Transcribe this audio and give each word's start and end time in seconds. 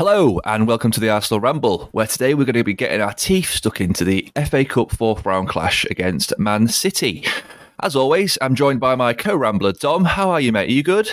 Hello 0.00 0.40
and 0.46 0.66
welcome 0.66 0.90
to 0.92 0.98
the 0.98 1.10
Arsenal 1.10 1.40
Ramble, 1.40 1.90
where 1.92 2.06
today 2.06 2.32
we're 2.32 2.46
going 2.46 2.54
to 2.54 2.64
be 2.64 2.72
getting 2.72 3.02
our 3.02 3.12
teeth 3.12 3.50
stuck 3.50 3.82
into 3.82 4.02
the 4.02 4.32
FA 4.48 4.64
Cup 4.64 4.92
fourth 4.92 5.26
round 5.26 5.50
clash 5.50 5.84
against 5.90 6.32
Man 6.38 6.68
City. 6.68 7.22
As 7.82 7.94
always, 7.94 8.38
I'm 8.40 8.54
joined 8.54 8.80
by 8.80 8.94
my 8.94 9.12
co-rambler 9.12 9.72
Dom. 9.72 10.06
How 10.06 10.30
are 10.30 10.40
you, 10.40 10.52
mate? 10.52 10.70
Are 10.70 10.72
you 10.72 10.82
good? 10.82 11.10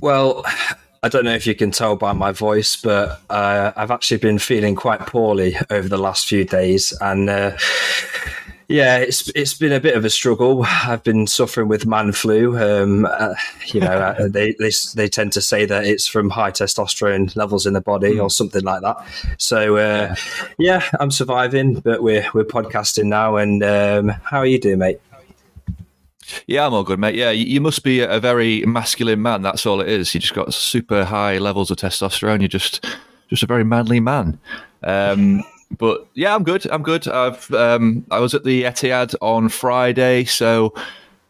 Well, 0.00 0.44
I 1.02 1.08
don't 1.08 1.24
know 1.24 1.34
if 1.34 1.44
you 1.44 1.56
can 1.56 1.72
tell 1.72 1.96
by 1.96 2.12
my 2.12 2.30
voice, 2.30 2.76
but 2.76 3.20
uh, 3.28 3.72
I've 3.74 3.90
actually 3.90 4.18
been 4.18 4.38
feeling 4.38 4.76
quite 4.76 5.00
poorly 5.00 5.56
over 5.70 5.88
the 5.88 5.98
last 5.98 6.28
few 6.28 6.44
days, 6.44 6.96
and 7.00 7.28
uh, 7.28 7.58
yeah, 8.70 8.98
it's 8.98 9.28
it's 9.30 9.54
been 9.54 9.72
a 9.72 9.80
bit 9.80 9.96
of 9.96 10.04
a 10.04 10.10
struggle. 10.10 10.64
I've 10.64 11.02
been 11.02 11.26
suffering 11.26 11.66
with 11.66 11.86
man 11.86 12.12
flu. 12.12 12.56
Um, 12.56 13.04
uh, 13.04 13.34
you 13.66 13.80
know, 13.80 13.88
uh, 13.88 14.28
they, 14.28 14.52
they 14.52 14.70
they 14.94 15.08
tend 15.08 15.32
to 15.32 15.40
say 15.40 15.66
that 15.66 15.84
it's 15.84 16.06
from 16.06 16.30
high 16.30 16.52
testosterone 16.52 17.34
levels 17.34 17.66
in 17.66 17.72
the 17.72 17.80
body 17.80 18.14
mm. 18.14 18.22
or 18.22 18.30
something 18.30 18.62
like 18.62 18.82
that. 18.82 19.04
So 19.38 19.76
uh, 19.76 20.14
yeah, 20.56 20.88
I'm 21.00 21.10
surviving, 21.10 21.80
but 21.80 22.00
we're 22.02 22.26
we're 22.32 22.44
podcasting 22.44 23.06
now. 23.06 23.36
And 23.36 23.64
um, 23.64 24.08
how 24.08 24.38
are 24.38 24.46
you 24.46 24.60
doing, 24.60 24.78
mate? 24.78 25.00
Yeah, 26.46 26.64
I'm 26.64 26.72
all 26.72 26.84
good, 26.84 27.00
mate. 27.00 27.16
Yeah, 27.16 27.30
you 27.32 27.60
must 27.60 27.82
be 27.82 28.00
a 28.02 28.20
very 28.20 28.64
masculine 28.66 29.20
man. 29.20 29.42
That's 29.42 29.66
all 29.66 29.80
it 29.80 29.88
is. 29.88 30.14
You 30.14 30.20
just 30.20 30.34
got 30.34 30.54
super 30.54 31.04
high 31.04 31.38
levels 31.38 31.72
of 31.72 31.78
testosterone. 31.78 32.38
You're 32.38 32.46
just 32.46 32.86
just 33.28 33.42
a 33.42 33.46
very 33.46 33.64
manly 33.64 33.98
man. 33.98 34.38
Um, 34.84 35.42
but 35.78 36.06
yeah, 36.14 36.34
I'm 36.34 36.44
good. 36.44 36.66
I'm 36.70 36.82
good. 36.82 37.06
I've 37.08 37.50
um, 37.52 38.04
I 38.10 38.18
was 38.18 38.34
at 38.34 38.44
the 38.44 38.64
Etihad 38.64 39.14
on 39.20 39.48
Friday, 39.48 40.24
so 40.24 40.74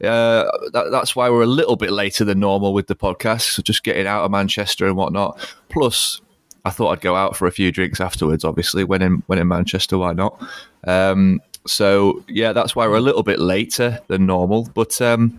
uh, 0.02 0.50
that, 0.72 0.88
that's 0.90 1.14
why 1.14 1.28
we're 1.28 1.42
a 1.42 1.46
little 1.46 1.76
bit 1.76 1.92
later 1.92 2.24
than 2.24 2.40
normal 2.40 2.72
with 2.72 2.86
the 2.86 2.96
podcast. 2.96 3.52
So 3.52 3.62
just 3.62 3.82
getting 3.82 4.06
out 4.06 4.24
of 4.24 4.30
Manchester 4.30 4.86
and 4.86 4.96
whatnot. 4.96 5.38
Plus, 5.68 6.20
I 6.64 6.70
thought 6.70 6.90
I'd 6.90 7.00
go 7.00 7.16
out 7.16 7.36
for 7.36 7.46
a 7.46 7.52
few 7.52 7.70
drinks 7.70 8.00
afterwards. 8.00 8.44
Obviously, 8.44 8.84
when 8.84 9.02
in 9.02 9.22
when 9.26 9.38
in 9.38 9.48
Manchester, 9.48 9.98
why 9.98 10.12
not? 10.14 10.42
Um, 10.86 11.40
so 11.66 12.24
yeah, 12.28 12.52
that's 12.52 12.74
why 12.74 12.86
we're 12.86 12.96
a 12.96 13.02
little 13.02 13.22
bit 13.22 13.38
later 13.38 14.00
than 14.08 14.26
normal. 14.26 14.70
But 14.74 15.00
um, 15.02 15.38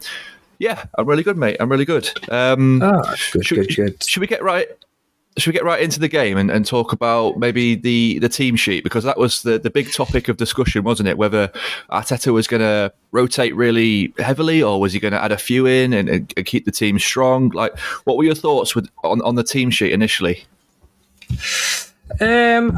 yeah, 0.59 0.85
I'm 0.95 1.07
really 1.07 1.23
good, 1.23 1.37
mate. 1.37 1.57
I'm 1.59 1.69
really 1.69 1.85
good. 1.85 2.09
Um, 2.29 2.81
oh, 2.83 3.01
good, 3.33 3.45
should, 3.45 3.67
good, 3.67 3.75
good. 3.75 4.03
Should 4.03 4.21
we 4.21 4.27
get 4.27 4.43
right? 4.43 4.67
Should 5.37 5.47
we 5.47 5.53
get 5.53 5.63
right 5.63 5.81
into 5.81 5.99
the 5.99 6.09
game 6.09 6.37
and, 6.37 6.51
and 6.51 6.65
talk 6.65 6.91
about 6.91 7.37
maybe 7.37 7.75
the, 7.75 8.19
the 8.19 8.27
team 8.27 8.55
sheet 8.55 8.83
because 8.83 9.03
that 9.05 9.17
was 9.17 9.43
the, 9.43 9.57
the 9.57 9.69
big 9.69 9.91
topic 9.91 10.27
of 10.27 10.35
discussion, 10.35 10.83
wasn't 10.83 11.07
it? 11.07 11.17
Whether 11.17 11.51
Arteta 11.89 12.33
was 12.33 12.47
going 12.47 12.61
to 12.61 12.91
rotate 13.11 13.55
really 13.55 14.13
heavily 14.17 14.61
or 14.61 14.79
was 14.79 14.91
he 14.91 14.99
going 14.99 15.13
to 15.13 15.23
add 15.23 15.31
a 15.31 15.37
few 15.37 15.65
in 15.65 15.93
and, 15.93 16.09
and, 16.09 16.45
keep 16.45 16.65
the 16.65 16.71
team 16.71 16.99
strong? 16.99 17.49
Like, 17.49 17.77
what 18.03 18.17
were 18.17 18.25
your 18.25 18.35
thoughts 18.35 18.75
with 18.75 18.89
on, 19.03 19.21
on 19.21 19.35
the 19.35 19.43
team 19.43 19.69
sheet 19.69 19.93
initially? 19.93 20.43
Um, 22.19 22.77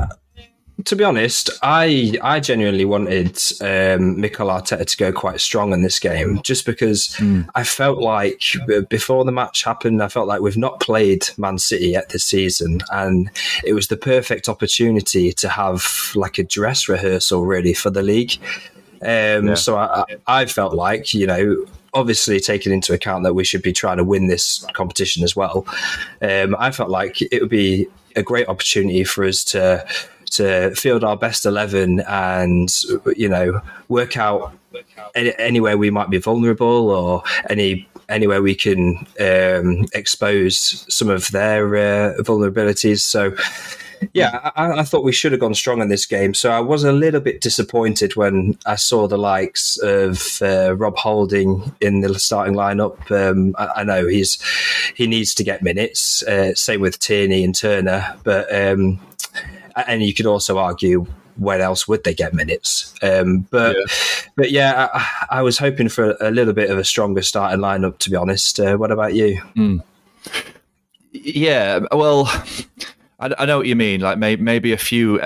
to 0.85 0.95
be 0.95 1.03
honest, 1.03 1.49
I 1.61 2.17
I 2.21 2.39
genuinely 2.39 2.85
wanted 2.85 3.39
um, 3.61 4.19
Mikel 4.19 4.47
Arteta 4.47 4.85
to 4.85 4.97
go 4.97 5.11
quite 5.11 5.39
strong 5.39 5.71
in 5.71 5.83
this 5.83 5.99
game, 5.99 6.41
just 6.41 6.65
because 6.65 7.09
mm. 7.17 7.47
I 7.53 7.63
felt 7.63 7.99
like 7.99 8.43
before 8.89 9.23
the 9.23 9.31
match 9.31 9.63
happened, 9.63 10.01
I 10.01 10.07
felt 10.07 10.27
like 10.27 10.41
we've 10.41 10.57
not 10.57 10.79
played 10.79 11.27
Man 11.37 11.59
City 11.59 11.89
yet 11.89 12.09
this 12.09 12.23
season, 12.23 12.81
and 12.91 13.29
it 13.63 13.73
was 13.73 13.87
the 13.87 13.97
perfect 13.97 14.49
opportunity 14.49 15.31
to 15.33 15.49
have 15.49 16.11
like 16.15 16.39
a 16.39 16.43
dress 16.43 16.89
rehearsal 16.89 17.45
really 17.45 17.73
for 17.73 17.91
the 17.91 18.01
league. 18.01 18.33
Um, 19.01 19.49
yeah. 19.49 19.53
So 19.53 19.77
I, 19.77 20.05
I 20.25 20.45
felt 20.47 20.73
like 20.73 21.13
you 21.13 21.27
know 21.27 21.65
obviously 21.93 22.39
taking 22.39 22.73
into 22.73 22.93
account 22.93 23.23
that 23.23 23.35
we 23.35 23.43
should 23.43 23.61
be 23.61 23.73
trying 23.73 23.97
to 23.97 24.03
win 24.03 24.27
this 24.27 24.65
competition 24.73 25.23
as 25.23 25.35
well. 25.35 25.67
Um, 26.21 26.55
I 26.57 26.71
felt 26.71 26.89
like 26.89 27.21
it 27.21 27.39
would 27.39 27.51
be 27.51 27.87
a 28.15 28.23
great 28.23 28.47
opportunity 28.47 29.03
for 29.03 29.25
us 29.25 29.43
to 29.43 29.85
to 30.33 30.75
field 30.75 31.03
our 31.03 31.17
best 31.17 31.45
11 31.45 32.01
and, 32.01 32.73
you 33.15 33.29
know, 33.29 33.61
work 33.87 34.17
out 34.17 34.53
any, 35.15 35.33
anywhere 35.37 35.77
we 35.77 35.89
might 35.89 36.09
be 36.09 36.17
vulnerable 36.17 36.89
or 36.89 37.23
any 37.49 37.87
anywhere 38.09 38.41
we 38.41 38.53
can 38.53 39.07
um, 39.19 39.85
expose 39.93 40.85
some 40.93 41.09
of 41.09 41.31
their 41.31 41.75
uh, 41.75 42.13
vulnerabilities. 42.21 42.99
So, 42.99 43.35
yeah, 44.13 44.51
I, 44.55 44.79
I, 44.79 44.83
thought 44.83 45.03
we 45.03 45.13
should 45.13 45.31
have 45.31 45.41
gone 45.41 45.53
strong 45.53 45.81
in 45.81 45.87
this 45.87 46.05
game. 46.05 46.33
So 46.33 46.51
I 46.51 46.59
was 46.59 46.83
a 46.83 46.91
little 46.91 47.21
bit 47.21 47.39
disappointed 47.39 48.15
when 48.15 48.57
I 48.65 48.75
saw 48.75 49.07
the 49.07 49.17
likes 49.17 49.77
of 49.77 50.41
uh, 50.41 50.75
Rob 50.75 50.97
Holding 50.97 51.73
in 51.79 52.01
the 52.01 52.19
starting 52.19 52.55
lineup. 52.55 53.09
Um, 53.11 53.55
I, 53.57 53.67
I, 53.77 53.83
know 53.83 54.07
he's 54.07 54.41
he 54.95 55.07
needs 55.07 55.33
to 55.35 55.43
get 55.43 55.63
minutes. 55.63 56.23
Uh, 56.23 56.53
same 56.55 56.81
with 56.81 56.99
Tierney 56.99 57.43
and 57.43 57.55
Turner, 57.55 58.15
but 58.23 58.53
um, 58.53 58.99
and 59.75 60.03
you 60.03 60.13
could 60.13 60.25
also 60.25 60.57
argue 60.57 61.05
where 61.37 61.61
else 61.61 61.87
would 61.87 62.03
they 62.03 62.13
get 62.13 62.33
minutes? 62.33 62.93
Um, 63.01 63.47
but 63.49 63.75
yeah. 63.75 63.85
but 64.35 64.51
yeah, 64.51 64.89
I, 64.93 65.37
I, 65.39 65.41
was 65.41 65.57
hoping 65.57 65.89
for 65.89 66.15
a 66.21 66.31
little 66.31 66.53
bit 66.53 66.69
of 66.69 66.77
a 66.77 66.83
stronger 66.83 67.21
starting 67.21 67.59
lineup. 67.59 67.97
To 67.99 68.09
be 68.09 68.15
honest, 68.15 68.59
uh, 68.59 68.77
what 68.77 68.91
about 68.91 69.13
you? 69.13 69.41
Mm. 69.55 69.83
Yeah, 71.11 71.79
well. 71.91 72.31
I, 73.19 73.45
know 73.45 73.57
what 73.57 73.67
you 73.67 73.77
mean. 73.77 74.01
Like 74.01 74.17
may, 74.17 74.35
maybe 74.35 74.73
a 74.73 74.77
few 74.77 75.21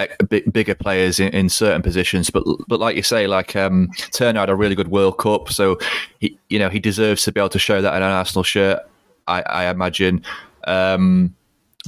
bigger 0.51 0.75
players 0.75 1.19
in, 1.19 1.29
in, 1.29 1.49
certain 1.49 1.81
positions, 1.81 2.29
but 2.29 2.43
but 2.67 2.79
like 2.79 2.95
you 2.95 3.01
say, 3.01 3.25
like 3.25 3.55
um, 3.55 3.89
Turner 4.11 4.39
had 4.39 4.51
a 4.51 4.55
really 4.55 4.75
good 4.75 4.89
World 4.89 5.17
Cup, 5.17 5.49
so 5.51 5.79
he 6.19 6.37
you 6.49 6.59
know 6.59 6.69
he 6.69 6.79
deserves 6.79 7.23
to 7.23 7.31
be 7.31 7.39
able 7.39 7.49
to 7.49 7.57
show 7.57 7.81
that 7.81 7.95
in 7.95 8.03
an 8.03 8.11
Arsenal 8.11 8.43
shirt. 8.43 8.81
I, 9.27 9.41
I 9.41 9.69
imagine, 9.71 10.23
um, 10.67 11.35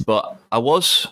but 0.04 0.36
I 0.50 0.58
was 0.58 1.06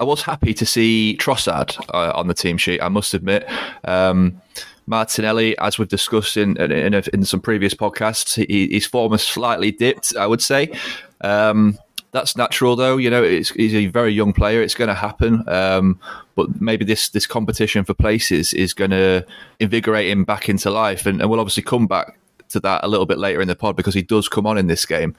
I 0.00 0.04
was 0.04 0.22
happy 0.22 0.54
to 0.54 0.64
see 0.64 1.16
Trossard 1.20 1.78
uh, 1.92 2.12
on 2.14 2.28
the 2.28 2.34
team 2.34 2.56
sheet. 2.56 2.80
I 2.80 2.88
must 2.88 3.14
admit. 3.14 3.48
Um, 3.84 4.40
Martinelli, 4.86 5.56
as 5.58 5.78
we've 5.78 5.88
discussed 5.88 6.36
in 6.36 6.56
in, 6.56 6.94
a, 6.94 7.02
in 7.12 7.24
some 7.24 7.40
previous 7.40 7.74
podcasts, 7.74 8.42
he, 8.46 8.68
his 8.68 8.86
form 8.86 9.12
has 9.12 9.22
slightly 9.22 9.70
dipped. 9.70 10.14
I 10.16 10.26
would 10.26 10.40
say 10.40 10.72
um, 11.20 11.78
that's 12.12 12.36
natural, 12.36 12.74
though. 12.74 12.96
You 12.96 13.10
know, 13.10 13.22
he's 13.22 13.74
a 13.74 13.86
very 13.86 14.12
young 14.12 14.32
player. 14.32 14.62
It's 14.62 14.74
going 14.74 14.88
to 14.88 14.94
happen. 14.94 15.46
Um, 15.48 16.00
but 16.36 16.60
maybe 16.60 16.84
this 16.84 17.10
this 17.10 17.26
competition 17.26 17.84
for 17.84 17.94
places 17.94 18.54
is 18.54 18.72
going 18.72 18.92
to 18.92 19.26
invigorate 19.60 20.08
him 20.08 20.24
back 20.24 20.48
into 20.48 20.70
life, 20.70 21.04
and, 21.06 21.20
and, 21.20 21.28
we'll 21.28 21.40
obviously 21.40 21.64
come 21.64 21.86
back 21.86 22.18
to 22.48 22.60
that 22.60 22.82
a 22.82 22.88
little 22.88 23.06
bit 23.06 23.18
later 23.18 23.42
in 23.42 23.48
the 23.48 23.56
pod 23.56 23.76
because 23.76 23.94
he 23.94 24.02
does 24.02 24.28
come 24.28 24.46
on 24.46 24.56
in 24.56 24.68
this 24.68 24.86
game. 24.86 25.14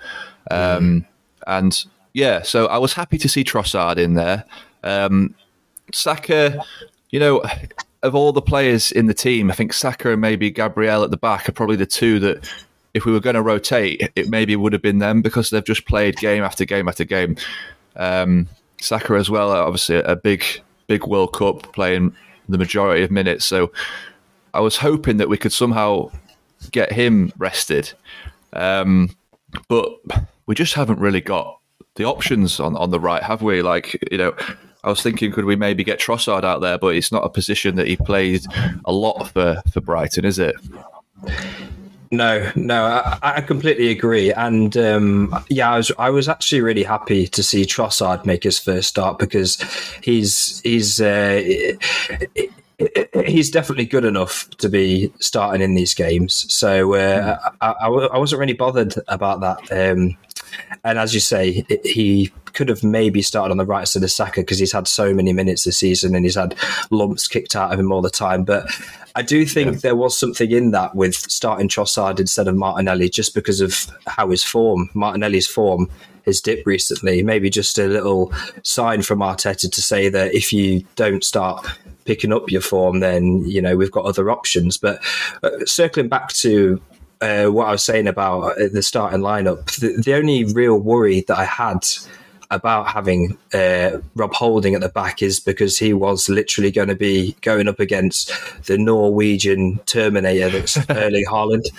Um, 0.49 0.57
mm. 0.59 1.05
And 1.45 1.85
yeah, 2.13 2.41
so 2.41 2.65
I 2.67 2.79
was 2.79 2.93
happy 2.93 3.17
to 3.19 3.29
see 3.29 3.43
Trossard 3.43 3.97
in 3.97 4.15
there. 4.15 4.45
Um, 4.83 5.35
Saka, 5.93 6.63
you 7.09 7.19
know, 7.19 7.43
of 8.03 8.15
all 8.15 8.31
the 8.31 8.41
players 8.41 8.91
in 8.91 9.07
the 9.07 9.13
team, 9.13 9.51
I 9.51 9.55
think 9.55 9.73
Saka 9.73 10.11
and 10.11 10.21
maybe 10.21 10.51
Gabriel 10.51 11.03
at 11.03 11.11
the 11.11 11.17
back 11.17 11.49
are 11.49 11.53
probably 11.53 11.75
the 11.75 11.85
two 11.85 12.19
that, 12.19 12.49
if 12.93 13.05
we 13.05 13.11
were 13.11 13.19
going 13.19 13.35
to 13.35 13.41
rotate, 13.41 14.09
it 14.15 14.29
maybe 14.29 14.55
would 14.55 14.73
have 14.73 14.81
been 14.81 14.97
them 14.97 15.21
because 15.21 15.49
they've 15.49 15.63
just 15.63 15.85
played 15.85 16.15
game 16.17 16.43
after 16.43 16.65
game 16.65 16.87
after 16.87 17.03
game. 17.03 17.35
Um, 17.95 18.47
Saka 18.81 19.13
as 19.13 19.29
well, 19.29 19.51
obviously 19.51 19.97
a 19.97 20.15
big, 20.15 20.43
big 20.87 21.05
World 21.05 21.33
Cup 21.33 21.71
playing 21.73 22.15
the 22.47 22.57
majority 22.57 23.03
of 23.03 23.11
minutes. 23.11 23.45
So 23.45 23.71
I 24.53 24.59
was 24.61 24.77
hoping 24.77 25.17
that 25.17 25.29
we 25.29 25.37
could 25.37 25.53
somehow 25.53 26.09
get 26.71 26.91
him 26.91 27.31
rested. 27.37 27.93
Um, 28.53 29.15
but 29.67 29.91
we 30.47 30.55
just 30.55 30.73
haven't 30.73 30.99
really 30.99 31.21
got 31.21 31.59
the 31.95 32.05
options 32.05 32.59
on, 32.59 32.75
on 32.75 32.89
the 32.89 32.99
right, 32.99 33.21
have 33.21 33.41
we? 33.41 33.61
Like, 33.61 34.03
you 34.11 34.17
know, 34.17 34.33
I 34.83 34.89
was 34.89 35.01
thinking, 35.01 35.31
could 35.31 35.45
we 35.45 35.55
maybe 35.55 35.83
get 35.83 35.99
Trossard 35.99 36.43
out 36.43 36.61
there? 36.61 36.77
But 36.77 36.95
it's 36.95 37.11
not 37.11 37.25
a 37.25 37.29
position 37.29 37.75
that 37.75 37.87
he 37.87 37.97
played 37.97 38.45
a 38.85 38.93
lot 38.93 39.29
for, 39.29 39.61
for 39.71 39.81
Brighton, 39.81 40.25
is 40.25 40.39
it? 40.39 40.55
No, 42.11 42.51
no, 42.55 42.85
I, 42.85 43.19
I 43.21 43.41
completely 43.41 43.89
agree. 43.89 44.31
And 44.33 44.75
um, 44.77 45.43
yeah, 45.49 45.71
I 45.71 45.77
was 45.77 45.91
I 45.99 46.09
was 46.09 46.27
actually 46.27 46.61
really 46.61 46.83
happy 46.83 47.27
to 47.27 47.43
see 47.43 47.65
Trossard 47.65 48.25
make 48.25 48.43
his 48.43 48.57
first 48.57 48.89
start 48.89 49.19
because 49.19 49.61
he's 50.01 50.59
he's 50.61 50.99
uh, 50.99 51.43
he's 53.25 53.51
definitely 53.51 53.85
good 53.85 54.05
enough 54.05 54.49
to 54.57 54.69
be 54.69 55.13
starting 55.19 55.61
in 55.61 55.75
these 55.75 55.93
games. 55.93 56.51
So 56.51 56.95
uh, 56.95 57.37
I, 57.61 57.67
I, 57.67 57.87
I, 57.87 58.17
wasn't 58.17 58.39
really 58.39 58.53
bothered 58.53 58.95
about 59.07 59.41
that. 59.41 59.71
Um, 59.71 60.17
and 60.83 60.97
as 60.97 61.13
you 61.13 61.19
say, 61.19 61.65
he 61.83 62.31
could 62.53 62.69
have 62.69 62.83
maybe 62.83 63.21
started 63.21 63.51
on 63.51 63.57
the 63.57 63.65
right 63.65 63.87
side 63.87 64.03
of 64.03 64.11
Saka 64.11 64.41
because 64.41 64.59
he's 64.59 64.71
had 64.71 64.87
so 64.87 65.13
many 65.13 65.33
minutes 65.33 65.63
this 65.63 65.77
season 65.77 66.15
and 66.15 66.25
he's 66.25 66.35
had 66.35 66.55
lumps 66.91 67.27
kicked 67.27 67.55
out 67.55 67.73
of 67.73 67.79
him 67.79 67.91
all 67.91 68.01
the 68.01 68.09
time. 68.09 68.43
But 68.43 68.69
I 69.15 69.21
do 69.21 69.45
think 69.45 69.73
yeah. 69.73 69.79
there 69.79 69.95
was 69.95 70.17
something 70.17 70.51
in 70.51 70.71
that 70.71 70.95
with 70.95 71.15
starting 71.15 71.67
Trossard 71.67 72.19
instead 72.19 72.47
of 72.47 72.55
Martinelli 72.55 73.09
just 73.09 73.33
because 73.33 73.61
of 73.61 73.87
how 74.07 74.29
his 74.29 74.43
form, 74.43 74.89
Martinelli's 74.93 75.47
form, 75.47 75.89
has 76.25 76.41
dipped 76.41 76.65
recently. 76.65 77.23
Maybe 77.23 77.49
just 77.49 77.77
a 77.79 77.87
little 77.87 78.33
sign 78.63 79.01
from 79.01 79.19
Arteta 79.19 79.71
to 79.71 79.81
say 79.81 80.09
that 80.09 80.33
if 80.33 80.53
you 80.53 80.85
don't 80.95 81.23
start 81.23 81.65
picking 82.05 82.33
up 82.33 82.49
your 82.49 82.61
form, 82.61 82.99
then 82.99 83.43
you 83.45 83.61
know 83.61 83.75
we've 83.75 83.91
got 83.91 84.05
other 84.05 84.31
options. 84.31 84.77
But 84.77 85.03
uh, 85.43 85.65
circling 85.65 86.09
back 86.09 86.29
to 86.33 86.81
uh, 87.21 87.47
what 87.47 87.67
I 87.67 87.71
was 87.71 87.83
saying 87.83 88.07
about 88.07 88.59
uh, 88.59 88.69
the 88.71 88.81
starting 88.81 89.21
lineup, 89.21 89.65
the, 89.79 90.01
the 90.01 90.13
only 90.15 90.45
real 90.45 90.79
worry 90.79 91.21
that 91.27 91.37
I 91.37 91.45
had 91.45 91.85
about 92.51 92.87
having 92.87 93.37
uh, 93.53 93.99
Rob 94.15 94.33
Holding 94.33 94.73
at 94.73 94.81
the 94.81 94.89
back 94.89 95.21
is 95.21 95.39
because 95.39 95.77
he 95.77 95.93
was 95.93 96.29
literally 96.29 96.71
going 96.71 96.87
to 96.87 96.95
be 96.95 97.35
going 97.41 97.67
up 97.67 97.79
against 97.79 98.31
the 98.65 98.77
Norwegian 98.77 99.79
Terminator 99.85 100.49
that's 100.49 100.77
Erling 100.89 101.25
Haaland, 101.25 101.69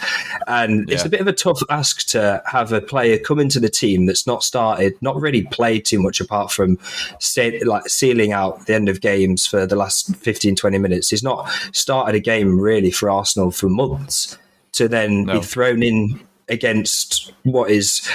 and 0.46 0.88
yeah. 0.88 0.94
it's 0.94 1.04
a 1.04 1.08
bit 1.08 1.20
of 1.20 1.26
a 1.26 1.32
tough 1.32 1.60
ask 1.70 2.06
to 2.08 2.42
have 2.46 2.72
a 2.72 2.80
player 2.80 3.18
come 3.18 3.40
into 3.40 3.58
the 3.58 3.68
team 3.68 4.06
that's 4.06 4.26
not 4.26 4.44
started, 4.44 4.94
not 5.00 5.20
really 5.20 5.42
played 5.42 5.84
too 5.84 6.00
much 6.00 6.20
apart 6.20 6.52
from 6.52 6.78
stay, 7.18 7.60
like 7.60 7.88
sealing 7.88 8.32
out 8.32 8.66
the 8.66 8.74
end 8.74 8.88
of 8.88 9.00
games 9.00 9.46
for 9.46 9.66
the 9.66 9.76
last 9.76 10.14
15, 10.16 10.54
20 10.54 10.78
minutes. 10.78 11.10
He's 11.10 11.22
not 11.22 11.50
started 11.72 12.14
a 12.14 12.20
game 12.20 12.60
really 12.60 12.90
for 12.90 13.10
Arsenal 13.10 13.50
for 13.50 13.68
months 13.68 14.38
to 14.72 14.88
then 14.88 15.24
no. 15.24 15.40
be 15.40 15.44
thrown 15.44 15.82
in 15.82 16.20
against 16.48 17.32
what 17.44 17.70
is 17.70 18.08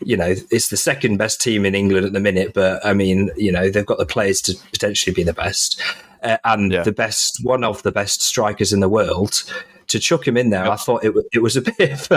you 0.00 0.16
know, 0.16 0.34
it's 0.50 0.68
the 0.68 0.76
second 0.76 1.16
best 1.16 1.40
team 1.40 1.66
in 1.66 1.74
England 1.74 2.06
at 2.06 2.12
the 2.12 2.20
minute, 2.20 2.52
but 2.54 2.84
I 2.84 2.92
mean, 2.92 3.30
you 3.36 3.52
know, 3.52 3.70
they've 3.70 3.86
got 3.86 3.98
the 3.98 4.06
players 4.06 4.40
to 4.42 4.54
potentially 4.72 5.14
be 5.14 5.22
the 5.22 5.32
best 5.32 5.80
uh, 6.22 6.38
and 6.44 6.72
yeah. 6.72 6.82
the 6.82 6.92
best, 6.92 7.44
one 7.44 7.64
of 7.64 7.82
the 7.82 7.92
best 7.92 8.22
strikers 8.22 8.72
in 8.72 8.80
the 8.80 8.88
world. 8.88 9.44
To 9.88 9.98
chuck 9.98 10.28
him 10.28 10.36
in 10.36 10.50
there, 10.50 10.64
yep. 10.64 10.72
I 10.72 10.76
thought 10.76 11.02
it, 11.02 11.14
it 11.32 11.38
was 11.38 11.56
a 11.56 11.62
bit 11.78 12.10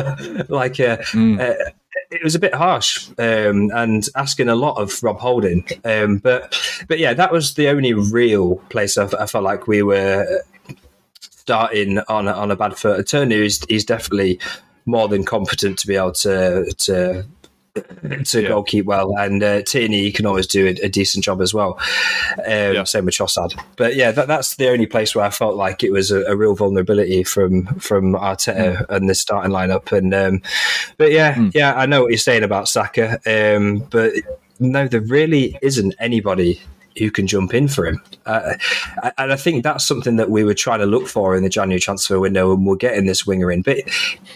like 0.49 0.77
a, 0.79 0.97
mm. 1.13 1.39
uh, 1.39 1.71
it 2.11 2.21
was 2.21 2.35
a 2.35 2.39
bit 2.39 2.53
harsh 2.53 3.07
um, 3.17 3.71
and 3.73 4.05
asking 4.15 4.49
a 4.49 4.55
lot 4.55 4.75
of 4.75 5.01
Rob 5.01 5.19
Holding. 5.19 5.65
Um, 5.85 6.17
but 6.17 6.53
but 6.89 6.99
yeah, 6.99 7.13
that 7.13 7.31
was 7.31 7.53
the 7.53 7.69
only 7.69 7.93
real 7.93 8.57
place 8.69 8.97
I, 8.97 9.07
I 9.17 9.25
felt 9.25 9.45
like 9.45 9.67
we 9.67 9.83
were 9.83 10.43
starting 11.21 11.99
on 12.09 12.27
a, 12.27 12.33
on 12.33 12.51
a 12.51 12.57
bad 12.57 12.77
foot. 12.77 13.07
Turner 13.07 13.37
is 13.37 13.63
he's 13.69 13.85
definitely 13.85 14.39
more 14.85 15.07
than 15.07 15.23
competent 15.23 15.79
to 15.79 15.87
be 15.87 15.95
able 15.95 16.11
to 16.11 16.65
to 16.77 17.25
to 17.73 18.41
yeah. 18.41 18.47
go 18.47 18.63
keep 18.63 18.85
well. 18.85 19.15
And 19.17 19.41
uh, 19.43 19.61
Tierney 19.61 20.11
can 20.11 20.25
always 20.25 20.47
do 20.47 20.67
a, 20.67 20.85
a 20.85 20.89
decent 20.89 21.23
job 21.23 21.41
as 21.41 21.53
well. 21.53 21.79
Um, 22.39 22.73
yeah. 22.73 22.83
Same 22.83 23.05
with 23.05 23.15
Trossard. 23.15 23.59
But 23.77 23.95
yeah, 23.95 24.11
that, 24.11 24.27
that's 24.27 24.55
the 24.55 24.69
only 24.69 24.87
place 24.87 25.15
where 25.15 25.25
I 25.25 25.29
felt 25.29 25.55
like 25.55 25.83
it 25.83 25.91
was 25.91 26.11
a, 26.11 26.23
a 26.23 26.35
real 26.35 26.55
vulnerability 26.55 27.23
from 27.23 27.65
from 27.79 28.13
Arteta 28.13 28.77
mm. 28.77 28.85
and 28.89 29.09
the 29.09 29.15
starting 29.15 29.51
lineup. 29.51 29.91
And 29.95 30.13
um, 30.13 30.41
but 30.97 31.11
yeah, 31.11 31.35
mm. 31.35 31.51
yeah, 31.53 31.73
I 31.73 31.85
know 31.85 32.01
what 32.01 32.11
you're 32.11 32.17
saying 32.17 32.43
about 32.43 32.67
Saka. 32.67 33.19
Um, 33.25 33.79
but 33.89 34.13
no, 34.59 34.87
there 34.87 35.01
really 35.01 35.57
isn't 35.61 35.95
anybody 35.99 36.61
who 36.97 37.11
can 37.11 37.27
jump 37.27 37.53
in 37.53 37.67
for 37.67 37.85
him. 37.85 38.01
Uh, 38.25 38.53
and 39.17 39.31
I 39.31 39.35
think 39.35 39.63
that's 39.63 39.85
something 39.85 40.17
that 40.17 40.29
we 40.29 40.43
were 40.43 40.53
trying 40.53 40.79
to 40.79 40.85
look 40.85 41.07
for 41.07 41.35
in 41.35 41.43
the 41.43 41.49
January 41.49 41.79
transfer 41.79 42.19
window, 42.19 42.53
and 42.53 42.65
we're 42.65 42.75
getting 42.75 43.05
this 43.05 43.25
winger 43.25 43.51
in. 43.51 43.61
But 43.61 43.79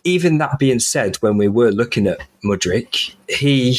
even 0.04 0.38
that 0.38 0.60
being 0.60 0.80
said, 0.80 1.18
when 1.18 1.38
we 1.38 1.48
were 1.48 1.72
looking 1.72 2.08
at 2.08 2.20
Mudryk, 2.44 3.16
he 3.30 3.78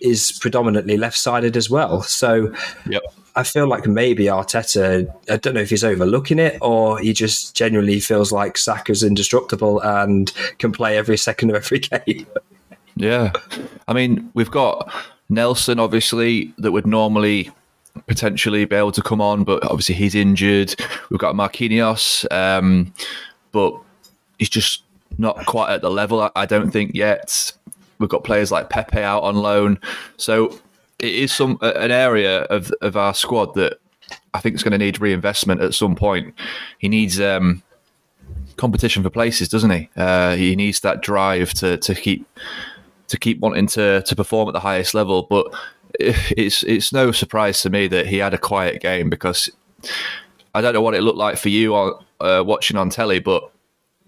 is 0.00 0.32
predominantly 0.40 0.96
left 0.96 1.16
sided 1.16 1.56
as 1.56 1.68
well. 1.68 2.02
So 2.02 2.54
yep. 2.88 3.02
I 3.34 3.42
feel 3.42 3.68
like 3.68 3.86
maybe 3.86 4.24
Arteta, 4.24 5.12
I 5.30 5.36
don't 5.36 5.54
know 5.54 5.60
if 5.60 5.70
he's 5.70 5.84
overlooking 5.84 6.38
it 6.38 6.58
or 6.60 6.98
he 6.98 7.12
just 7.12 7.56
genuinely 7.56 8.00
feels 8.00 8.32
like 8.32 8.56
Saka's 8.56 9.02
indestructible 9.02 9.80
and 9.80 10.32
can 10.58 10.72
play 10.72 10.96
every 10.96 11.16
second 11.16 11.50
of 11.50 11.56
every 11.56 11.78
game. 12.06 12.26
Yeah. 12.96 13.32
I 13.86 13.92
mean, 13.92 14.30
we've 14.34 14.50
got 14.50 14.92
Nelson, 15.28 15.78
obviously, 15.78 16.52
that 16.58 16.72
would 16.72 16.86
normally 16.86 17.50
potentially 18.06 18.64
be 18.64 18.76
able 18.76 18.92
to 18.92 19.02
come 19.02 19.20
on, 19.20 19.44
but 19.44 19.62
obviously 19.64 19.94
he's 19.94 20.14
injured. 20.14 20.74
We've 21.10 21.20
got 21.20 21.34
Marquinhos, 21.34 22.30
um, 22.32 22.92
but 23.52 23.78
he's 24.38 24.48
just 24.48 24.82
not 25.18 25.44
quite 25.46 25.72
at 25.72 25.82
the 25.82 25.90
level, 25.90 26.30
I 26.34 26.46
don't 26.46 26.70
think, 26.70 26.92
yet. 26.94 27.52
We've 27.98 28.08
got 28.08 28.24
players 28.24 28.52
like 28.52 28.70
Pepe 28.70 29.00
out 29.00 29.22
on 29.22 29.36
loan. 29.36 29.80
So 30.16 30.60
it 30.98 31.14
is 31.14 31.32
some 31.32 31.58
an 31.62 31.90
area 31.90 32.42
of, 32.42 32.72
of 32.80 32.96
our 32.96 33.14
squad 33.14 33.54
that 33.54 33.78
I 34.34 34.40
think 34.40 34.54
is 34.54 34.62
going 34.62 34.72
to 34.72 34.78
need 34.78 35.00
reinvestment 35.00 35.60
at 35.60 35.74
some 35.74 35.96
point. 35.96 36.34
He 36.78 36.88
needs 36.88 37.20
um, 37.20 37.62
competition 38.56 39.02
for 39.02 39.10
places, 39.10 39.48
doesn't 39.48 39.70
he? 39.70 39.88
Uh, 39.96 40.36
he 40.36 40.54
needs 40.54 40.80
that 40.80 41.02
drive 41.02 41.52
to, 41.54 41.76
to 41.78 41.94
keep 41.94 42.26
to 43.08 43.18
keep 43.18 43.40
wanting 43.40 43.66
to, 43.66 44.02
to 44.02 44.14
perform 44.14 44.48
at 44.48 44.52
the 44.52 44.60
highest 44.60 44.92
level. 44.92 45.22
But 45.22 45.54
it's 45.98 46.62
it's 46.62 46.92
no 46.92 47.12
surprise 47.12 47.62
to 47.62 47.70
me 47.70 47.88
that 47.88 48.06
he 48.06 48.18
had 48.18 48.34
a 48.34 48.38
quiet 48.38 48.80
game 48.80 49.10
because 49.10 49.50
I 50.54 50.60
don't 50.60 50.72
know 50.72 50.80
what 50.80 50.94
it 50.94 51.02
looked 51.02 51.18
like 51.18 51.36
for 51.36 51.48
you 51.48 51.74
on 51.74 52.04
uh, 52.20 52.42
watching 52.44 52.76
on 52.76 52.90
telly, 52.90 53.18
but 53.18 53.50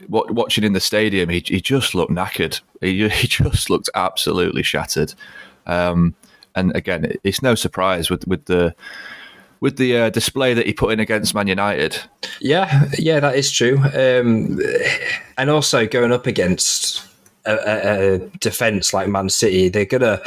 what, 0.06 0.31
watching 0.31 0.64
in 0.64 0.72
the 0.72 0.81
stadium, 0.81 1.28
he, 1.28 1.42
he 1.46 1.60
just 1.60 1.94
looked 1.94 2.12
knackered. 2.12 2.60
He, 2.81 3.08
he 3.08 3.26
just 3.26 3.70
looked 3.70 3.90
absolutely 3.94 4.62
shattered. 4.62 5.14
Um, 5.66 6.14
and 6.54 6.75
again, 6.75 7.12
it's 7.22 7.42
no 7.42 7.54
surprise 7.54 8.10
with 8.10 8.26
with 8.26 8.46
the 8.46 8.75
with 9.60 9.76
the 9.76 9.96
uh, 9.96 10.10
display 10.10 10.54
that 10.54 10.66
he 10.66 10.72
put 10.72 10.92
in 10.92 11.00
against 11.00 11.34
Man 11.34 11.46
United. 11.46 12.00
Yeah, 12.40 12.88
yeah, 12.98 13.20
that 13.20 13.37
is 13.37 13.50
true. 13.52 13.78
Um, 13.78 14.58
and 15.37 15.50
also 15.50 15.87
going 15.87 16.12
up 16.12 16.26
against 16.26 17.06
a, 17.44 17.52
a, 17.52 18.14
a 18.14 18.19
defense 18.38 18.94
like 18.94 19.08
Man 19.08 19.28
City, 19.28 19.69
they're 19.69 19.84
gonna 19.84 20.20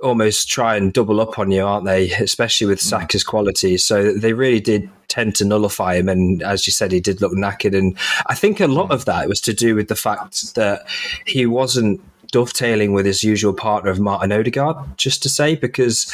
almost 0.00 0.48
try 0.48 0.76
and 0.76 0.92
double 0.92 1.20
up 1.20 1.38
on 1.38 1.50
you, 1.50 1.64
aren't 1.64 1.84
they? 1.84 2.10
Especially 2.12 2.66
with 2.66 2.78
mm. 2.78 2.82
Saka's 2.82 3.24
qualities. 3.24 3.84
So 3.84 4.12
they 4.12 4.32
really 4.32 4.60
did 4.60 4.88
tend 5.08 5.34
to 5.36 5.44
nullify 5.44 5.96
him. 5.96 6.08
And 6.08 6.42
as 6.42 6.66
you 6.66 6.72
said, 6.72 6.92
he 6.92 7.00
did 7.00 7.20
look 7.20 7.32
knackered. 7.32 7.76
And 7.76 7.96
I 8.26 8.34
think 8.34 8.60
a 8.60 8.66
lot 8.66 8.90
mm. 8.90 8.94
of 8.94 9.04
that 9.04 9.28
was 9.28 9.40
to 9.42 9.52
do 9.52 9.74
with 9.74 9.88
the 9.88 9.96
fact 9.96 10.54
that 10.54 10.86
he 11.26 11.46
wasn't 11.46 12.00
dovetailing 12.30 12.92
with 12.92 13.04
his 13.04 13.22
usual 13.22 13.52
partner 13.52 13.90
of 13.90 14.00
Martin 14.00 14.32
Odegaard, 14.32 14.76
just 14.96 15.22
to 15.22 15.28
say, 15.28 15.54
because. 15.54 16.12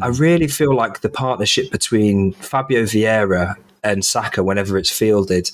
I 0.00 0.06
really 0.06 0.46
feel 0.46 0.72
like 0.72 1.00
the 1.00 1.08
partnership 1.08 1.72
between 1.72 2.34
Fabio 2.34 2.84
Vieira 2.84 3.56
and 3.84 4.04
Saka 4.04 4.42
whenever 4.42 4.76
it's 4.78 4.90
fielded, 4.90 5.50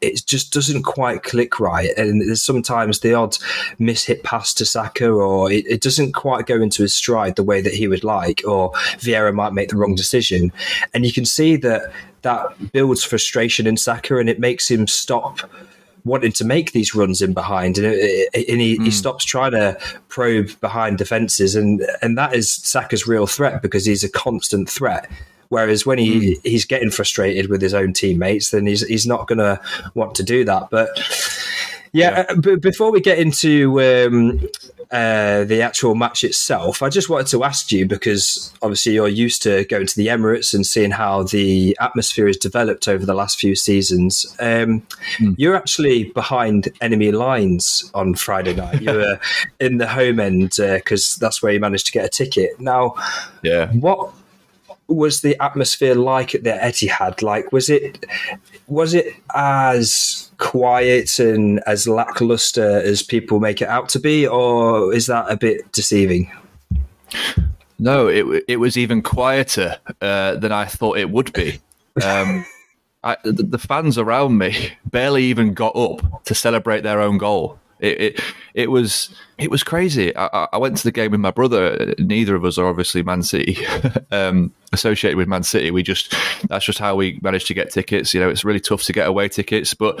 it 0.00 0.24
just 0.26 0.52
doesn't 0.52 0.82
quite 0.82 1.22
click 1.22 1.60
right. 1.60 1.90
And 1.96 2.22
there's 2.22 2.42
sometimes 2.42 3.00
the 3.00 3.14
odd 3.14 3.32
mishit 3.78 4.22
pass 4.22 4.54
to 4.54 4.64
Saka, 4.64 5.08
or 5.08 5.50
it, 5.50 5.66
it, 5.66 5.80
doesn't 5.82 6.12
quite 6.12 6.46
go 6.46 6.60
into 6.60 6.82
his 6.82 6.94
stride 6.94 7.36
the 7.36 7.44
way 7.44 7.60
that 7.60 7.74
he 7.74 7.86
would 7.86 8.02
like, 8.02 8.42
or 8.46 8.72
Vieira 8.98 9.34
might 9.34 9.52
make 9.52 9.68
the 9.68 9.76
wrong 9.76 9.94
decision. 9.94 10.52
And 10.94 11.04
you 11.04 11.12
can 11.12 11.24
see 11.24 11.56
that 11.56 11.92
that 12.22 12.72
builds 12.72 13.04
frustration 13.04 13.66
in 13.66 13.76
Saka 13.76 14.16
and 14.18 14.28
it 14.28 14.40
makes 14.40 14.68
him 14.68 14.86
stop 14.86 15.40
wanting 16.06 16.32
to 16.32 16.44
make 16.44 16.72
these 16.72 16.94
runs 16.94 17.20
in 17.20 17.34
behind, 17.34 17.78
and, 17.78 17.86
and 17.86 17.94
he, 18.34 18.78
mm. 18.78 18.84
he, 18.84 18.84
hmm. 18.84 18.90
stops 18.90 19.24
trying 19.24 19.50
to 19.50 19.76
probe 20.08 20.48
behind 20.60 20.98
defenses, 20.98 21.56
and 21.56 21.82
and 22.00 22.16
that 22.16 22.32
is 22.32 22.50
Saka's 22.52 23.06
real 23.08 23.26
threat 23.26 23.60
because 23.60 23.84
he's 23.84 24.04
a 24.04 24.08
constant 24.08 24.70
threat. 24.70 25.10
Whereas 25.48 25.86
when 25.86 25.98
he, 25.98 26.34
mm. 26.34 26.40
he's 26.44 26.64
getting 26.64 26.90
frustrated 26.90 27.50
with 27.50 27.62
his 27.62 27.74
own 27.74 27.92
teammates, 27.92 28.50
then 28.50 28.66
he's 28.66 28.86
he's 28.86 29.06
not 29.06 29.28
going 29.28 29.38
to 29.38 29.60
want 29.94 30.14
to 30.16 30.22
do 30.22 30.44
that. 30.44 30.68
But 30.70 30.90
yeah, 31.92 32.10
yeah. 32.10 32.26
Uh, 32.28 32.36
b- 32.36 32.56
before 32.56 32.90
we 32.90 33.00
get 33.00 33.18
into 33.18 33.80
um, 33.80 34.48
uh, 34.90 35.44
the 35.44 35.62
actual 35.62 35.94
match 35.94 36.24
itself, 36.24 36.82
I 36.82 36.88
just 36.88 37.08
wanted 37.08 37.28
to 37.28 37.44
ask 37.44 37.72
you 37.72 37.86
because 37.86 38.52
obviously 38.62 38.92
you're 38.92 39.08
used 39.08 39.42
to 39.42 39.64
going 39.64 39.86
to 39.86 39.96
the 39.96 40.08
Emirates 40.08 40.54
and 40.54 40.66
seeing 40.66 40.90
how 40.90 41.22
the 41.24 41.76
atmosphere 41.80 42.26
has 42.26 42.36
developed 42.36 42.86
over 42.86 43.04
the 43.04 43.14
last 43.14 43.38
few 43.38 43.56
seasons. 43.56 44.26
Um, 44.40 44.86
mm. 45.18 45.34
You're 45.38 45.56
actually 45.56 46.04
behind 46.04 46.68
enemy 46.80 47.12
lines 47.12 47.90
on 47.94 48.14
Friday 48.14 48.54
night. 48.54 48.82
You 48.82 48.92
were 48.92 49.20
in 49.60 49.78
the 49.78 49.88
home 49.88 50.20
end 50.20 50.54
because 50.56 51.14
uh, 51.14 51.18
that's 51.20 51.42
where 51.42 51.52
you 51.52 51.60
managed 51.60 51.86
to 51.86 51.92
get 51.92 52.04
a 52.04 52.08
ticket. 52.08 52.60
Now, 52.60 52.94
yeah, 53.42 53.72
what 53.72 54.12
was 54.88 55.20
the 55.20 55.40
atmosphere 55.42 55.94
like 55.94 56.34
at 56.34 56.44
the 56.44 56.50
Etihad? 56.50 57.22
Like, 57.22 57.52
was 57.52 57.68
it 57.68 58.04
was 58.66 58.94
it 58.94 59.14
as 59.34 60.30
quiet 60.38 61.18
and 61.18 61.60
as 61.66 61.88
lackluster 61.88 62.80
as 62.80 63.02
people 63.02 63.40
make 63.40 63.62
it 63.62 63.68
out 63.68 63.88
to 63.90 63.98
be, 63.98 64.26
or 64.26 64.92
is 64.94 65.06
that 65.06 65.30
a 65.30 65.36
bit 65.36 65.70
deceiving? 65.72 66.30
No, 67.78 68.08
it 68.08 68.44
it 68.48 68.56
was 68.56 68.76
even 68.76 69.02
quieter 69.02 69.76
uh, 70.00 70.36
than 70.36 70.52
I 70.52 70.64
thought 70.64 70.98
it 70.98 71.10
would 71.10 71.32
be. 71.32 71.60
Um, 72.02 72.44
I, 73.02 73.16
the, 73.22 73.42
the 73.42 73.58
fans 73.58 73.98
around 73.98 74.38
me 74.38 74.72
barely 74.84 75.24
even 75.24 75.54
got 75.54 75.76
up 75.76 76.24
to 76.24 76.34
celebrate 76.34 76.82
their 76.82 77.00
own 77.00 77.18
goal. 77.18 77.58
It, 77.78 78.00
it, 78.00 78.20
it 78.54 78.70
was 78.70 79.14
it 79.36 79.50
was 79.50 79.62
crazy. 79.62 80.16
I, 80.16 80.48
I, 80.52 80.56
went 80.56 80.78
to 80.78 80.84
the 80.84 80.92
game 80.92 81.10
with 81.10 81.20
my 81.20 81.30
brother. 81.30 81.94
Neither 81.98 82.34
of 82.34 82.44
us 82.44 82.56
are 82.56 82.66
obviously 82.66 83.02
Man 83.02 83.22
City 83.22 83.58
um, 84.10 84.52
associated 84.72 85.18
with 85.18 85.28
Man 85.28 85.42
City. 85.42 85.70
We 85.70 85.82
just 85.82 86.14
that's 86.48 86.64
just 86.64 86.78
how 86.78 86.96
we 86.96 87.18
managed 87.22 87.48
to 87.48 87.54
get 87.54 87.70
tickets. 87.70 88.14
You 88.14 88.20
know, 88.20 88.30
it's 88.30 88.44
really 88.44 88.60
tough 88.60 88.82
to 88.84 88.94
get 88.94 89.06
away 89.06 89.28
tickets, 89.28 89.74
but 89.74 90.00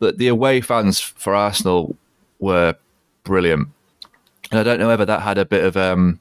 the, 0.00 0.12
the 0.12 0.28
away 0.28 0.60
fans 0.60 1.00
for 1.00 1.34
Arsenal 1.34 1.96
were 2.38 2.74
brilliant. 3.24 3.68
And 4.50 4.60
I 4.60 4.62
don't 4.62 4.78
know 4.78 4.88
whether 4.88 5.06
that 5.06 5.22
had 5.22 5.38
a 5.38 5.44
bit 5.46 5.64
of 5.64 5.76
um, 5.78 6.20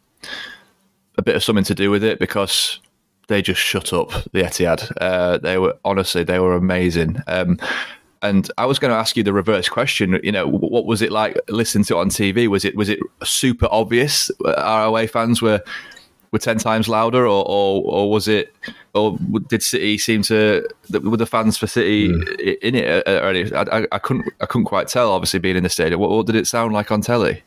a 1.18 1.22
bit 1.22 1.36
of 1.36 1.44
something 1.44 1.66
to 1.66 1.76
do 1.76 1.92
with 1.92 2.04
it 2.04 2.20
because 2.20 2.80
they 3.28 3.42
just 3.42 3.60
shut 3.62 3.92
up 3.94 4.12
the 4.32 4.44
Etihad. 4.44 4.92
Uh, 5.00 5.38
they 5.38 5.58
were 5.58 5.78
honestly 5.84 6.24
they 6.24 6.40
were 6.40 6.56
amazing. 6.56 7.22
Um, 7.28 7.60
and 8.22 8.50
I 8.58 8.66
was 8.66 8.80
going 8.80 8.92
to 8.92 8.98
ask 8.98 9.16
you 9.16 9.24
the 9.24 9.34
reverse 9.34 9.70
question. 9.70 10.20
You 10.24 10.32
know, 10.32 10.48
what 10.48 10.86
was 10.86 11.02
it 11.02 11.12
like 11.12 11.40
listening 11.50 11.86
to 11.86 11.96
it 11.96 12.00
on 12.00 12.10
TV? 12.10 12.48
Was 12.48 12.66
it 12.66 12.76
was 12.76 12.90
it 12.90 13.00
super 13.24 13.68
obvious? 13.72 14.30
Uh, 14.44 14.54
Our 14.54 14.86
away 14.86 15.08
fans 15.08 15.42
were 15.42 15.62
were 16.32 16.40
ten 16.40 16.58
times 16.58 16.88
louder, 16.88 17.26
or 17.26 17.44
or, 17.48 17.82
or 17.86 18.12
was 18.12 18.28
it, 18.28 18.54
or 18.94 19.18
did 19.48 19.64
City 19.64 19.98
seem 19.98 20.22
to 20.24 20.68
were 20.92 21.18
the 21.18 21.26
fans 21.26 21.58
for 21.58 21.68
City 21.68 22.10
mm. 22.10 22.58
in 22.62 22.76
it? 22.76 23.08
Uh, 23.08 23.10
uh, 23.10 23.20
Already? 23.22 23.56
I, 23.56 23.88
I, 23.92 24.00
couldn't 24.00 24.26
I 24.42 24.46
couldn't 24.46 24.66
quite 24.66 24.88
tell. 24.88 25.12
Obviously, 25.12 25.40
being 25.40 25.56
in 25.56 25.64
the 25.64 25.70
stadium, 25.70 26.02
what, 26.02 26.10
what 26.10 26.26
did 26.26 26.36
it 26.36 26.48
sound 26.48 26.74
like 26.74 26.92
on 26.92 27.02
telly? 27.02 27.44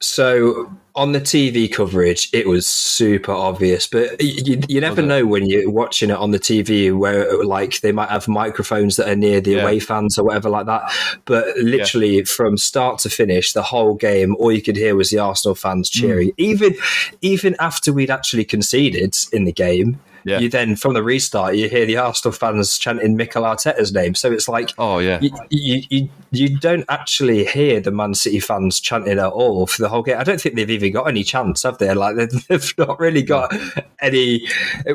So 0.00 0.72
on 0.94 1.12
the 1.12 1.20
TV 1.20 1.72
coverage, 1.72 2.28
it 2.32 2.46
was 2.46 2.66
super 2.66 3.32
obvious, 3.32 3.86
but 3.86 4.20
you, 4.22 4.60
you 4.68 4.80
never 4.80 5.02
know 5.02 5.26
when 5.26 5.46
you're 5.46 5.70
watching 5.70 6.10
it 6.10 6.16
on 6.16 6.30
the 6.30 6.38
TV 6.38 6.96
where 6.96 7.44
like 7.44 7.80
they 7.80 7.90
might 7.90 8.08
have 8.08 8.28
microphones 8.28 8.96
that 8.96 9.08
are 9.08 9.16
near 9.16 9.40
the 9.40 9.52
yeah. 9.52 9.62
away 9.62 9.80
fans 9.80 10.18
or 10.18 10.24
whatever 10.24 10.48
like 10.48 10.66
that. 10.66 10.92
But 11.24 11.56
literally 11.56 12.18
yeah. 12.18 12.24
from 12.24 12.56
start 12.56 13.00
to 13.00 13.10
finish, 13.10 13.52
the 13.52 13.62
whole 13.62 13.94
game, 13.94 14.36
all 14.36 14.52
you 14.52 14.62
could 14.62 14.76
hear 14.76 14.94
was 14.94 15.10
the 15.10 15.18
Arsenal 15.18 15.54
fans 15.56 15.90
cheering. 15.90 16.30
Mm. 16.30 16.34
Even 16.38 16.74
even 17.20 17.56
after 17.58 17.92
we'd 17.92 18.10
actually 18.10 18.44
conceded 18.44 19.16
in 19.32 19.44
the 19.44 19.52
game, 19.52 20.00
yeah. 20.24 20.38
you 20.38 20.48
then 20.48 20.76
from 20.76 20.94
the 20.94 21.02
restart 21.02 21.56
you 21.56 21.68
hear 21.68 21.86
the 21.86 21.96
Arsenal 21.96 22.32
fans 22.32 22.78
chanting 22.78 23.16
Mikel 23.16 23.42
Arteta's 23.42 23.92
name. 23.92 24.14
So 24.14 24.32
it's 24.32 24.48
like, 24.48 24.72
oh 24.78 24.98
yeah, 24.98 25.20
you, 25.20 25.30
you, 25.50 25.82
you, 25.88 26.08
you 26.30 26.58
don't 26.58 26.84
actually 26.88 27.44
hear 27.44 27.80
the 27.80 27.90
Man 27.90 28.14
City 28.14 28.40
fans 28.40 28.80
chanting 28.80 29.18
at 29.18 29.32
all 29.32 29.66
for 29.66 29.82
the 29.82 29.88
whole 29.88 30.02
game. 30.02 30.18
I 30.18 30.24
don't 30.24 30.40
think 30.40 30.54
they've 30.54 30.70
even 30.70 30.92
got 30.92 31.08
any 31.08 31.24
chance, 31.24 31.62
have 31.62 31.78
they? 31.78 31.92
Like 31.94 32.16
they've 32.48 32.74
not 32.78 32.98
really 32.98 33.22
got 33.22 33.54
any, 34.00 34.46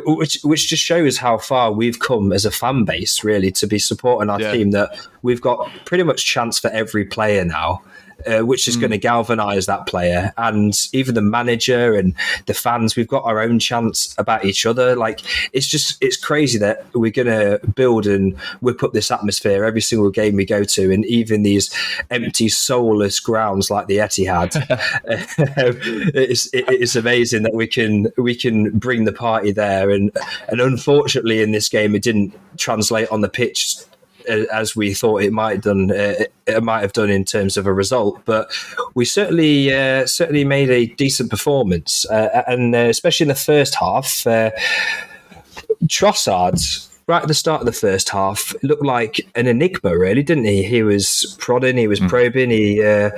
which 0.06 0.40
which 0.44 0.68
just 0.68 0.84
shows 0.84 1.18
how 1.18 1.38
far 1.38 1.72
we've 1.72 2.00
come 2.00 2.32
as 2.32 2.46
a 2.46 2.52
fan 2.52 2.84
base, 2.84 3.24
really, 3.24 3.52
to 3.52 3.68
be 3.68 3.80
supporting 3.80 4.30
our 4.30 4.42
yeah. 4.42 4.52
team. 4.52 4.72
That 4.72 4.98
we've 5.22 5.42
got 5.42 5.70
pretty 5.86 6.04
much 6.04 6.26
chance 6.26 6.60
for 6.60 6.70
every 6.70 7.06
player 7.06 7.46
now 7.46 7.82
uh, 8.28 8.46
which 8.46 8.68
is 8.68 8.78
mm. 8.78 8.82
going 8.82 8.92
to 8.92 8.98
galvanise 8.98 9.66
that 9.66 9.88
player 9.88 10.34
and 10.38 10.74
even 10.94 11.16
the 11.16 11.22
manager 11.22 11.94
and 11.94 12.14
the 12.46 12.54
fans. 12.54 12.96
We've 12.96 13.08
got 13.08 13.24
our 13.24 13.42
own 13.42 13.60
chance 13.60 14.14
about 14.18 14.46
each 14.46 14.66
other. 14.66 14.96
Like 14.96 15.22
it's 15.54 15.68
just 15.68 16.02
it's 16.02 16.18
crazy 16.18 16.58
that 16.60 16.86
we're 16.94 17.12
going 17.12 17.28
to 17.28 17.60
build 17.76 18.08
and 18.08 18.38
whip 18.62 18.84
up 18.84 18.94
this 18.94 19.12
atmosphere 19.12 19.64
every 19.64 19.82
single 19.82 20.10
game 20.10 20.36
we 20.36 20.46
go 20.46 20.64
to, 20.64 20.92
and 20.92 21.06
even 21.06 21.44
these 21.44 21.74
empty, 22.10 22.50
soulless 22.50 23.20
grounds 23.20 23.70
like 23.70 23.88
the 23.88 23.98
Etihad. 23.98 24.54
it's 26.14 26.50
it's 26.54 26.96
amazing 26.96 27.44
that 27.44 27.54
we 27.54 27.68
can 27.68 28.08
we 28.18 28.36
can 28.36 28.78
bring 28.78 29.06
the 29.06 29.14
party 29.14 29.52
there, 29.52 29.90
and 29.90 30.12
and 30.48 30.62
unfortunately 30.62 31.42
in 31.42 31.52
this 31.52 31.70
game 31.70 31.96
it 31.96 32.04
didn't 32.04 32.34
translate 32.58 33.10
on 33.10 33.22
the 33.22 33.30
pitch 33.30 33.78
as 34.28 34.76
we 34.76 34.94
thought 34.94 35.22
it 35.22 35.32
might 35.32 35.62
done 35.62 35.92
uh, 35.92 36.16
it 36.48 36.64
might 36.64 36.82
have 36.82 36.94
done 36.94 37.10
in 37.10 37.24
terms 37.24 37.58
of 37.58 37.66
a 37.66 37.74
result 37.74 38.22
but 38.26 38.52
we 38.96 39.06
certainly 39.06 39.74
uh, 39.74 40.06
certainly 40.06 40.46
made 40.46 40.70
a 40.70 40.88
decent 40.88 41.30
performance 41.30 42.06
uh, 42.10 42.44
and 42.48 42.76
uh, 42.76 42.80
especially 42.80 43.26
in 43.26 43.30
the 43.30 43.36
first 43.36 43.76
half 43.76 44.26
uh, 44.28 44.52
Trossard 45.86 46.90
right 47.08 47.22
at 47.22 47.28
the 47.28 47.34
start 47.34 47.62
of 47.62 47.66
the 47.66 47.72
first 47.72 48.10
half 48.10 48.54
looked 48.64 48.86
like 48.86 49.20
an 49.36 49.48
enigma, 49.48 49.98
really, 49.98 50.24
didn't 50.24 50.46
he? 50.46 50.64
He 50.64 50.84
was 50.84 51.36
prodding, 51.40 51.78
he 51.78 51.88
was 51.88 52.00
mm. 52.00 52.08
probing, 52.08 52.50
he 52.50 52.84
uh, 52.84 53.12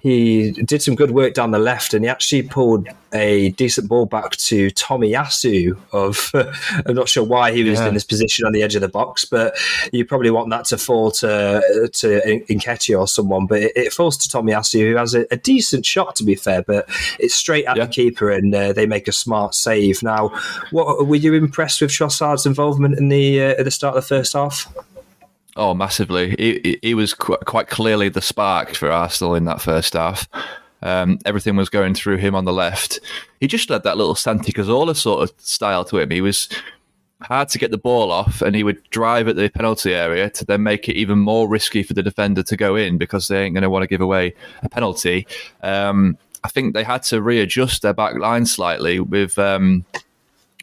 he 0.00 0.52
did 0.52 0.82
some 0.82 0.94
good 0.94 1.10
work 1.10 1.34
down 1.34 1.50
the 1.50 1.58
left, 1.58 1.94
and 1.94 2.04
he 2.04 2.08
actually 2.08 2.42
pulled 2.42 2.88
a 3.12 3.50
decent 3.50 3.88
ball 3.88 4.06
back 4.06 4.36
to 4.36 4.68
Tomiyasu. 4.70 5.76
Of 5.92 6.30
I'm 6.86 6.94
not 6.94 7.08
sure 7.08 7.24
why 7.24 7.52
he 7.52 7.64
was 7.64 7.80
yeah. 7.80 7.88
in 7.88 7.94
this 7.94 8.04
position 8.04 8.46
on 8.46 8.52
the 8.52 8.62
edge 8.62 8.74
of 8.74 8.80
the 8.80 8.88
box, 8.88 9.24
but 9.24 9.56
you 9.92 10.04
probably 10.04 10.30
want 10.30 10.50
that 10.50 10.66
to 10.66 10.78
fall 10.78 11.10
to 11.12 11.90
to 11.92 12.42
Nketiah 12.48 12.98
or 12.98 13.08
someone. 13.08 13.46
But 13.46 13.62
it, 13.62 13.72
it 13.74 13.92
falls 13.92 14.16
to 14.18 14.28
Tommy 14.28 14.52
Tomiyasu, 14.52 14.90
who 14.90 14.96
has 14.96 15.14
a, 15.14 15.26
a, 15.30 15.36
decent 15.36 15.84
shot 15.84 16.16
to 16.16 16.24
be 16.24 16.34
fair, 16.34 16.62
but 16.62 16.88
it's 17.18 17.34
straight 17.34 17.64
at 17.66 17.76
yeah. 17.76 17.86
the 17.86 17.92
keeper, 17.92 18.30
and 18.30 18.54
uh, 18.54 18.72
they 18.72 18.86
make 18.86 19.08
a 19.08 19.12
smart 19.12 19.54
save. 19.54 20.02
Now, 20.02 20.28
what 20.70 21.06
were 21.06 21.16
you 21.16 21.34
impressed 21.34 21.80
with 21.80 21.90
Trossard's 21.90 22.46
involvement 22.46 22.98
in 22.98 23.08
the 23.08 23.42
uh, 23.42 23.54
at 23.58 23.64
the 23.64 23.70
start 23.70 23.96
of 23.96 24.02
the 24.04 24.08
first 24.08 24.32
half? 24.34 24.72
Oh, 25.54 25.74
massively. 25.74 26.34
He, 26.38 26.78
he 26.82 26.94
was 26.94 27.12
quite 27.12 27.68
clearly 27.68 28.08
the 28.08 28.22
spark 28.22 28.74
for 28.74 28.90
Arsenal 28.90 29.34
in 29.34 29.44
that 29.44 29.60
first 29.60 29.92
half. 29.92 30.26
Um, 30.82 31.18
everything 31.24 31.56
was 31.56 31.68
going 31.68 31.94
through 31.94 32.16
him 32.16 32.34
on 32.34 32.44
the 32.44 32.52
left. 32.52 33.00
He 33.40 33.46
just 33.46 33.68
had 33.68 33.84
that 33.84 33.96
little 33.96 34.14
Santi 34.14 34.52
Cazorla 34.52 34.96
sort 34.96 35.22
of 35.22 35.32
style 35.40 35.84
to 35.86 35.98
him. 35.98 36.10
He 36.10 36.20
was 36.20 36.48
hard 37.22 37.48
to 37.50 37.58
get 37.58 37.70
the 37.70 37.78
ball 37.78 38.10
off, 38.10 38.42
and 38.42 38.54
he 38.54 38.64
would 38.64 38.82
drive 38.90 39.28
at 39.28 39.36
the 39.36 39.48
penalty 39.48 39.94
area 39.94 40.30
to 40.30 40.44
then 40.44 40.62
make 40.62 40.88
it 40.88 40.96
even 40.96 41.18
more 41.18 41.48
risky 41.48 41.82
for 41.82 41.94
the 41.94 42.02
defender 42.02 42.42
to 42.42 42.56
go 42.56 42.76
in 42.76 42.98
because 42.98 43.28
they 43.28 43.44
ain't 43.44 43.54
going 43.54 43.62
to 43.62 43.70
want 43.70 43.82
to 43.82 43.86
give 43.86 44.00
away 44.00 44.34
a 44.62 44.68
penalty. 44.68 45.26
Um, 45.62 46.18
I 46.44 46.48
think 46.48 46.74
they 46.74 46.84
had 46.84 47.04
to 47.04 47.22
readjust 47.22 47.82
their 47.82 47.94
back 47.94 48.16
line 48.16 48.46
slightly 48.46 48.98
with 48.98 49.38
um, 49.38 49.84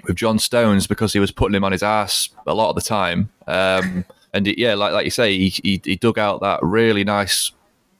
with 0.03 0.15
John 0.15 0.39
Stones 0.39 0.87
because 0.87 1.13
he 1.13 1.19
was 1.19 1.31
putting 1.31 1.55
him 1.55 1.63
on 1.63 1.71
his 1.71 1.83
ass 1.83 2.29
a 2.45 2.53
lot 2.53 2.69
of 2.69 2.75
the 2.75 2.81
time. 2.81 3.29
Um, 3.47 4.05
and 4.33 4.47
it, 4.47 4.59
yeah, 4.59 4.75
like 4.75 4.93
like 4.93 5.05
you 5.05 5.11
say, 5.11 5.37
he, 5.37 5.49
he, 5.49 5.81
he 5.83 5.95
dug 5.95 6.19
out 6.19 6.41
that 6.41 6.59
really 6.61 7.03
nice 7.03 7.51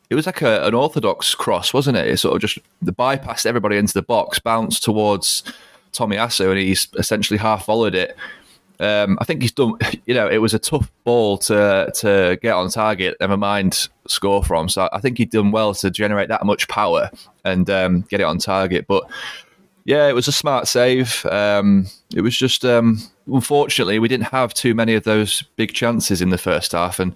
it 0.10 0.16
was 0.16 0.26
like 0.26 0.42
a, 0.42 0.66
an 0.66 0.74
orthodox 0.74 1.36
cross, 1.36 1.74
wasn't 1.74 1.98
it? 1.98 2.08
It 2.08 2.18
sort 2.18 2.36
of 2.36 2.42
just 2.42 2.60
bypassed 2.84 3.46
everybody 3.46 3.78
into 3.78 3.94
the 3.94 4.02
box, 4.02 4.40
bounced 4.40 4.84
towards 4.84 5.44
Tomiyasu, 5.94 6.50
and 6.50 6.58
he's 6.58 6.88
essentially 6.98 7.38
half 7.38 7.66
followed 7.66 7.96
it. 7.96 8.16
Um, 8.80 9.18
I 9.20 9.26
think 9.26 9.42
he's 9.42 9.52
done. 9.52 9.74
You 10.06 10.16
know, 10.16 10.28
it 10.28 10.40
was 10.40 10.56
a 10.56 10.60
tough 10.60 10.92
ball 11.04 11.38
to 11.38 11.92
to 11.98 12.40
get 12.42 12.54
on 12.54 12.72
target. 12.72 13.16
Never 13.20 13.38
mind 13.38 13.90
score 14.08 14.44
from. 14.44 14.68
So 14.70 14.90
I 14.92 15.00
think 15.00 15.20
he'd 15.20 15.30
done 15.30 15.52
well 15.52 15.76
to 15.76 15.92
generate 15.92 16.30
that 16.30 16.44
much 16.46 16.68
power 16.68 17.12
and 17.46 17.70
um, 17.70 18.02
get 18.10 18.20
it 18.20 18.24
on 18.24 18.40
target. 18.40 18.88
But 18.88 19.04
yeah, 19.86 20.08
it 20.08 20.14
was 20.14 20.28
a 20.28 20.32
smart 20.32 20.68
save. 20.68 21.24
Um, 21.28 21.86
it 22.16 22.22
was 22.22 22.36
just 22.36 22.66
um, 22.66 22.98
unfortunately 23.32 24.00
we 24.00 24.08
didn't 24.08 24.32
have 24.32 24.56
too 24.56 24.74
many 24.74 24.96
of 24.96 25.04
those 25.04 25.44
big 25.58 25.74
chances 25.74 26.24
in 26.24 26.30
the 26.30 26.40
first 26.40 26.72
half, 26.72 27.00
and 27.00 27.14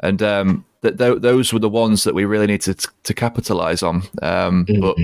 and 0.00 0.22
um, 0.22 0.64
that 0.86 0.98
th- 0.98 1.20
those 1.20 1.52
were 1.52 1.58
the 1.58 1.68
ones 1.68 2.04
that 2.04 2.14
we 2.14 2.24
really 2.24 2.46
needed 2.46 2.78
to, 2.78 2.88
to 3.02 3.14
capitalize 3.14 3.82
on. 3.82 3.96
Um, 4.22 4.64
mm-hmm. 4.66 4.80
But 4.80 4.96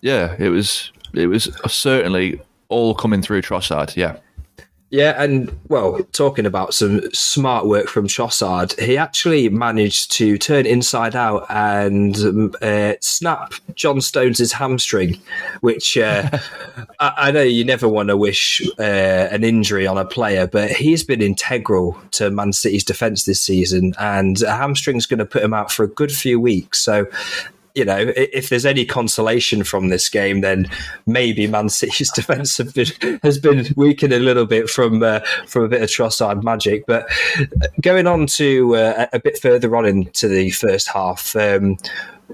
yeah, 0.00 0.36
it 0.38 0.50
was 0.50 0.92
it 1.14 1.26
was 1.26 1.50
certainly 1.66 2.40
all 2.68 2.94
coming 2.94 3.22
through 3.22 3.42
Trossard. 3.42 3.96
Yeah. 3.96 4.18
Yeah, 4.90 5.22
and 5.22 5.54
well, 5.68 6.02
talking 6.12 6.46
about 6.46 6.72
some 6.72 7.12
smart 7.12 7.66
work 7.66 7.88
from 7.88 8.08
Trossard, 8.08 8.78
he 8.80 8.96
actually 8.96 9.50
managed 9.50 10.12
to 10.12 10.38
turn 10.38 10.64
inside 10.64 11.14
out 11.14 11.44
and 11.50 12.16
um, 12.16 12.54
uh, 12.62 12.94
snap 13.02 13.52
John 13.74 14.00
Stones' 14.00 14.50
hamstring, 14.50 15.20
which 15.60 15.98
uh, 15.98 16.30
I, 17.00 17.12
I, 17.16 17.30
know 17.32 17.42
you 17.42 17.66
never 17.66 17.86
want 17.86 18.08
to 18.08 18.16
wish 18.16 18.62
uh, 18.78 19.28
an 19.30 19.44
injury 19.44 19.86
on 19.86 19.98
a 19.98 20.06
player, 20.06 20.46
but 20.46 20.70
he's 20.70 21.04
been 21.04 21.20
integral 21.20 22.00
to 22.12 22.30
Man 22.30 22.54
City's 22.54 22.84
defence 22.84 23.24
this 23.24 23.42
season, 23.42 23.92
and 23.98 24.40
a 24.40 24.56
hamstring's 24.56 25.04
going 25.04 25.18
to 25.18 25.26
put 25.26 25.42
him 25.42 25.52
out 25.52 25.70
for 25.70 25.84
a 25.84 25.88
good 25.88 26.12
few 26.12 26.40
weeks. 26.40 26.80
So 26.80 27.06
you 27.78 27.84
know, 27.84 28.12
if 28.16 28.48
there's 28.48 28.66
any 28.66 28.84
consolation 28.84 29.62
from 29.62 29.88
this 29.88 30.08
game, 30.08 30.40
then 30.40 30.68
maybe 31.06 31.46
Man 31.46 31.68
City's 31.68 32.10
defence 32.10 32.58
been, 32.58 33.20
has 33.22 33.38
been 33.38 33.66
weakened 33.76 34.12
a 34.12 34.18
little 34.18 34.46
bit 34.46 34.68
from 34.68 35.02
uh, 35.02 35.20
from 35.46 35.62
a 35.62 35.68
bit 35.68 35.82
of 35.82 35.88
Trossard 35.88 36.42
magic. 36.42 36.86
But 36.86 37.08
going 37.80 38.08
on 38.08 38.26
to 38.26 38.74
uh, 38.74 39.06
a 39.12 39.20
bit 39.20 39.38
further 39.38 39.74
on 39.76 39.86
into 39.86 40.26
the 40.26 40.50
first 40.50 40.88
half, 40.88 41.36
um, 41.36 41.76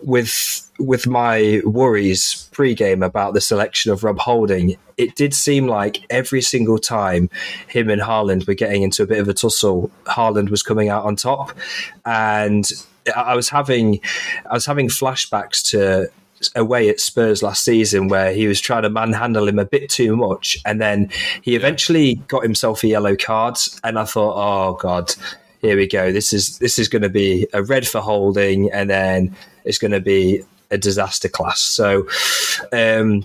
with 0.03 0.63
with 0.79 1.07
my 1.07 1.61
worries 1.65 2.49
pre-game 2.53 3.03
about 3.03 3.35
the 3.35 3.41
selection 3.41 3.93
of 3.93 4.03
Rob 4.03 4.19
Holding, 4.19 4.77
it 4.97 5.15
did 5.15 5.35
seem 5.35 5.69
like 5.69 6.07
every 6.09 6.41
single 6.41 6.79
time 6.79 7.29
him 7.69 7.91
and 7.91 8.01
Haaland 8.01 8.49
were 8.49 8.55
getting 8.55 8.83
into 8.83 9.03
a 9.03 9.07
bit 9.07 9.19
of 9.19 9.29
a 9.29 9.35
tussle, 9.35 9.91
Haaland 10.05 10.49
was 10.49 10.63
coming 10.63 10.89
out 10.89 11.05
on 11.05 11.17
top, 11.17 11.53
and 12.07 12.73
I 13.15 13.35
was 13.35 13.49
having 13.49 14.01
I 14.49 14.55
was 14.55 14.67
having 14.67 14.89
flashbacks 14.89 15.63
to 15.71 16.11
away 16.55 16.89
at 16.89 17.01
Spurs 17.01 17.43
last 17.43 17.65
season 17.65 18.09
where 18.09 18.33
he 18.33 18.47
was 18.47 18.61
trying 18.61 18.83
to 18.83 18.91
manhandle 18.91 19.49
him 19.49 19.59
a 19.59 19.65
bit 19.65 19.89
too 19.89 20.17
much, 20.17 20.59
and 20.65 20.81
then 20.81 21.11
he 21.43 21.57
eventually 21.57 22.17
got 22.29 22.43
himself 22.43 22.83
a 22.85 22.89
yellow 22.89 23.17
card, 23.17 23.57
and 23.83 23.99
I 23.99 24.05
thought, 24.05 24.35
oh 24.37 24.75
god, 24.75 25.15
here 25.61 25.77
we 25.77 25.87
go. 25.87 26.13
This 26.13 26.33
is 26.33 26.59
this 26.59 26.79
is 26.79 26.89
going 26.89 27.03
to 27.03 27.09
be 27.09 27.47
a 27.53 27.63
red 27.63 27.87
for 27.87 28.01
holding, 28.01 28.71
and 28.71 28.91
then 28.91 29.35
it's 29.65 29.79
going 29.79 29.93
to 29.93 30.01
be 30.01 30.43
a 30.71 30.79
disaster 30.79 31.29
class. 31.29 31.61
So, 31.61 32.09
um, 32.73 33.25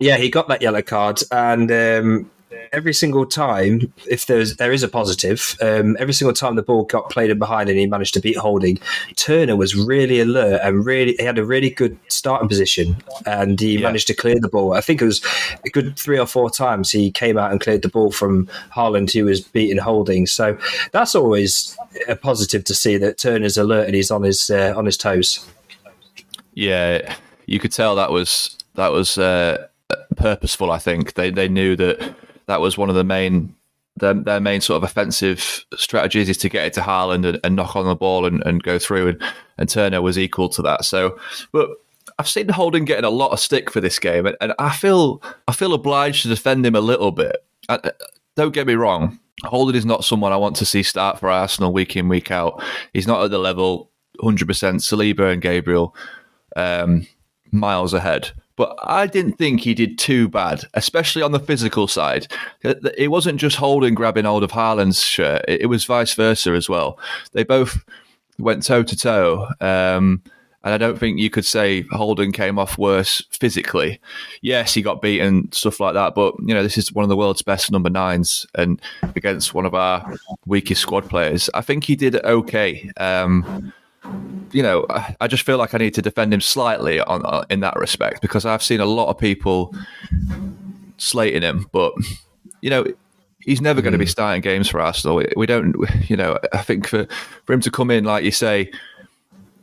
yeah, 0.00 0.16
he 0.16 0.30
got 0.30 0.48
that 0.48 0.62
yellow 0.62 0.82
card, 0.82 1.20
and 1.30 1.70
um, 1.70 2.30
every 2.72 2.92
single 2.92 3.26
time, 3.26 3.92
if 4.08 4.26
there's 4.26 4.56
there 4.56 4.72
is 4.72 4.82
a 4.82 4.88
positive, 4.88 5.56
um, 5.60 5.96
every 5.98 6.14
single 6.14 6.34
time 6.34 6.56
the 6.56 6.62
ball 6.62 6.84
got 6.84 7.10
played 7.10 7.30
in 7.30 7.38
behind 7.38 7.68
and 7.68 7.78
he 7.78 7.86
managed 7.86 8.14
to 8.14 8.20
beat 8.20 8.36
Holding, 8.36 8.78
Turner 9.16 9.56
was 9.56 9.74
really 9.74 10.20
alert 10.20 10.60
and 10.62 10.84
really 10.84 11.14
he 11.18 11.24
had 11.24 11.38
a 11.38 11.44
really 11.44 11.70
good 11.70 11.98
starting 12.08 12.48
position, 12.48 12.96
and 13.26 13.60
he 13.60 13.74
yeah. 13.74 13.80
managed 13.80 14.06
to 14.08 14.14
clear 14.14 14.38
the 14.40 14.48
ball. 14.48 14.74
I 14.74 14.80
think 14.80 15.02
it 15.02 15.06
was 15.06 15.24
a 15.64 15.70
good 15.70 15.98
three 15.98 16.18
or 16.18 16.26
four 16.26 16.50
times 16.50 16.90
he 16.90 17.10
came 17.10 17.38
out 17.38 17.50
and 17.50 17.60
cleared 17.60 17.82
the 17.82 17.88
ball 17.88 18.10
from 18.12 18.46
Haaland, 18.74 19.12
who 19.12 19.24
was 19.24 19.40
beating 19.40 19.78
Holding. 19.78 20.26
So 20.26 20.58
that's 20.92 21.14
always 21.14 21.76
a 22.08 22.16
positive 22.16 22.64
to 22.64 22.74
see 22.74 22.96
that 22.98 23.18
Turner's 23.18 23.56
alert 23.56 23.86
and 23.86 23.94
he's 23.94 24.10
on 24.10 24.22
his 24.22 24.50
uh, 24.50 24.74
on 24.76 24.86
his 24.86 24.96
toes. 24.96 25.46
Yeah, 26.54 27.14
you 27.46 27.58
could 27.58 27.72
tell 27.72 27.96
that 27.96 28.10
was 28.10 28.56
that 28.74 28.92
was 28.92 29.18
uh, 29.18 29.68
purposeful. 30.16 30.70
I 30.70 30.78
think 30.78 31.14
they 31.14 31.30
they 31.30 31.48
knew 31.48 31.76
that 31.76 32.14
that 32.50 32.60
was 32.60 32.76
one 32.76 32.88
of 32.88 32.96
the 32.96 33.04
main 33.04 33.54
their, 33.96 34.14
their 34.14 34.40
main 34.40 34.60
sort 34.60 34.76
of 34.76 34.84
offensive 34.84 35.66
strategies 35.76 36.28
is 36.28 36.38
to 36.38 36.48
get 36.48 36.66
it 36.66 36.72
to 36.74 36.80
Haaland 36.80 37.26
and, 37.26 37.40
and 37.44 37.56
knock 37.56 37.76
on 37.76 37.86
the 37.86 37.94
ball 37.94 38.24
and, 38.24 38.42
and 38.46 38.62
go 38.62 38.78
through, 38.78 39.08
and, 39.08 39.22
and 39.58 39.68
Turner 39.68 40.00
was 40.00 40.18
equal 40.18 40.48
to 40.50 40.62
that. 40.62 40.84
So, 40.84 41.18
but 41.52 41.68
I've 42.18 42.28
seen 42.28 42.48
Holding 42.48 42.84
getting 42.84 43.04
a 43.04 43.10
lot 43.10 43.32
of 43.32 43.40
stick 43.40 43.70
for 43.70 43.80
this 43.80 43.98
game, 43.98 44.26
and, 44.26 44.36
and 44.40 44.54
I 44.58 44.74
feel 44.74 45.22
I 45.48 45.52
feel 45.52 45.74
obliged 45.74 46.22
to 46.22 46.28
defend 46.28 46.64
him 46.66 46.74
a 46.74 46.80
little 46.80 47.12
bit. 47.12 47.36
I, 47.68 47.92
don't 48.36 48.54
get 48.54 48.66
me 48.66 48.74
wrong, 48.74 49.18
Holding 49.44 49.76
is 49.76 49.86
not 49.86 50.04
someone 50.04 50.32
I 50.32 50.36
want 50.36 50.56
to 50.56 50.66
see 50.66 50.82
start 50.82 51.18
for 51.18 51.30
Arsenal 51.30 51.72
week 51.72 51.96
in 51.96 52.08
week 52.08 52.30
out. 52.30 52.62
He's 52.92 53.06
not 53.06 53.24
at 53.24 53.30
the 53.30 53.38
level 53.38 53.90
100%. 54.22 54.44
Saliba 54.44 55.32
and 55.32 55.40
Gabriel 55.40 55.94
um, 56.56 57.06
miles 57.50 57.94
ahead. 57.94 58.32
But 58.60 58.78
I 58.82 59.06
didn't 59.06 59.38
think 59.38 59.62
he 59.62 59.72
did 59.72 59.98
too 59.98 60.28
bad, 60.28 60.64
especially 60.74 61.22
on 61.22 61.32
the 61.32 61.40
physical 61.40 61.88
side. 61.88 62.26
It 62.62 63.10
wasn't 63.10 63.40
just 63.40 63.56
Holding 63.56 63.94
grabbing 63.94 64.26
hold 64.26 64.44
of 64.44 64.50
Haaland's 64.50 65.02
shirt; 65.02 65.42
it 65.48 65.70
was 65.70 65.86
vice 65.86 66.12
versa 66.12 66.52
as 66.52 66.68
well. 66.68 66.98
They 67.32 67.42
both 67.42 67.82
went 68.38 68.62
toe 68.62 68.82
to 68.82 68.94
toe. 68.94 69.48
And 70.62 70.74
I 70.74 70.76
don't 70.76 70.98
think 70.98 71.18
you 71.18 71.30
could 71.30 71.46
say 71.46 71.86
Holding 71.90 72.32
came 72.32 72.58
off 72.58 72.76
worse 72.76 73.24
physically. 73.30 73.98
Yes, 74.42 74.74
he 74.74 74.82
got 74.82 75.00
beaten, 75.00 75.50
stuff 75.52 75.80
like 75.80 75.94
that. 75.94 76.14
But, 76.14 76.34
you 76.40 76.52
know, 76.52 76.62
this 76.62 76.76
is 76.76 76.92
one 76.92 77.02
of 77.02 77.08
the 77.08 77.16
world's 77.16 77.40
best 77.40 77.72
number 77.72 77.88
nines 77.88 78.44
and 78.54 78.78
against 79.16 79.54
one 79.54 79.64
of 79.64 79.74
our 79.74 80.16
weakest 80.44 80.82
squad 80.82 81.08
players. 81.08 81.48
I 81.54 81.62
think 81.62 81.84
he 81.84 81.96
did 81.96 82.16
okay. 82.16 82.90
Um, 82.98 83.72
you 84.52 84.62
know, 84.62 84.86
I 85.20 85.26
just 85.26 85.44
feel 85.44 85.58
like 85.58 85.74
I 85.74 85.78
need 85.78 85.94
to 85.94 86.02
defend 86.02 86.32
him 86.34 86.40
slightly 86.40 87.00
on 87.00 87.24
uh, 87.24 87.44
in 87.50 87.60
that 87.60 87.76
respect 87.76 88.20
because 88.20 88.44
I've 88.44 88.62
seen 88.62 88.80
a 88.80 88.86
lot 88.86 89.08
of 89.08 89.18
people 89.18 89.74
slating 90.96 91.42
him, 91.42 91.66
but 91.72 91.92
you 92.60 92.70
know, 92.70 92.84
he's 93.40 93.60
never 93.60 93.80
going 93.80 93.92
to 93.92 93.98
be 93.98 94.04
hmm. 94.04 94.10
starting 94.10 94.40
games 94.40 94.68
for 94.68 94.80
Arsenal. 94.80 95.22
We 95.36 95.46
don't, 95.46 95.76
you 96.08 96.16
know, 96.16 96.38
I 96.52 96.62
think 96.62 96.86
for 96.86 97.06
for 97.44 97.52
him 97.52 97.60
to 97.60 97.70
come 97.70 97.90
in, 97.90 98.04
like 98.04 98.24
you 98.24 98.30
say, 98.30 98.70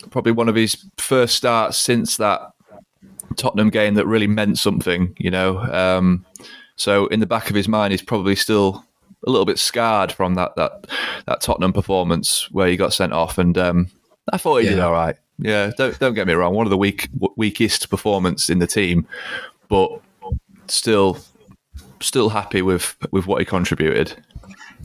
probably 0.10 0.32
one 0.32 0.50
of 0.50 0.56
his 0.56 0.86
first 0.98 1.36
starts 1.36 1.78
since 1.78 2.18
that 2.18 2.42
Tottenham 3.36 3.70
game 3.70 3.96
that 3.96 4.08
really 4.08 4.28
meant 4.28 4.58
something, 4.58 5.16
you 5.18 5.32
know. 5.32 5.60
Um, 5.60 6.26
so 6.76 7.08
in 7.08 7.20
the 7.20 7.26
back 7.26 7.50
of 7.50 7.56
his 7.56 7.68
mind, 7.68 7.92
he's 7.92 8.02
probably 8.02 8.36
still 8.36 8.86
a 9.26 9.32
little 9.32 9.46
bit 9.46 9.60
scarred 9.60 10.12
from 10.12 10.36
that 10.36 10.56
that 10.56 10.88
that 11.26 11.42
Tottenham 11.42 11.74
performance 11.74 12.50
where 12.52 12.68
he 12.68 12.78
got 12.78 12.94
sent 12.94 13.14
off, 13.14 13.38
and 13.38 13.58
um, 13.58 13.90
I 14.34 14.38
thought 14.38 14.58
he 14.58 14.66
yeah. 14.66 14.72
did 14.72 14.80
all 14.80 14.92
right. 14.92 15.16
Yeah, 15.40 15.72
don't 15.78 15.98
don't 16.00 16.14
get 16.14 16.28
me 16.28 16.34
wrong. 16.34 16.56
One 16.56 16.66
of 16.66 16.72
the 16.72 16.78
weak 16.78 17.10
weakest 17.36 17.90
performance 17.90 18.50
in 18.50 18.60
the 18.60 18.68
team, 18.68 19.08
but 19.70 20.02
still 20.68 21.20
still 22.02 22.30
happy 22.30 22.62
with 22.62 22.96
with 23.12 23.28
what 23.28 23.40
he 23.40 23.46
contributed. 23.46 24.16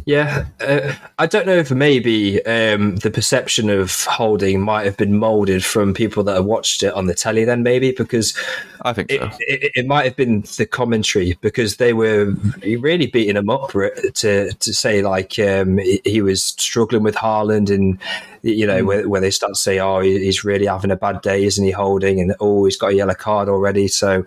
Yeah, 0.05 0.47
uh, 0.61 0.95
I 1.19 1.27
don't 1.27 1.47
know 1.47 1.57
if 1.57 1.71
maybe 1.71 2.45
um, 2.45 2.97
the 2.97 3.11
perception 3.11 3.71
of 3.71 4.05
Holding 4.05 4.61
might 4.61 4.85
have 4.85 4.97
been 4.97 5.17
molded 5.17 5.65
from 5.65 5.95
people 5.95 6.25
that 6.25 6.35
have 6.35 6.45
watched 6.45 6.83
it 6.83 6.93
on 6.95 7.07
the 7.07 7.15
telly. 7.15 7.45
Then 7.45 7.63
maybe 7.63 7.93
because 7.93 8.37
I 8.83 8.93
think 8.93 9.13
it, 9.13 9.21
so. 9.21 9.31
it, 9.41 9.73
it, 9.77 9.87
might 9.87 10.05
have 10.05 10.17
been 10.17 10.43
the 10.57 10.67
commentary 10.67 11.39
because 11.41 11.77
they 11.77 11.93
were 11.93 12.35
really 12.81 13.07
beating 13.07 13.37
him 13.37 13.49
up 13.49 13.71
to 13.71 14.53
to 14.53 14.75
say 14.75 15.03
like 15.03 15.39
um, 15.39 15.79
he 16.05 16.21
was 16.21 16.43
struggling 16.43 17.05
with 17.05 17.15
Haaland 17.15 17.71
and 17.71 17.99
you 18.43 18.67
know, 18.67 18.83
mm. 18.83 18.87
where, 18.87 19.09
where, 19.09 19.21
they 19.21 19.31
start 19.31 19.55
to 19.55 19.61
say, 19.61 19.79
oh, 19.79 20.01
he's 20.01 20.45
really 20.45 20.67
having 20.67 20.91
a 20.91 20.97
bad 20.97 21.23
day, 21.23 21.45
isn't 21.45 21.65
he, 21.65 21.71
holding? 21.71 22.21
And 22.21 22.35
oh, 22.41 22.65
he's 22.65 22.77
got 22.77 22.89
a 22.89 22.95
yellow 22.95 23.15
card 23.15 23.49
already, 23.49 23.89
so 23.89 24.25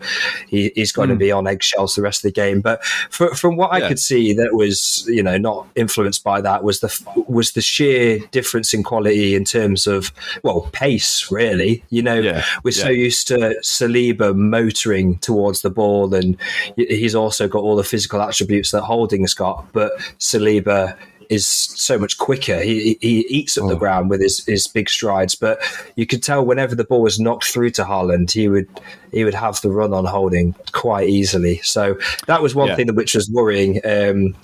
he, 0.48 0.72
has 0.78 0.92
got 0.92 1.08
mm. 1.08 1.12
to 1.12 1.16
be 1.16 1.32
on 1.32 1.48
eggshells 1.48 1.96
the 1.96 2.02
rest 2.02 2.24
of 2.24 2.30
the 2.30 2.42
game. 2.42 2.62
But 2.62 2.84
for, 3.10 3.36
from 3.36 3.58
what 3.58 3.72
yeah. 3.72 3.86
I 3.86 3.88
could 3.88 4.00
see, 4.00 4.34
that 4.34 4.54
was, 4.54 5.06
you 5.08 5.22
know, 5.22 5.38
not 5.38 5.68
influenced 5.76 6.24
by 6.24 6.42
that 6.42 6.64
was 6.64 6.80
the 6.80 7.26
was 7.28 7.52
the 7.52 7.62
sheer 7.62 8.20
difference 8.32 8.74
in 8.74 8.84
quality 8.84 9.36
in 9.36 9.44
terms 9.44 9.88
of 9.88 10.12
well 10.44 10.70
pace. 10.72 11.30
Really, 11.32 11.84
you 11.90 12.02
know, 12.02 12.20
yeah. 12.20 12.44
we're 12.64 12.72
yeah. 12.72 12.84
so 12.84 12.90
used 12.90 13.28
to 13.28 13.56
Saliba 13.62 14.36
motoring 14.36 15.18
towards 15.20 15.62
the 15.62 15.70
ball, 15.70 16.14
and 16.14 16.38
he's 16.76 17.16
also 17.16 17.48
got 17.48 17.60
all 17.60 17.76
the 17.76 17.84
physical 17.84 18.22
attributes 18.22 18.72
that 18.72 18.84
Holding's 18.84 19.34
got, 19.34 19.66
but 19.74 19.92
Saliba 20.20 20.98
is 21.30 21.48
so 21.48 21.98
much 21.98 22.18
quicker. 22.18 22.62
He, 22.62 22.98
he 23.02 23.22
eats 23.28 23.58
up 23.58 23.66
oh. 23.66 23.70
the 23.70 23.76
ground 23.76 24.10
with 24.10 24.22
his, 24.22 24.46
his 24.46 24.68
big 24.68 24.90
strides, 24.90 25.36
but 25.36 25.60
you 25.96 26.06
could 26.06 26.24
tell 26.24 26.46
whenever 26.46 26.76
the 26.76 26.84
ball 26.84 27.02
was 27.02 27.20
knocked 27.20 27.46
through 27.46 27.72
to 27.72 27.84
Haaland, 27.84 28.32
he 28.32 28.48
would 28.48 28.68
he 29.12 29.24
would 29.24 29.34
have 29.34 29.62
the 29.62 29.72
run 29.72 29.94
on 29.94 30.06
holding 30.06 30.54
quite 30.74 31.08
easily. 31.10 31.60
So 31.64 31.98
that 32.28 32.42
was 32.42 32.54
one 32.54 32.68
yeah. 32.68 32.76
thing 32.76 32.94
which 32.96 33.16
was 33.16 33.30
worrying 33.30 33.80
um, 33.86 34.36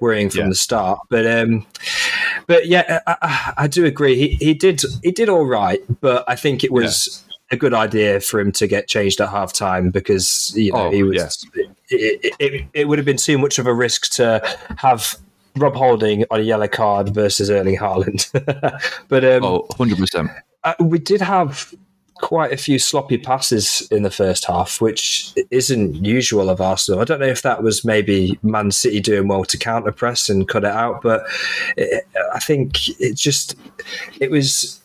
worrying 0.00 0.30
from 0.30 0.42
yeah. 0.42 0.48
the 0.48 0.54
start. 0.54 1.00
But 1.08 1.26
um, 1.26 1.66
but 2.46 2.66
yeah, 2.66 3.00
I, 3.06 3.54
I, 3.56 3.66
do 3.68 3.84
agree. 3.84 4.16
He, 4.16 4.28
he 4.34 4.54
did 4.54 4.82
he 5.02 5.10
did 5.10 5.28
all 5.28 5.46
right, 5.46 5.80
but 6.00 6.24
I 6.28 6.36
think 6.36 6.64
it 6.64 6.72
was. 6.72 7.22
Yeah. 7.22 7.24
A 7.50 7.56
good 7.56 7.72
idea 7.72 8.20
for 8.20 8.40
him 8.40 8.52
to 8.52 8.66
get 8.66 8.88
changed 8.88 9.22
at 9.22 9.30
half 9.30 9.54
time 9.54 9.88
because 9.88 10.52
you 10.54 10.70
know 10.70 10.88
oh, 10.88 10.90
he 10.90 11.02
was. 11.02 11.46
It, 11.88 12.34
it, 12.38 12.66
it, 12.74 12.84
would 12.86 12.98
have 12.98 13.06
been 13.06 13.16
too 13.16 13.38
much 13.38 13.58
of 13.58 13.66
a 13.66 13.72
risk 13.72 14.12
to 14.16 14.42
have 14.76 15.16
Rob 15.56 15.74
Holding 15.74 16.24
on 16.30 16.40
a 16.40 16.42
yellow 16.42 16.68
card 16.68 17.14
versus 17.14 17.50
Erling 17.50 17.76
Haaland. 17.76 18.30
but 19.08 19.24
um, 19.24 19.44
oh, 19.44 19.66
100%. 19.72 20.34
Uh, 20.64 20.74
we 20.80 20.98
did 20.98 21.20
have 21.20 21.72
quite 22.18 22.52
a 22.52 22.56
few 22.56 22.78
sloppy 22.78 23.16
passes 23.16 23.86
in 23.90 24.02
the 24.02 24.10
first 24.10 24.44
half, 24.44 24.80
which 24.80 25.32
isn't 25.50 26.04
usual 26.04 26.50
of 26.50 26.60
Arsenal. 26.60 27.00
I 27.00 27.04
don't 27.04 27.20
know 27.20 27.26
if 27.26 27.42
that 27.42 27.62
was 27.62 27.84
maybe 27.84 28.38
Man 28.42 28.70
City 28.70 29.00
doing 29.00 29.28
well 29.28 29.44
to 29.44 29.56
counter 29.58 29.92
press 29.92 30.28
and 30.28 30.48
cut 30.48 30.64
it 30.64 30.70
out, 30.70 31.02
but 31.02 31.24
it, 31.76 32.06
I 32.34 32.40
think 32.40 32.88
it 33.00 33.16
just 33.16 33.54
it 34.20 34.30
was 34.30 34.80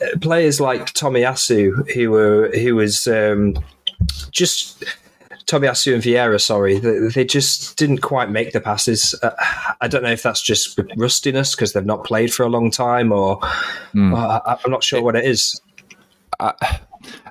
uh, 0.00 0.18
players 0.20 0.60
like 0.60 0.92
Tomiyasu 0.92 1.90
who 1.92 2.10
were 2.10 2.50
who 2.50 2.76
was 2.76 3.06
um, 3.06 3.56
just 4.30 4.84
Tomiyasu 5.46 5.94
and 5.94 6.02
Vieira, 6.02 6.40
sorry, 6.40 6.78
they, 6.78 6.98
they, 7.08 7.24
just 7.24 7.76
didn't 7.76 7.98
quite 7.98 8.30
make 8.30 8.52
the 8.52 8.60
passes. 8.60 9.14
Uh, 9.22 9.30
I 9.80 9.88
don't 9.88 10.02
know 10.02 10.10
if 10.10 10.22
that's 10.22 10.42
just 10.42 10.78
rustiness 10.96 11.54
because 11.54 11.72
they've 11.72 11.84
not 11.84 12.04
played 12.04 12.32
for 12.32 12.44
a 12.44 12.48
long 12.48 12.70
time, 12.70 13.12
or 13.12 13.38
mm. 13.94 14.16
uh, 14.16 14.40
I, 14.44 14.58
am 14.64 14.70
not 14.70 14.84
sure 14.84 14.98
it, 14.98 15.02
what 15.02 15.16
it 15.16 15.24
is. 15.24 15.60
I, 16.38 16.80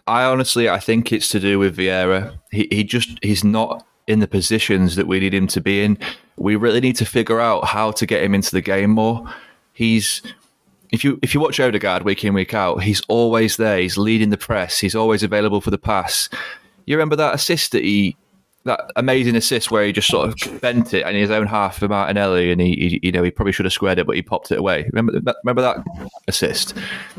I, 0.07 0.23
honestly, 0.23 0.69
I 0.69 0.79
think 0.79 1.11
it's 1.11 1.29
to 1.29 1.39
do 1.39 1.59
with 1.59 1.77
Vieira. 1.77 2.37
He, 2.51 2.67
he 2.71 2.83
just 2.83 3.17
he's 3.21 3.43
not 3.43 3.85
in 4.07 4.19
the 4.19 4.27
positions 4.27 4.95
that 4.95 5.07
we 5.07 5.19
need 5.19 5.33
him 5.33 5.47
to 5.47 5.61
be 5.61 5.83
in. 5.83 5.97
We 6.37 6.55
really 6.55 6.81
need 6.81 6.95
to 6.97 7.05
figure 7.05 7.39
out 7.39 7.65
how 7.65 7.91
to 7.91 8.05
get 8.05 8.23
him 8.23 8.33
into 8.33 8.51
the 8.51 8.61
game 8.61 8.91
more. 8.91 9.31
He's 9.73 10.21
if 10.91 11.03
you 11.03 11.19
if 11.21 11.33
you 11.33 11.39
watch 11.39 11.59
Odegaard 11.59 12.03
week 12.03 12.23
in 12.25 12.33
week 12.33 12.53
out, 12.53 12.83
he's 12.83 13.01
always 13.07 13.57
there. 13.57 13.79
He's 13.79 13.97
leading 13.97 14.29
the 14.29 14.37
press. 14.37 14.79
He's 14.79 14.95
always 14.95 15.23
available 15.23 15.61
for 15.61 15.71
the 15.71 15.77
pass. 15.77 16.29
You 16.91 16.97
remember 16.97 17.15
that 17.15 17.33
assist 17.33 17.71
that 17.71 17.85
he, 17.85 18.17
that 18.65 18.91
amazing 18.97 19.37
assist 19.37 19.71
where 19.71 19.85
he 19.85 19.93
just 19.93 20.09
sort 20.09 20.27
of 20.27 20.59
bent 20.61 20.93
it 20.93 21.07
in 21.07 21.15
his 21.15 21.31
own 21.31 21.47
half 21.47 21.79
for 21.79 21.87
Martinelli, 21.87 22.51
and 22.51 22.59
he, 22.59 22.73
he 22.75 22.99
you 23.01 23.13
know, 23.13 23.23
he 23.23 23.31
probably 23.31 23.53
should 23.53 23.63
have 23.63 23.71
squared 23.71 23.97
it, 23.97 24.05
but 24.05 24.17
he 24.17 24.21
popped 24.21 24.51
it 24.51 24.59
away. 24.59 24.89
Remember 24.91 25.17
that? 25.17 25.37
Remember 25.45 25.61
that 25.61 25.77
assist? 26.27 26.73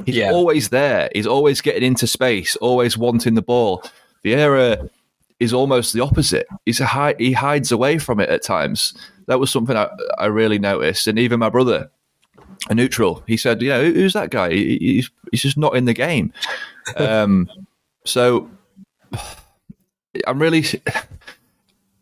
He's 0.04 0.16
yeah. 0.16 0.30
always 0.30 0.68
there. 0.68 1.08
He's 1.14 1.26
always 1.26 1.62
getting 1.62 1.84
into 1.84 2.06
space, 2.06 2.54
always 2.56 2.98
wanting 2.98 3.32
the 3.32 3.40
ball. 3.40 3.82
Vieira 4.22 4.90
is 5.40 5.54
almost 5.54 5.94
the 5.94 6.02
opposite. 6.02 6.46
He's 6.66 6.80
a 6.80 6.84
high, 6.84 7.14
he 7.18 7.32
hides 7.32 7.72
away 7.72 7.96
from 7.96 8.20
it 8.20 8.28
at 8.28 8.42
times. 8.42 8.92
That 9.26 9.40
was 9.40 9.50
something 9.50 9.74
I, 9.74 9.88
I 10.18 10.26
really 10.26 10.58
noticed, 10.58 11.06
and 11.06 11.18
even 11.18 11.40
my 11.40 11.48
brother, 11.48 11.90
a 12.68 12.74
neutral, 12.74 13.22
he 13.26 13.38
said, 13.38 13.62
"You 13.62 13.70
know, 13.70 13.90
who's 13.90 14.12
that 14.12 14.28
guy? 14.28 14.52
He, 14.52 14.76
he's 14.76 15.10
he's 15.30 15.40
just 15.40 15.56
not 15.56 15.76
in 15.76 15.86
the 15.86 15.94
game." 15.94 16.30
Um, 16.98 17.48
so 18.04 18.50
I'm 20.26 20.40
really. 20.40 20.64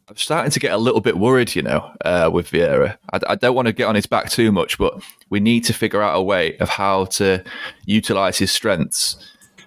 I'm 0.08 0.16
starting 0.16 0.50
to 0.50 0.58
get 0.58 0.72
a 0.72 0.76
little 0.76 1.00
bit 1.00 1.18
worried, 1.18 1.54
you 1.54 1.62
know, 1.62 1.88
uh, 2.04 2.28
with 2.32 2.50
Vieira. 2.50 2.98
I, 3.12 3.20
I, 3.28 3.34
don't 3.36 3.54
want 3.54 3.66
to 3.66 3.72
get 3.72 3.84
on 3.84 3.94
his 3.94 4.06
back 4.06 4.28
too 4.28 4.50
much, 4.50 4.76
but 4.76 5.00
we 5.28 5.38
need 5.38 5.62
to 5.66 5.72
figure 5.72 6.02
out 6.02 6.18
a 6.18 6.22
way 6.22 6.56
of 6.56 6.68
how 6.68 7.04
to 7.04 7.44
utilize 7.86 8.36
his 8.36 8.50
strengths. 8.50 9.16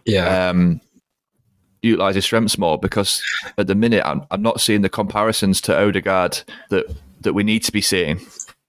Yeah. 0.04 0.50
Um, 0.50 0.82
utilize 1.82 2.16
his 2.16 2.26
strengths 2.26 2.58
more 2.58 2.78
because 2.78 3.24
at 3.58 3.68
the 3.68 3.76
minute 3.76 4.04
I'm, 4.06 4.26
I'm 4.32 4.42
not 4.42 4.60
seeing 4.60 4.82
the 4.82 4.90
comparisons 4.90 5.62
to 5.62 5.82
Odegaard 5.82 6.42
that 6.70 6.88
that 7.22 7.34
we 7.34 7.44
need 7.44 7.64
to 7.64 7.72
be 7.72 7.82
seeing. 7.82 8.20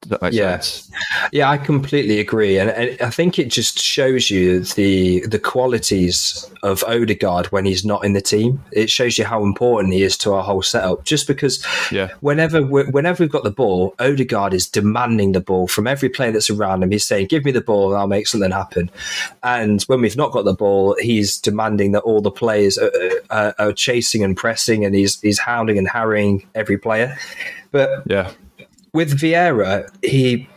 That 0.08 0.20
make 0.22 0.32
Yeah. 0.34 0.58
sense? 0.60 0.90
Yeah, 1.32 1.48
I 1.50 1.56
completely 1.56 2.20
agree, 2.20 2.58
and, 2.58 2.70
and 2.70 3.00
I 3.00 3.10
think 3.10 3.38
it 3.38 3.48
just 3.48 3.78
shows 3.78 4.30
you 4.30 4.60
the 4.60 5.20
the 5.26 5.38
qualities 5.38 6.48
of 6.62 6.84
Odegaard 6.84 7.46
when 7.46 7.64
he's 7.64 7.84
not 7.84 8.04
in 8.04 8.12
the 8.12 8.20
team. 8.20 8.62
It 8.72 8.90
shows 8.90 9.18
you 9.18 9.24
how 9.24 9.42
important 9.42 9.92
he 9.94 10.02
is 10.02 10.16
to 10.18 10.32
our 10.34 10.42
whole 10.42 10.62
setup. 10.62 11.04
Just 11.04 11.26
because, 11.26 11.64
Yeah. 11.90 12.08
whenever 12.20 12.62
whenever 12.62 13.22
we've 13.22 13.30
got 13.30 13.44
the 13.44 13.50
ball, 13.50 13.94
Odegaard 13.98 14.52
is 14.54 14.66
demanding 14.68 15.32
the 15.32 15.40
ball 15.40 15.66
from 15.68 15.86
every 15.86 16.08
player 16.08 16.32
that's 16.32 16.50
around 16.50 16.82
him. 16.82 16.90
He's 16.90 17.06
saying, 17.06 17.26
"Give 17.28 17.44
me 17.44 17.50
the 17.52 17.60
ball, 17.60 17.90
and 17.92 17.98
I'll 17.98 18.06
make 18.06 18.26
something 18.26 18.50
happen." 18.50 18.90
And 19.42 19.82
when 19.84 20.00
we've 20.00 20.16
not 20.16 20.32
got 20.32 20.44
the 20.44 20.54
ball, 20.54 20.96
he's 21.00 21.38
demanding 21.38 21.92
that 21.92 22.00
all 22.02 22.20
the 22.20 22.30
players 22.30 22.78
are, 22.78 22.90
are, 23.30 23.54
are 23.58 23.72
chasing 23.72 24.22
and 24.22 24.36
pressing, 24.36 24.84
and 24.84 24.94
he's 24.94 25.20
he's 25.20 25.38
hounding 25.38 25.78
and 25.78 25.88
harrying 25.88 26.44
every 26.54 26.78
player. 26.78 27.16
But 27.72 28.02
Yeah. 28.06 28.30
With 28.94 29.18
Vieira, 29.20 29.90
he 30.02 30.48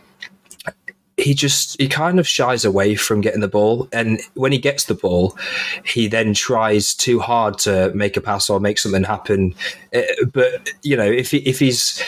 he 1.18 1.34
just 1.34 1.78
he 1.80 1.88
kind 1.88 2.18
of 2.18 2.26
shies 2.26 2.64
away 2.64 2.94
from 2.94 3.20
getting 3.20 3.40
the 3.40 3.48
ball, 3.48 3.88
and 3.92 4.20
when 4.34 4.52
he 4.52 4.58
gets 4.58 4.84
the 4.84 4.94
ball, 4.94 5.36
he 5.84 6.06
then 6.06 6.32
tries 6.32 6.94
too 6.94 7.18
hard 7.18 7.58
to 7.58 7.92
make 7.94 8.16
a 8.16 8.20
pass 8.20 8.48
or 8.48 8.60
make 8.60 8.78
something 8.78 9.04
happen. 9.04 9.54
Uh, 9.94 10.02
But 10.32 10.70
you 10.82 10.96
know, 10.96 11.10
if 11.10 11.32
he, 11.32 11.38
if 11.38 11.58
he's 11.58 12.02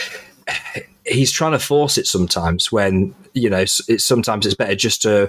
he's 1.05 1.33
trying 1.33 1.53
to 1.53 1.59
force 1.59 1.99
it 1.99 2.07
sometimes 2.07 2.71
when 2.71 3.15
you 3.35 3.51
know 3.51 3.59
it's 3.59 4.05
sometimes 4.05 4.47
it's 4.47 4.55
better 4.55 4.77
just 4.77 5.03
to 5.03 5.29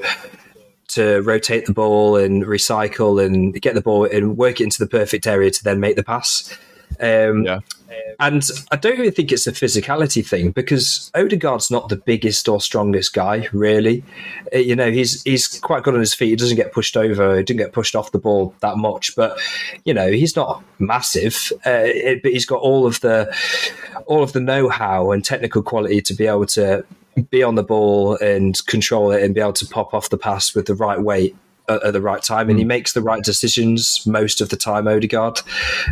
to 0.88 1.22
rotate 1.22 1.66
the 1.66 1.74
ball 1.74 2.18
and 2.18 2.44
recycle 2.44 3.24
and 3.24 3.60
get 3.62 3.74
the 3.74 3.82
ball 3.82 4.06
and 4.06 4.38
work 4.38 4.60
it 4.60 4.66
into 4.66 4.78
the 4.78 4.90
perfect 4.90 5.26
area 5.26 5.50
to 5.50 5.64
then 5.64 5.80
make 5.80 5.96
the 5.96 6.04
pass. 6.04 6.56
Um, 7.02 7.44
Yeah. 7.46 7.60
and 8.20 8.44
I 8.72 8.76
don't 8.78 8.98
really 8.98 9.12
think 9.12 9.32
it's 9.32 9.48
a 9.48 9.52
physicality 9.52 10.26
thing 10.26 10.52
because 10.52 11.12
Odegaard's 11.16 11.70
not 11.72 11.90
the 11.90 11.96
biggest 11.96 12.48
or 12.48 12.62
strongest 12.62 13.14
guy, 13.14 13.48
really. 13.52 14.04
Uh, 14.54 14.60
You 14.60 14.76
know, 14.76 14.92
he's 14.92 15.22
he's 15.24 15.60
quite 15.60 15.84
good 15.84 15.94
on 15.96 16.00
his 16.00 16.14
feet. 16.14 16.30
He 16.30 16.36
doesn't 16.36 16.58
get 16.58 16.72
pushed 16.74 16.96
over. 16.96 17.38
He 17.38 17.44
didn't 17.44 17.60
get 17.60 17.74
pushed 17.74 17.96
off 17.96 18.12
the 18.12 18.20
ball 18.20 18.54
that 18.62 18.78
much, 18.78 19.16
but 19.16 19.38
you 19.84 19.94
know, 19.94 20.12
he's 20.12 20.36
not 20.36 20.64
massive. 20.80 21.52
Uh, 21.66 21.84
it, 21.86 22.24
but 22.24 22.32
he's 22.32 22.46
got 22.46 22.62
all 22.62 22.86
of 22.86 23.02
the 23.02 23.34
all 24.06 24.24
of 24.24 24.34
the 24.34 24.40
know-how 24.40 25.12
and 25.12 25.26
technical 25.26 25.62
quality 25.64 26.02
to 26.02 26.14
be 26.14 26.28
able 26.28 26.46
to 26.46 26.84
be 27.30 27.44
on 27.44 27.56
the 27.56 27.64
ball 27.64 28.16
and 28.18 28.66
control 28.68 29.12
it 29.12 29.22
and 29.24 29.36
be 29.36 29.42
able 29.42 29.52
to 29.54 29.66
pop 29.66 29.94
off 29.94 30.10
the 30.10 30.18
pass 30.18 30.56
with 30.56 30.66
the 30.68 30.76
right 30.76 31.02
weight 31.02 31.36
at, 31.84 31.94
the 31.94 32.02
right 32.02 32.22
time, 32.22 32.50
and 32.50 32.58
he 32.58 32.66
makes 32.66 32.94
the 32.94 33.02
right 33.02 33.24
decisions 33.24 34.06
most 34.06 34.42
of 34.42 34.50
the 34.50 34.58
time. 34.58 34.88
Odegaard, 34.88 35.42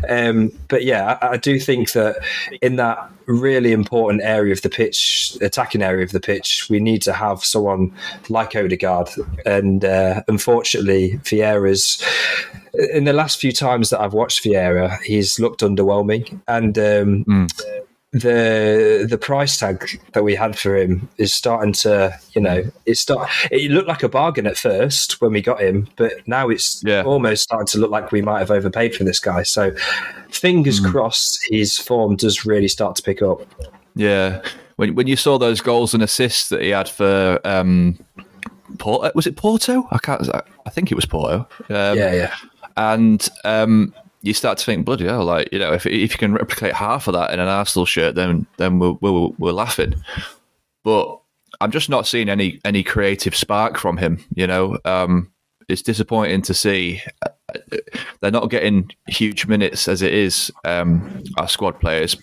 um, 0.08 0.52
but 0.68 0.84
yeah, 0.84 1.18
I, 1.22 1.30
I 1.30 1.38
do 1.38 1.60
think 1.60 1.92
that 1.94 2.18
in 2.62 2.76
that 2.78 3.12
really 3.26 3.72
important 3.72 4.24
area 4.24 4.52
of 4.52 4.62
the 4.62 4.70
pitch, 4.70 5.38
attacking 5.42 5.82
area 5.82 6.04
of 6.04 6.12
the 6.12 6.20
pitch, 6.20 6.68
we 6.70 6.80
need 6.80 7.02
to 7.04 7.14
have 7.14 7.44
someone 7.44 7.94
like 8.30 8.56
Odegaard, 8.56 9.10
and 9.46 9.86
uh, 9.86 10.24
unfortunately, 10.28 11.20
Vieira's. 11.24 12.04
In 12.94 13.06
the 13.06 13.14
last 13.14 13.40
few 13.40 13.52
times 13.52 13.90
that 13.90 14.00
I've 14.00 14.14
watched 14.14 14.44
Vieira, 14.44 15.02
he's 15.02 15.40
looked 15.40 15.62
underwhelming, 15.62 16.40
and 16.48 16.78
um, 16.78 17.48
the 18.12 19.06
the 19.08 19.18
price 19.20 19.58
tag 19.58 20.02
that 20.14 20.24
we 20.24 20.34
had 20.34 20.58
for 20.58 20.76
him 20.76 21.08
is 21.18 21.32
starting 21.34 21.72
to 21.72 22.12
you 22.34 22.42
know 22.42 22.64
it 22.88 22.96
start 22.96 23.30
it 23.52 23.70
looked 23.70 23.88
like 23.88 24.02
a 24.02 24.10
bargain 24.10 24.48
at 24.48 24.58
first 24.58 25.22
when 25.22 25.32
we 25.32 25.42
got 25.42 25.62
him 25.62 25.88
but 25.96 26.14
now 26.28 26.50
it's 26.50 26.82
Yeah. 26.84 27.04
almost 27.04 27.44
starting 27.44 27.68
to 27.68 27.78
look 27.78 27.92
like 27.92 28.12
we 28.12 28.24
might 28.24 28.40
have 28.40 28.50
overpaid 28.50 28.96
for 28.96 29.04
this 29.04 29.20
guy 29.20 29.44
so 29.44 29.76
fingers 30.32 30.80
crossed 30.80 31.46
his 31.52 31.78
form 31.78 32.16
does 32.16 32.46
really 32.48 32.68
start 32.68 32.96
to 32.96 33.04
pick 33.04 33.22
up 33.22 33.42
Yeah. 33.96 34.42
When 34.78 34.96
when 34.96 35.06
you 35.08 35.16
saw 35.16 35.38
those 35.38 35.62
goals 35.62 35.94
and 35.94 36.02
assists 36.02 36.50
that 36.50 36.62
he 36.62 36.70
had 36.70 36.90
for 36.90 37.40
um 37.44 38.00
Porto, 38.78 39.12
was 39.16 39.28
it 39.28 39.36
Porto? 39.36 39.88
I 39.92 39.98
can't. 39.98 40.30
I 40.66 40.70
think 40.70 40.92
it 40.92 40.96
was 40.96 41.06
Porto. 41.06 41.48
Um, 41.70 41.98
yeah 41.98 42.14
yeah 42.14 42.36
and 42.78 43.28
um, 43.44 43.94
you 44.22 44.34
start 44.34 44.58
to 44.58 44.66
think, 44.66 44.86
bloody 44.86 45.06
hell, 45.06 45.26
like 45.26 45.50
you 45.52 45.60
know, 45.60 45.74
if 45.74 45.86
if 45.86 46.12
you 46.12 46.18
can 46.18 46.34
replicate 46.34 46.74
half 46.74 47.08
of 47.08 47.14
that 47.14 47.32
in 47.32 47.40
an 47.40 47.48
Arsenal 47.48 47.86
shirt, 47.86 48.16
then 48.16 48.48
then 48.58 48.80
we're 48.80 48.94
we're, 49.02 49.30
we're 49.38 49.52
laughing. 49.52 49.96
But 50.84 51.20
I'm 51.62 51.72
just 51.72 51.90
not 51.90 52.08
seeing 52.08 52.30
any 52.30 52.60
any 52.66 52.84
creative 52.84 53.36
spark 53.36 53.78
from 53.78 53.98
him. 53.98 54.24
You 54.34 54.48
know, 54.48 54.78
um, 54.86 55.32
it's 55.68 55.82
disappointing 55.82 56.42
to 56.44 56.54
see. 56.54 57.02
They're 58.20 58.32
not 58.32 58.50
getting 58.50 58.92
huge 59.08 59.48
minutes 59.48 59.88
as 59.88 60.02
it 60.02 60.14
is. 60.14 60.52
Um, 60.66 61.24
our 61.38 61.48
squad 61.48 61.80
players, 61.80 62.18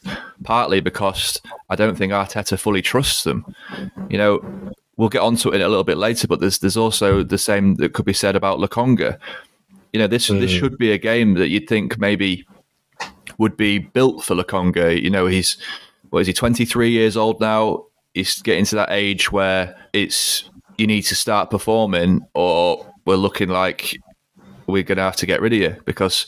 partly 0.44 0.80
because 0.80 1.40
I 1.70 1.76
don't 1.76 1.96
think 1.96 2.12
Arteta 2.12 2.58
fully 2.58 2.82
trusts 2.82 3.24
them. 3.24 3.44
You 4.08 4.18
know, 4.18 4.72
we'll 4.96 5.08
get 5.08 5.22
onto 5.22 5.50
it 5.50 5.60
a 5.60 5.68
little 5.68 5.84
bit 5.84 5.96
later, 5.96 6.28
but 6.28 6.40
there's 6.40 6.58
there's 6.58 6.76
also 6.76 7.22
the 7.22 7.38
same 7.38 7.76
that 7.76 7.94
could 7.94 8.04
be 8.04 8.12
said 8.12 8.36
about 8.36 8.58
Lokonga 8.58 9.18
you 9.92 10.00
know 10.00 10.06
this 10.06 10.28
this 10.28 10.52
mm. 10.52 10.58
should 10.58 10.78
be 10.78 10.92
a 10.92 10.98
game 10.98 11.34
that 11.34 11.48
you'd 11.48 11.68
think 11.68 11.98
maybe 11.98 12.46
would 13.38 13.56
be 13.56 13.78
built 13.78 14.24
for 14.24 14.34
Lokonga. 14.34 15.00
You 15.00 15.10
know, 15.10 15.26
he's 15.26 15.56
what 16.10 16.20
is 16.20 16.26
he, 16.26 16.32
23 16.32 16.90
years 16.90 17.16
old 17.16 17.40
now? 17.40 17.84
He's 18.14 18.40
getting 18.42 18.64
to 18.66 18.76
that 18.76 18.90
age 18.90 19.30
where 19.30 19.76
it's 19.92 20.48
you 20.78 20.86
need 20.86 21.02
to 21.02 21.14
start 21.14 21.50
performing, 21.50 22.26
or 22.34 22.86
we're 23.04 23.16
looking 23.16 23.48
like 23.48 23.98
we're 24.66 24.82
going 24.82 24.96
to 24.96 25.02
have 25.02 25.16
to 25.16 25.26
get 25.26 25.40
rid 25.40 25.52
of 25.52 25.58
you 25.58 25.76
because 25.84 26.26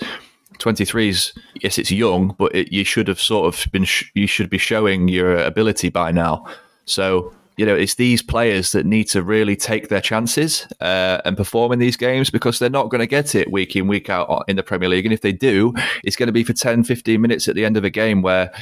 23 0.58 1.08
is 1.08 1.32
yes, 1.60 1.78
it's 1.78 1.90
young, 1.90 2.34
but 2.38 2.54
it, 2.54 2.72
you 2.72 2.84
should 2.84 3.08
have 3.08 3.20
sort 3.20 3.52
of 3.52 3.70
been 3.72 3.84
sh- 3.84 4.10
you 4.14 4.26
should 4.26 4.50
be 4.50 4.58
showing 4.58 5.08
your 5.08 5.36
ability 5.36 5.88
by 5.88 6.12
now. 6.12 6.44
So 6.84 7.32
you 7.58 7.66
know, 7.66 7.74
it's 7.74 7.96
these 7.96 8.22
players 8.22 8.70
that 8.70 8.86
need 8.86 9.04
to 9.08 9.20
really 9.20 9.56
take 9.56 9.88
their 9.88 10.00
chances 10.00 10.64
uh, 10.80 11.20
and 11.24 11.36
perform 11.36 11.72
in 11.72 11.80
these 11.80 11.96
games 11.96 12.30
because 12.30 12.60
they're 12.60 12.70
not 12.70 12.88
going 12.88 13.00
to 13.00 13.06
get 13.06 13.34
it 13.34 13.50
week 13.50 13.74
in, 13.74 13.88
week 13.88 14.08
out 14.08 14.44
in 14.46 14.54
the 14.54 14.62
Premier 14.62 14.88
League. 14.88 15.04
And 15.04 15.12
if 15.12 15.22
they 15.22 15.32
do, 15.32 15.74
it's 16.04 16.14
going 16.14 16.28
to 16.28 16.32
be 16.32 16.44
for 16.44 16.52
10, 16.52 16.84
15 16.84 17.20
minutes 17.20 17.48
at 17.48 17.56
the 17.56 17.64
end 17.64 17.76
of 17.76 17.82
a 17.82 17.90
game 17.90 18.22
where 18.22 18.52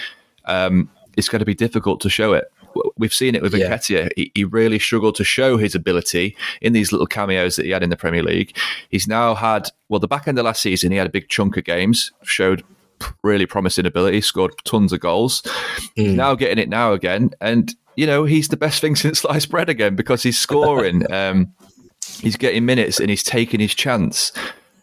um, 0.46 0.88
it's 1.14 1.28
going 1.28 1.40
to 1.40 1.44
be 1.44 1.54
difficult 1.54 2.00
to 2.00 2.08
show 2.08 2.32
it. 2.32 2.50
We've 2.96 3.12
seen 3.12 3.34
it 3.34 3.42
with 3.42 3.54
Yeah. 3.54 3.68
Nketiah. 3.68 4.10
He, 4.16 4.32
he 4.34 4.44
really 4.44 4.78
struggled 4.78 5.14
to 5.16 5.24
show 5.24 5.58
his 5.58 5.74
ability 5.74 6.34
in 6.62 6.72
these 6.72 6.90
little 6.90 7.06
cameos 7.06 7.56
that 7.56 7.66
he 7.66 7.72
had 7.72 7.82
in 7.82 7.90
the 7.90 7.96
Premier 7.96 8.22
League. 8.22 8.56
He's 8.88 9.06
now 9.06 9.34
had, 9.34 9.68
well, 9.90 10.00
the 10.00 10.08
back 10.08 10.26
end 10.26 10.38
of 10.38 10.46
last 10.46 10.62
season, 10.62 10.90
he 10.90 10.96
had 10.96 11.06
a 11.06 11.10
big 11.10 11.28
chunk 11.28 11.58
of 11.58 11.64
games, 11.64 12.12
showed 12.22 12.64
really 13.22 13.44
promising 13.44 13.84
ability, 13.84 14.22
scored 14.22 14.54
tons 14.64 14.90
of 14.94 15.00
goals. 15.00 15.42
He's 15.94 16.14
now 16.14 16.34
getting 16.34 16.58
it 16.58 16.70
now 16.70 16.94
again. 16.94 17.32
And, 17.42 17.74
you 17.96 18.06
know, 18.06 18.24
he's 18.24 18.48
the 18.48 18.56
best 18.56 18.80
thing 18.80 18.96
since 18.96 19.20
sliced 19.20 19.50
bread 19.50 19.68
again 19.68 19.96
because 19.96 20.22
he's 20.22 20.38
scoring. 20.38 21.10
um, 21.12 21.52
he's 22.20 22.36
getting 22.36 22.64
minutes 22.64 23.00
and 23.00 23.10
he's 23.10 23.22
taking 23.22 23.60
his 23.60 23.74
chance. 23.74 24.32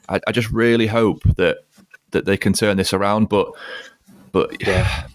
I, 0.09 0.19
I 0.27 0.31
just 0.31 0.49
really 0.51 0.87
hope 0.87 1.23
that 1.37 1.59
that 2.11 2.25
they 2.25 2.37
can 2.37 2.53
turn 2.53 2.77
this 2.77 2.93
around. 2.93 3.29
But 3.29 3.47
but 4.31 4.61
yeah, 4.67 5.07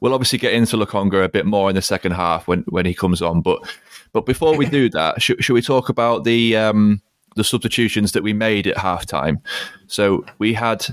we'll 0.00 0.14
obviously 0.14 0.38
get 0.38 0.52
into 0.52 0.76
Lokonga 0.76 1.24
a 1.24 1.28
bit 1.28 1.46
more 1.46 1.68
in 1.68 1.76
the 1.76 1.82
second 1.82 2.12
half 2.12 2.48
when 2.48 2.60
when 2.68 2.86
he 2.86 2.94
comes 2.94 3.22
on. 3.22 3.40
But 3.40 3.60
but 4.12 4.26
before 4.26 4.56
we 4.56 4.66
do 4.66 4.88
that, 4.90 5.22
should, 5.22 5.44
should 5.44 5.54
we 5.54 5.62
talk 5.62 5.88
about 5.88 6.24
the 6.24 6.56
um, 6.56 7.02
the 7.36 7.44
substitutions 7.44 8.12
that 8.12 8.22
we 8.22 8.32
made 8.32 8.66
at 8.66 8.76
halftime? 8.76 9.40
So 9.86 10.24
we 10.38 10.54
had 10.54 10.86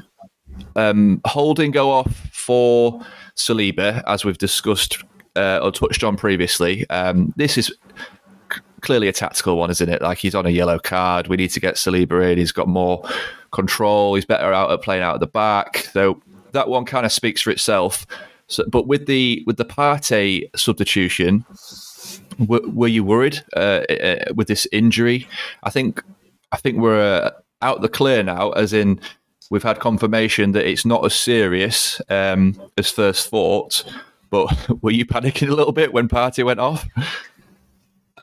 um, 0.75 1.21
Holding 1.25 1.71
go 1.71 1.91
off 1.91 2.13
for 2.31 3.01
Saliba, 3.35 4.03
as 4.05 4.25
we've 4.25 4.37
discussed 4.37 5.03
uh, 5.35 5.59
or 5.61 5.71
touched 5.71 6.03
on 6.03 6.17
previously. 6.17 6.89
Um, 6.89 7.33
this 7.37 7.57
is 7.57 7.71
clearly 8.81 9.07
a 9.07 9.13
tactical 9.13 9.57
one, 9.57 9.69
isn't 9.69 9.89
it? 9.89 10.01
Like 10.01 10.17
he's 10.17 10.35
on 10.35 10.45
a 10.45 10.49
yellow 10.49 10.79
card. 10.79 11.27
We 11.27 11.37
need 11.37 11.51
to 11.51 11.59
get 11.59 11.75
Saliba 11.75 12.31
in. 12.31 12.37
He's 12.37 12.51
got 12.51 12.67
more 12.67 13.07
control. 13.51 14.15
He's 14.15 14.25
better 14.25 14.51
out 14.51 14.71
at 14.71 14.81
playing 14.81 15.03
out 15.03 15.15
at 15.15 15.19
the 15.19 15.27
back. 15.27 15.89
So 15.93 16.21
that 16.51 16.67
one 16.67 16.85
kind 16.85 17.05
of 17.05 17.11
speaks 17.11 17.41
for 17.41 17.51
itself. 17.51 18.05
So, 18.47 18.65
but 18.67 18.87
with 18.87 19.05
the 19.05 19.43
with 19.47 19.57
the 19.57 19.65
Partey 19.65 20.49
substitution, 20.55 21.45
were, 22.39 22.61
were 22.65 22.87
you 22.87 23.03
worried 23.03 23.41
uh, 23.55 23.83
uh, 23.89 24.33
with 24.35 24.47
this 24.47 24.67
injury? 24.71 25.27
I 25.63 25.69
think 25.69 26.03
I 26.51 26.57
think 26.57 26.77
we're 26.77 27.23
uh, 27.23 27.31
out 27.61 27.81
the 27.81 27.89
clear 27.89 28.23
now, 28.23 28.51
as 28.51 28.73
in 28.73 28.99
we've 29.49 29.63
had 29.63 29.79
confirmation 29.79 30.51
that 30.53 30.67
it's 30.67 30.85
not 30.85 31.05
as 31.05 31.13
serious 31.13 32.01
um, 32.09 32.59
as 32.77 32.89
first 32.89 33.29
thought. 33.29 33.85
But 34.31 34.67
were 34.81 34.91
you 34.91 35.05
panicking 35.05 35.49
a 35.49 35.53
little 35.53 35.73
bit 35.73 35.93
when 35.93 36.07
Partey 36.07 36.43
went 36.43 36.59
off? 36.59 36.87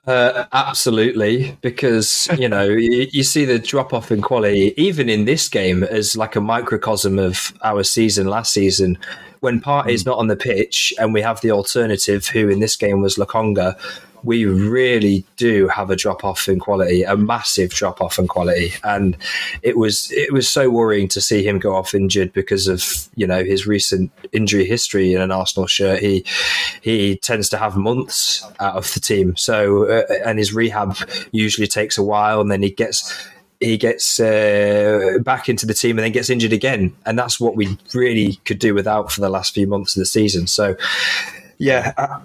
Uh, 0.09 0.47
absolutely, 0.53 1.57
because 1.61 2.29
you 2.39 2.49
know 2.49 2.65
you, 2.67 3.07
you 3.13 3.23
see 3.23 3.45
the 3.45 3.59
drop 3.59 3.93
off 3.93 4.11
in 4.11 4.23
quality, 4.23 4.75
even 4.77 5.09
in 5.09 5.27
this 5.27 5.49
game, 5.49 5.85
as 5.85 6.17
like 6.17 6.35
a 6.35 6.41
microcosm 6.41 7.19
of 7.19 7.53
our 7.63 7.85
season 7.85 8.27
last 8.27 8.53
season. 8.53 8.99
When 9.41 9.61
Partey's 9.61 10.05
not 10.05 10.19
on 10.19 10.27
the 10.27 10.35
pitch, 10.35 10.93
and 10.99 11.15
we 11.15 11.21
have 11.21 11.41
the 11.43 11.53
alternative, 11.53 12.27
who 12.27 12.49
in 12.49 12.59
this 12.59 12.75
game 12.75 13.03
was 13.03 13.17
Lokonga, 13.17 13.79
we 14.23 14.45
really 14.45 15.25
do 15.37 15.69
have 15.69 15.91
a 15.91 15.97
drop 15.97 16.25
off 16.25 16.49
in 16.49 16.59
quality, 16.59 17.03
a 17.03 17.17
massive 17.17 17.71
drop 17.71 18.01
off 18.01 18.19
in 18.19 18.27
quality, 18.27 18.73
and 18.85 19.17
it 19.63 19.77
was 19.77 20.11
it 20.13 20.33
was 20.33 20.49
so 20.49 20.71
worrying 20.71 21.09
to 21.09 21.21
see 21.21 21.47
him 21.47 21.59
go 21.59 21.75
off 21.75 21.95
injured 21.95 22.33
because 22.33 22.69
of 22.69 23.09
you 23.17 23.27
know 23.27 23.45
his 23.45 23.67
recent 23.67 24.11
injury 24.33 24.65
history 24.65 25.13
in 25.13 25.21
an 25.21 25.31
Arsenal 25.31 25.67
shirt. 25.67 26.01
He 26.01 26.25
he 26.81 27.17
tends 27.17 27.49
to 27.51 27.59
have 27.59 27.77
months 27.77 28.45
out 28.61 28.77
of 28.77 28.93
the 28.95 29.01
team, 29.01 29.37
so 29.37 29.89
uh, 29.89 30.05
and 30.25 30.39
his 30.39 30.53
rehab 30.53 30.97
usually 31.33 31.69
takes 31.69 31.99
a 31.99 32.03
while, 32.03 32.41
and 32.41 32.51
then 32.51 32.63
he 32.63 32.71
gets 32.71 33.29
he 33.61 33.77
gets 33.77 34.21
uh, 34.21 35.19
back 35.23 35.49
into 35.49 35.67
the 35.67 35.75
team 35.75 35.99
and 35.99 36.05
then 36.05 36.13
gets 36.13 36.31
injured 36.31 36.53
again. 36.53 36.95
And 37.07 37.19
that's 37.19 37.41
what 37.41 37.57
we 37.57 37.77
really 37.93 38.37
could 38.45 38.59
do 38.59 38.75
without 38.75 39.11
for 39.11 39.21
the 39.21 39.29
last 39.29 39.53
few 39.53 39.67
months 39.67 39.97
of 39.97 40.01
the 40.01 40.07
season. 40.07 40.47
So, 40.47 40.77
yeah. 41.59 42.21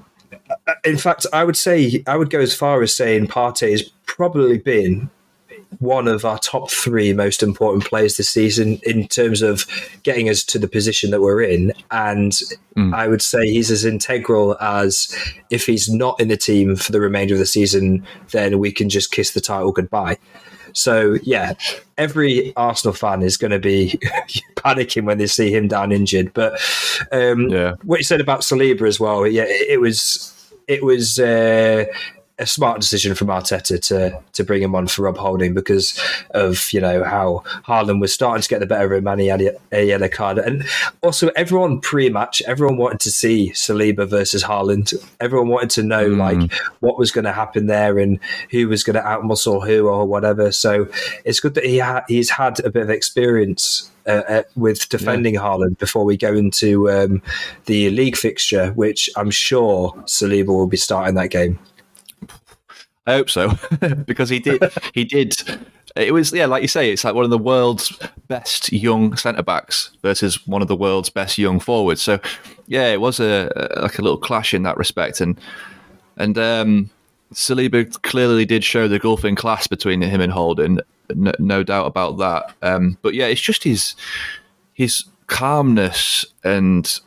In 0.83 0.97
fact, 0.97 1.25
I 1.33 1.43
would 1.43 1.57
say 1.57 2.03
I 2.07 2.17
would 2.17 2.29
go 2.29 2.39
as 2.39 2.55
far 2.55 2.81
as 2.81 2.95
saying 2.95 3.27
Partey 3.27 3.71
has 3.71 3.83
probably 4.05 4.57
been 4.57 5.09
one 5.79 6.07
of 6.07 6.25
our 6.25 6.37
top 6.39 6.69
three 6.69 7.13
most 7.13 7.43
important 7.43 7.85
players 7.85 8.17
this 8.17 8.29
season 8.29 8.79
in 8.83 9.07
terms 9.07 9.41
of 9.41 9.65
getting 10.03 10.29
us 10.29 10.43
to 10.43 10.59
the 10.59 10.67
position 10.67 11.11
that 11.11 11.21
we're 11.21 11.41
in. 11.41 11.73
And 11.91 12.31
mm. 12.75 12.93
I 12.93 13.07
would 13.07 13.21
say 13.21 13.47
he's 13.47 13.71
as 13.71 13.85
integral 13.85 14.57
as 14.59 15.13
if 15.49 15.65
he's 15.65 15.89
not 15.89 16.19
in 16.19 16.27
the 16.27 16.37
team 16.37 16.75
for 16.75 16.91
the 16.91 16.99
remainder 16.99 17.33
of 17.33 17.39
the 17.39 17.45
season, 17.45 18.05
then 18.31 18.59
we 18.59 18.71
can 18.71 18.89
just 18.89 19.11
kiss 19.11 19.31
the 19.31 19.41
title 19.41 19.71
goodbye. 19.71 20.17
So 20.73 21.17
yeah, 21.23 21.53
every 21.97 22.55
Arsenal 22.55 22.93
fan 22.93 23.21
is 23.21 23.37
going 23.37 23.51
to 23.51 23.59
be 23.59 23.99
panicking 24.55 25.03
when 25.03 25.19
they 25.19 25.27
see 25.27 25.53
him 25.53 25.67
down 25.67 25.91
injured. 25.91 26.33
But 26.33 26.53
um, 27.11 27.49
yeah. 27.49 27.75
what 27.83 27.99
you 27.99 28.03
said 28.03 28.21
about 28.21 28.41
Saliba 28.41 28.87
as 28.87 28.99
well, 28.99 29.27
yeah, 29.27 29.45
it 29.47 29.79
was 29.79 30.32
it 30.67 30.83
was 30.83 31.19
uh, 31.19 31.85
a 32.43 32.47
smart 32.47 32.81
decision 32.81 33.15
from 33.15 33.29
Arteta 33.29 33.81
to 33.87 34.21
to 34.33 34.43
bring 34.43 34.61
him 34.61 34.75
on 34.75 34.87
for 34.87 35.03
Rob 35.03 35.17
Holding 35.17 35.53
because 35.53 35.99
of 36.31 36.71
you 36.73 36.81
know 36.81 37.03
how 37.03 37.43
Haaland 37.65 38.01
was 38.01 38.13
starting 38.13 38.43
to 38.43 38.49
get 38.49 38.59
the 38.59 38.65
better 38.65 38.93
of 38.93 38.99
him 38.99 39.07
and 39.07 39.21
he 39.21 39.27
had 39.27 39.57
a 39.71 39.87
yellow 39.87 40.09
card 40.09 40.37
and 40.37 40.65
also 41.01 41.29
everyone 41.29 41.79
pre-match 41.79 42.41
everyone 42.45 42.77
wanted 42.77 42.99
to 42.99 43.11
see 43.11 43.51
Saliba 43.51 44.07
versus 44.07 44.43
Haaland 44.43 44.93
everyone 45.19 45.47
wanted 45.47 45.69
to 45.71 45.83
know 45.83 46.09
mm. 46.09 46.17
like 46.17 46.53
what 46.81 46.99
was 46.99 47.11
going 47.11 47.25
to 47.25 47.31
happen 47.31 47.67
there 47.67 47.97
and 47.97 48.19
who 48.51 48.67
was 48.67 48.83
going 48.83 48.95
to 48.95 49.01
outmuscle 49.01 49.65
who 49.65 49.87
or 49.87 50.05
whatever 50.05 50.51
so 50.51 50.87
it's 51.23 51.39
good 51.39 51.55
that 51.55 51.65
he 51.65 51.79
ha- 51.79 52.03
he's 52.09 52.29
had 52.29 52.59
a 52.65 52.69
bit 52.69 52.83
of 52.83 52.89
experience 52.89 53.89
uh, 54.05 54.21
uh, 54.27 54.43
with 54.57 54.89
defending 54.89 55.35
yeah. 55.35 55.39
Haaland 55.39 55.77
before 55.77 56.03
we 56.03 56.17
go 56.17 56.33
into 56.33 56.91
um, 56.91 57.21
the 57.67 57.89
league 57.89 58.17
fixture, 58.17 58.73
which 58.73 59.09
I'm 59.15 59.31
sure 59.31 59.93
Saliba 60.07 60.47
will 60.47 60.67
be 60.67 60.75
starting 60.75 61.15
that 61.15 61.29
game. 61.29 61.57
I 63.05 63.13
hope 63.13 63.29
so, 63.29 63.51
because 64.05 64.29
he 64.29 64.39
did. 64.39 64.63
he 64.93 65.03
did. 65.03 65.35
It 65.95 66.13
was 66.13 66.31
yeah, 66.31 66.45
like 66.45 66.61
you 66.61 66.67
say, 66.67 66.91
it's 66.91 67.03
like 67.03 67.13
one 67.13 67.25
of 67.25 67.29
the 67.29 67.37
world's 67.37 67.97
best 68.27 68.71
young 68.71 69.15
centre 69.15 69.43
backs 69.43 69.91
versus 70.01 70.47
one 70.47 70.61
of 70.61 70.67
the 70.67 70.75
world's 70.75 71.09
best 71.09 71.37
young 71.37 71.59
forwards. 71.59 72.01
So 72.01 72.19
yeah, 72.67 72.87
it 72.87 73.01
was 73.01 73.19
a, 73.19 73.51
a 73.55 73.81
like 73.81 73.99
a 73.99 74.01
little 74.01 74.17
clash 74.17 74.53
in 74.53 74.63
that 74.63 74.77
respect, 74.77 75.21
and 75.21 75.39
and 76.17 76.37
um, 76.37 76.89
Saliba 77.33 78.01
clearly 78.03 78.45
did 78.45 78.63
show 78.63 78.87
the 78.87 78.99
golfing 78.99 79.35
class 79.35 79.67
between 79.67 80.01
him 80.01 80.21
and 80.21 80.31
Holding, 80.31 80.79
no, 81.13 81.31
no 81.39 81.63
doubt 81.63 81.87
about 81.87 82.17
that. 82.17 82.53
Um, 82.61 82.97
but 83.01 83.13
yeah, 83.13 83.27
it's 83.27 83.41
just 83.41 83.63
his 83.63 83.95
his 84.73 85.03
calmness 85.27 86.25
and 86.43 86.99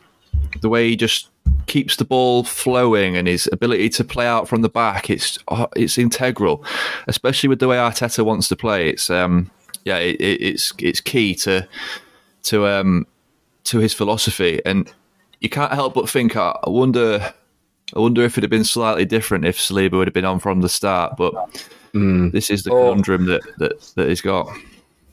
the 0.61 0.69
way 0.69 0.89
he 0.89 0.95
just 0.95 1.29
keeps 1.67 1.95
the 1.95 2.05
ball 2.05 2.43
flowing 2.43 3.15
and 3.15 3.27
his 3.27 3.49
ability 3.51 3.89
to 3.89 4.03
play 4.03 4.25
out 4.25 4.47
from 4.47 4.61
the 4.61 4.69
back. 4.69 5.09
It's 5.09 5.37
uh, 5.47 5.67
it's 5.75 5.97
integral, 5.97 6.63
especially 7.07 7.49
with 7.49 7.59
the 7.59 7.67
way 7.67 7.77
Arteta 7.77 8.25
wants 8.25 8.47
to 8.49 8.55
play. 8.55 8.89
It's 8.89 9.09
um 9.09 9.51
yeah, 9.85 9.97
it, 9.97 10.17
it's 10.19 10.73
it's 10.79 11.01
key 11.01 11.35
to 11.35 11.67
to 12.43 12.67
um 12.67 13.07
to 13.65 13.79
his 13.79 13.93
philosophy, 13.93 14.61
and 14.65 14.91
you 15.39 15.49
can't 15.49 15.73
help 15.73 15.93
but 15.93 16.09
think. 16.09 16.35
I 16.35 16.57
wonder, 16.65 17.33
I 17.95 17.99
wonder 17.99 18.23
if 18.23 18.37
it 18.37 18.43
had 18.43 18.49
been 18.49 18.63
slightly 18.63 19.05
different 19.05 19.45
if 19.45 19.57
Saliba 19.57 19.93
would 19.93 20.07
have 20.07 20.13
been 20.13 20.25
on 20.25 20.39
from 20.39 20.61
the 20.61 20.69
start. 20.69 21.15
But 21.17 21.33
mm. 21.93 22.31
this 22.31 22.49
is 22.49 22.63
the 22.63 22.71
conundrum 22.71 23.25
that 23.25 23.41
that 23.59 23.79
that 23.95 24.09
he's 24.09 24.21
got. 24.21 24.47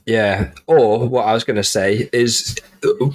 Yeah. 0.06 0.50
Or 0.66 1.08
what 1.08 1.26
I 1.26 1.32
was 1.32 1.44
going 1.44 1.56
to 1.56 1.64
say 1.64 2.08
is 2.12 2.56
uh, 2.84 3.06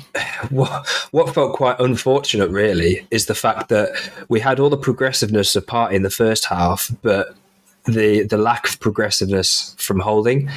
what, 0.50 0.88
what 1.12 1.34
felt 1.34 1.56
quite 1.56 1.80
unfortunate, 1.80 2.50
really, 2.50 3.08
is 3.12 3.28
the 3.28 3.36
fact 3.36 3.70
that 3.70 3.90
we 4.28 4.40
had 4.40 4.60
all 4.60 4.70
the 4.70 4.78
progressiveness 4.78 5.56
of 5.56 5.66
Partey 5.66 5.94
in 5.94 6.04
the 6.04 6.10
first 6.10 6.46
half, 6.46 6.92
but 7.02 7.36
the 7.86 8.24
the 8.24 8.38
lack 8.38 8.68
of 8.70 8.80
progressiveness 8.80 9.76
from 9.78 10.00
holding, 10.00 10.50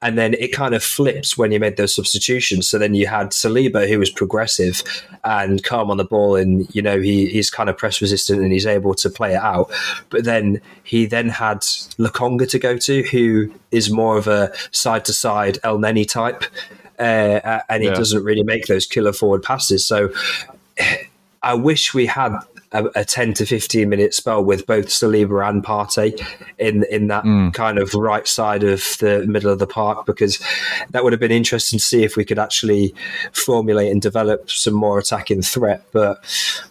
and 0.00 0.16
then 0.16 0.34
it 0.34 0.48
kind 0.48 0.74
of 0.74 0.82
flips 0.82 1.36
when 1.36 1.52
you 1.52 1.60
made 1.60 1.76
those 1.76 1.94
substitutions. 1.94 2.68
So 2.68 2.78
then 2.78 2.94
you 2.94 3.06
had 3.06 3.30
Saliba 3.30 3.88
who 3.88 3.98
was 3.98 4.10
progressive 4.10 4.82
and 5.24 5.62
calm 5.62 5.90
on 5.90 5.96
the 5.96 6.04
ball, 6.04 6.36
and 6.36 6.72
you 6.74 6.82
know 6.82 7.00
he 7.00 7.26
he's 7.26 7.50
kind 7.50 7.68
of 7.68 7.76
press 7.76 8.00
resistant 8.00 8.42
and 8.42 8.52
he's 8.52 8.66
able 8.66 8.94
to 8.94 9.10
play 9.10 9.34
it 9.34 9.42
out. 9.42 9.70
But 10.10 10.24
then 10.24 10.60
he 10.84 11.06
then 11.06 11.28
had 11.28 11.58
Lokonga 11.98 12.48
to 12.50 12.58
go 12.58 12.76
to, 12.78 13.02
who 13.02 13.52
is 13.70 13.90
more 13.90 14.16
of 14.16 14.26
a 14.26 14.52
side 14.70 15.04
to 15.06 15.12
side 15.12 15.58
Elneny 15.64 16.08
type, 16.08 16.44
uh, 16.98 17.60
and 17.68 17.82
he 17.82 17.88
yeah. 17.88 17.94
doesn't 17.94 18.24
really 18.24 18.44
make 18.44 18.66
those 18.66 18.86
killer 18.86 19.12
forward 19.12 19.42
passes. 19.42 19.84
So. 19.84 20.10
I 21.40 21.54
wish 21.54 21.94
we 21.94 22.06
had 22.06 22.36
a, 22.72 22.84
a, 22.94 23.04
10 23.04 23.34
to 23.34 23.46
15 23.46 23.88
minute 23.88 24.14
spell 24.14 24.44
with 24.44 24.66
both 24.66 24.86
Saliba 24.86 25.48
and 25.48 25.64
Partey 25.64 26.20
in 26.58 26.84
in 26.90 27.08
that 27.08 27.24
mm. 27.24 27.52
kind 27.54 27.78
of 27.78 27.94
right 27.94 28.26
side 28.26 28.62
of 28.62 28.96
the 29.00 29.26
middle 29.26 29.50
of 29.50 29.58
the 29.58 29.66
park 29.66 30.06
because 30.06 30.38
that 30.90 31.02
would 31.02 31.12
have 31.12 31.20
been 31.20 31.30
interesting 31.30 31.78
to 31.78 31.84
see 31.84 32.04
if 32.04 32.16
we 32.16 32.24
could 32.24 32.38
actually 32.38 32.94
formulate 33.32 33.90
and 33.90 34.02
develop 34.02 34.50
some 34.50 34.74
more 34.74 34.98
attacking 34.98 35.42
threat. 35.42 35.82
But 35.92 36.18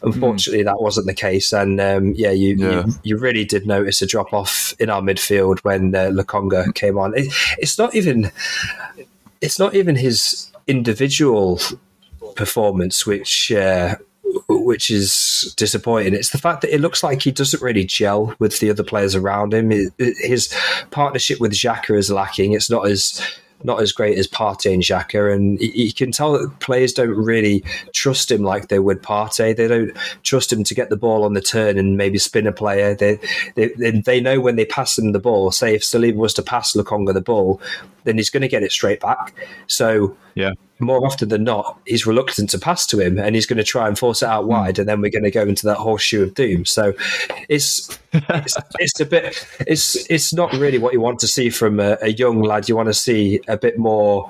unfortunately, 0.02 0.64
mm. 0.64 0.68
that 0.68 0.82
wasn't 0.82 1.08
the 1.08 1.14
case. 1.14 1.52
And 1.52 1.82
um, 1.82 2.14
yeah, 2.16 2.32
you, 2.32 2.56
yeah. 2.56 2.86
you, 2.86 2.94
you 3.04 3.18
really 3.18 3.46
did 3.46 3.66
notice 3.66 4.02
a 4.02 4.08
drop 4.08 4.34
off 4.34 4.74
in 4.80 4.90
our 4.90 5.02
midfield 5.02 5.60
when 5.60 5.96
uh, 5.96 6.10
Lokonga 6.10 6.74
came 6.76 6.98
on. 6.98 7.14
It, 7.18 7.34
it's 7.58 7.78
not 7.78 7.96
even 7.96 8.32
it's 9.42 9.60
not 9.60 9.76
even 9.76 9.96
his 9.96 10.52
individual 10.68 11.60
performance 12.36 13.06
which 13.06 13.52
uh, 13.52 13.96
which 14.50 14.90
is 14.90 15.54
disappointing. 15.58 16.14
It's 16.14 16.30
the 16.30 16.38
fact 16.38 16.62
that 16.62 16.74
it 16.74 16.80
looks 16.80 17.04
like 17.04 17.22
he 17.22 17.32
doesn't 17.32 17.62
really 17.62 17.84
gel 17.84 18.34
with 18.40 18.60
the 18.60 18.70
other 18.70 18.84
players 18.84 19.16
around 19.16 19.54
him. 19.54 19.72
His 19.98 20.54
partnership 20.92 21.40
with 21.40 21.52
Xhaka 21.52 21.98
is 21.98 22.12
lacking. 22.12 22.54
It's 22.54 22.70
not 22.70 22.88
as 22.88 23.22
not 23.64 23.82
as 23.82 23.92
great 23.92 24.18
as 24.18 24.28
Partey 24.28 24.74
and 24.74 24.84
Xhaka, 24.84 25.34
and 25.34 25.60
you 25.60 25.92
can 25.92 26.12
tell 26.12 26.34
that 26.34 26.60
players 26.60 26.94
don't 26.94 27.10
really 27.10 27.64
trust 27.92 28.32
him 28.32 28.44
like 28.44 28.68
they 28.68 28.80
would 28.80 29.02
Partey. 29.02 29.56
They 29.56 29.68
don't 29.68 29.98
trust 30.24 30.54
him 30.54 30.64
to 30.64 30.76
get 30.76 30.90
the 30.90 30.96
ball 30.96 31.24
on 31.24 31.34
the 31.34 31.42
turn 31.42 31.78
and 31.78 31.98
maybe 31.98 32.20
spin 32.20 32.48
a 32.48 32.52
player. 32.52 32.96
They 32.96 33.20
they, 33.56 33.70
they 33.92 34.22
know 34.22 34.40
when 34.40 34.56
they 34.56 34.66
pass 34.66 34.98
him 34.98 35.12
the 35.12 35.20
ball. 35.20 35.52
Say 35.52 35.76
if 35.76 35.82
Saliba 35.82 36.16
was 36.16 36.34
to 36.36 36.44
pass 36.44 36.74
Lokonga 36.74 37.14
the 37.14 37.22
ball, 37.22 37.60
then 38.04 38.18
he's 38.18 38.30
going 38.30 38.42
to 38.42 38.48
get 38.48 38.64
it 38.64 38.72
straight 38.72 39.00
back. 39.00 39.34
So 39.66 40.16
yeah, 40.38 40.52
more 40.80 41.06
often 41.06 41.30
than 41.30 41.44
not, 41.44 41.80
he's 41.86 42.06
reluctant 42.06 42.50
to 42.52 42.60
pass 42.60 42.86
to 42.88 43.00
him, 43.00 43.18
and 43.18 43.36
he's 43.36 43.46
going 43.46 43.58
to 43.58 43.64
try 43.64 43.88
and 43.88 43.98
force 43.98 44.22
it 44.22 44.28
out 44.28 44.44
hmm. 44.44 44.50
wide, 44.50 44.80
and 44.80 44.88
then 44.88 45.02
we're 45.02 45.12
going 45.12 45.24
to 45.24 45.32
go 45.32 45.42
into 45.42 45.66
that 45.66 45.78
horseshoe 45.78 46.24
of 46.24 46.34
doom. 46.34 46.66
So 46.66 46.94
it's 47.50 47.98
it's, 48.14 48.58
it's, 48.80 49.00
a 49.00 49.06
bit 49.06 49.46
it's 49.62 50.10
it's 50.10 50.34
not 50.34 50.54
really 50.54 50.78
what 50.78 50.94
you 50.94 51.02
want 51.02 51.20
to 51.20 51.28
see 51.28 51.50
from 51.50 51.80
a, 51.80 51.98
a 52.02 52.10
young 52.10 52.42
lad. 52.42 52.70
You 52.70 52.76
want 52.76 52.88
to 52.88 52.94
see 52.94 53.42
a 53.48 53.58
bit 53.58 53.78
more 53.78 54.30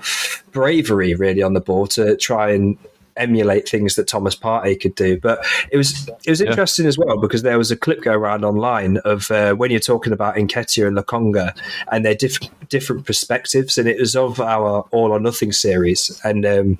bravery, 0.51 1.13
really, 1.13 1.43
on 1.43 1.53
the 1.53 1.61
ball 1.61 1.87
to 1.87 2.15
try 2.17 2.51
and 2.51 2.77
emulate 3.17 3.67
things 3.67 3.95
that 3.95 4.07
Thomas 4.07 4.35
Partey 4.35 4.79
could 4.79 4.95
do. 4.95 5.19
But 5.19 5.45
it 5.71 5.77
was 5.77 6.07
it 6.25 6.29
was 6.29 6.41
interesting 6.41 6.85
yeah. 6.85 6.89
as 6.89 6.97
well 6.97 7.19
because 7.19 7.41
there 7.41 7.57
was 7.57 7.71
a 7.71 7.77
clip 7.77 8.01
go 8.01 8.13
around 8.13 8.45
online 8.45 8.97
of 8.97 9.29
uh, 9.31 9.53
when 9.53 9.71
you're 9.71 9.79
talking 9.79 10.13
about 10.13 10.35
Nketiah 10.35 10.87
and 10.87 10.97
Lokonga 10.97 11.57
and 11.91 12.05
their 12.05 12.15
different 12.15 12.69
different 12.69 13.05
perspectives, 13.05 13.77
and 13.77 13.87
it 13.87 13.99
was 13.99 14.15
of 14.15 14.39
our 14.39 14.85
All 14.91 15.11
or 15.11 15.19
Nothing 15.19 15.51
series, 15.51 16.19
and 16.23 16.45
um, 16.45 16.77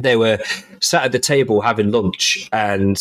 they 0.00 0.16
were 0.16 0.38
sat 0.80 1.04
at 1.04 1.12
the 1.12 1.18
table 1.18 1.60
having 1.60 1.90
lunch 1.90 2.48
and. 2.52 3.00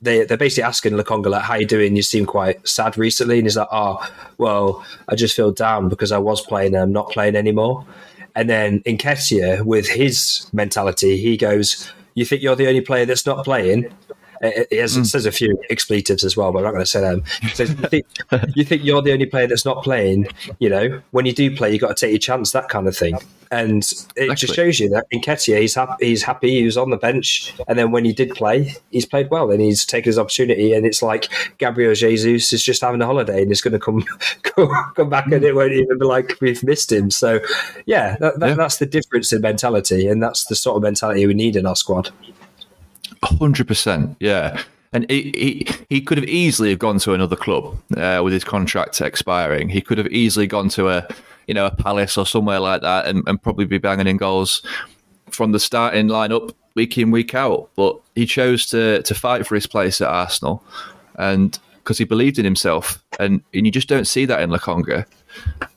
They, 0.00 0.22
they're 0.22 0.36
basically 0.36 0.62
asking 0.62 0.92
Lokonga, 0.92 1.26
like, 1.26 1.42
how 1.42 1.56
you 1.56 1.66
doing? 1.66 1.96
You 1.96 2.02
seem 2.02 2.24
quite 2.24 2.68
sad 2.68 2.96
recently. 2.96 3.38
And 3.38 3.46
he's 3.46 3.56
like, 3.56 3.66
oh, 3.72 3.98
well, 4.38 4.86
I 5.08 5.16
just 5.16 5.34
feel 5.34 5.50
down 5.50 5.88
because 5.88 6.12
I 6.12 6.18
was 6.18 6.40
playing 6.40 6.76
and 6.76 6.84
I'm 6.84 6.92
not 6.92 7.10
playing 7.10 7.34
anymore. 7.34 7.84
And 8.36 8.48
then 8.48 8.78
Nketiah, 8.82 9.64
with 9.64 9.88
his 9.88 10.48
mentality, 10.52 11.16
he 11.16 11.36
goes, 11.36 11.90
you 12.18 12.24
think 12.24 12.42
you're 12.42 12.56
the 12.56 12.68
only 12.68 12.80
player 12.80 13.06
that's 13.06 13.26
not 13.26 13.44
playing? 13.44 13.92
It, 14.40 14.68
it, 14.70 14.80
has, 14.80 14.96
mm. 14.96 15.06
says 15.06 15.26
a 15.26 15.32
few 15.32 15.60
expletives 15.70 16.24
as 16.24 16.36
well, 16.36 16.52
but 16.52 16.58
I'm 16.58 16.64
not 16.64 16.72
going 16.72 16.82
to 16.82 16.86
say 16.86 17.00
them. 17.00 17.24
So 17.54 17.64
you, 17.64 17.74
think, 17.74 18.06
you 18.54 18.64
you're 18.78 19.02
the 19.02 19.12
only 19.12 19.26
player 19.26 19.46
that's 19.46 19.64
not 19.64 19.82
playing, 19.82 20.28
you 20.58 20.68
know, 20.68 21.00
when 21.10 21.26
you 21.26 21.32
do 21.32 21.54
play, 21.54 21.72
you've 21.72 21.80
got 21.80 21.96
to 21.96 22.06
take 22.06 22.12
your 22.12 22.18
chance, 22.18 22.52
that 22.52 22.68
kind 22.68 22.86
of 22.86 22.96
thing. 22.96 23.18
And 23.50 23.82
it 24.14 24.36
just 24.36 24.54
shows 24.54 24.78
you 24.78 24.90
that 24.90 25.06
in 25.10 25.20
Nketiah, 25.20 25.60
he's 25.60 25.74
happy, 25.74 26.06
he's 26.06 26.22
happy, 26.22 26.50
he 26.50 26.64
was 26.64 26.76
on 26.76 26.90
the 26.90 26.96
bench. 26.96 27.54
And 27.66 27.78
then 27.78 27.90
when 27.92 28.04
he 28.04 28.12
did 28.12 28.30
play, 28.34 28.74
he's 28.90 29.06
played 29.06 29.30
well 29.30 29.50
and 29.50 29.60
he's 29.60 29.86
taken 29.86 30.10
his 30.10 30.18
opportunity. 30.18 30.74
And 30.74 30.84
it's 30.84 31.02
like 31.02 31.28
Gabriel 31.56 31.94
Jesus 31.94 32.52
is 32.52 32.62
just 32.62 32.82
having 32.82 33.00
a 33.00 33.06
holiday 33.06 33.40
and 33.40 33.50
he's 33.50 33.62
going 33.62 33.72
to 33.72 33.78
come, 33.78 34.04
come 34.94 35.08
back 35.08 35.26
and 35.32 35.42
it 35.42 35.54
won't 35.54 35.72
even 35.72 35.98
be 35.98 36.04
like 36.04 36.36
we've 36.40 36.62
missed 36.62 36.92
him. 36.92 37.10
So, 37.10 37.40
yeah, 37.86 38.16
that, 38.20 38.38
that, 38.38 38.48
yeah. 38.50 38.54
that's 38.54 38.76
the 38.76 38.86
difference 38.86 39.32
in 39.32 39.40
mentality. 39.40 40.08
And 40.08 40.22
that's 40.22 40.44
the 40.44 40.54
sort 40.54 40.76
of 40.76 40.82
mentality 40.82 41.26
we 41.26 41.34
need 41.34 41.56
in 41.56 41.64
our 41.64 41.76
squad. 41.76 42.10
Hundred 43.22 43.66
percent, 43.66 44.16
yeah. 44.20 44.62
And 44.92 45.08
he, 45.10 45.32
he, 45.36 45.68
he 45.90 46.00
could 46.00 46.16
have 46.16 46.28
easily 46.28 46.70
have 46.70 46.78
gone 46.78 46.98
to 47.00 47.12
another 47.12 47.36
club 47.36 47.76
uh, 47.96 48.22
with 48.24 48.32
his 48.32 48.44
contract 48.44 49.00
expiring. 49.00 49.68
He 49.68 49.82
could 49.82 49.98
have 49.98 50.06
easily 50.08 50.46
gone 50.46 50.70
to 50.70 50.88
a 50.88 51.06
you 51.46 51.54
know 51.54 51.66
a 51.66 51.70
Palace 51.70 52.16
or 52.16 52.26
somewhere 52.26 52.60
like 52.60 52.82
that 52.82 53.06
and, 53.06 53.22
and 53.26 53.42
probably 53.42 53.64
be 53.64 53.78
banging 53.78 54.06
in 54.06 54.16
goals 54.16 54.62
from 55.30 55.52
the 55.52 55.60
starting 55.60 56.08
lineup 56.08 56.54
week 56.74 56.96
in 56.96 57.10
week 57.10 57.34
out. 57.34 57.68
But 57.76 57.98
he 58.14 58.24
chose 58.24 58.66
to 58.66 59.02
to 59.02 59.14
fight 59.14 59.46
for 59.46 59.54
his 59.54 59.66
place 59.66 60.00
at 60.00 60.08
Arsenal, 60.08 60.62
and 61.16 61.58
because 61.78 61.98
he 61.98 62.04
believed 62.04 62.38
in 62.38 62.44
himself, 62.44 63.02
and 63.18 63.42
and 63.52 63.66
you 63.66 63.72
just 63.72 63.88
don't 63.88 64.06
see 64.06 64.24
that 64.26 64.40
in 64.40 64.50
Lokonga. 64.50 65.04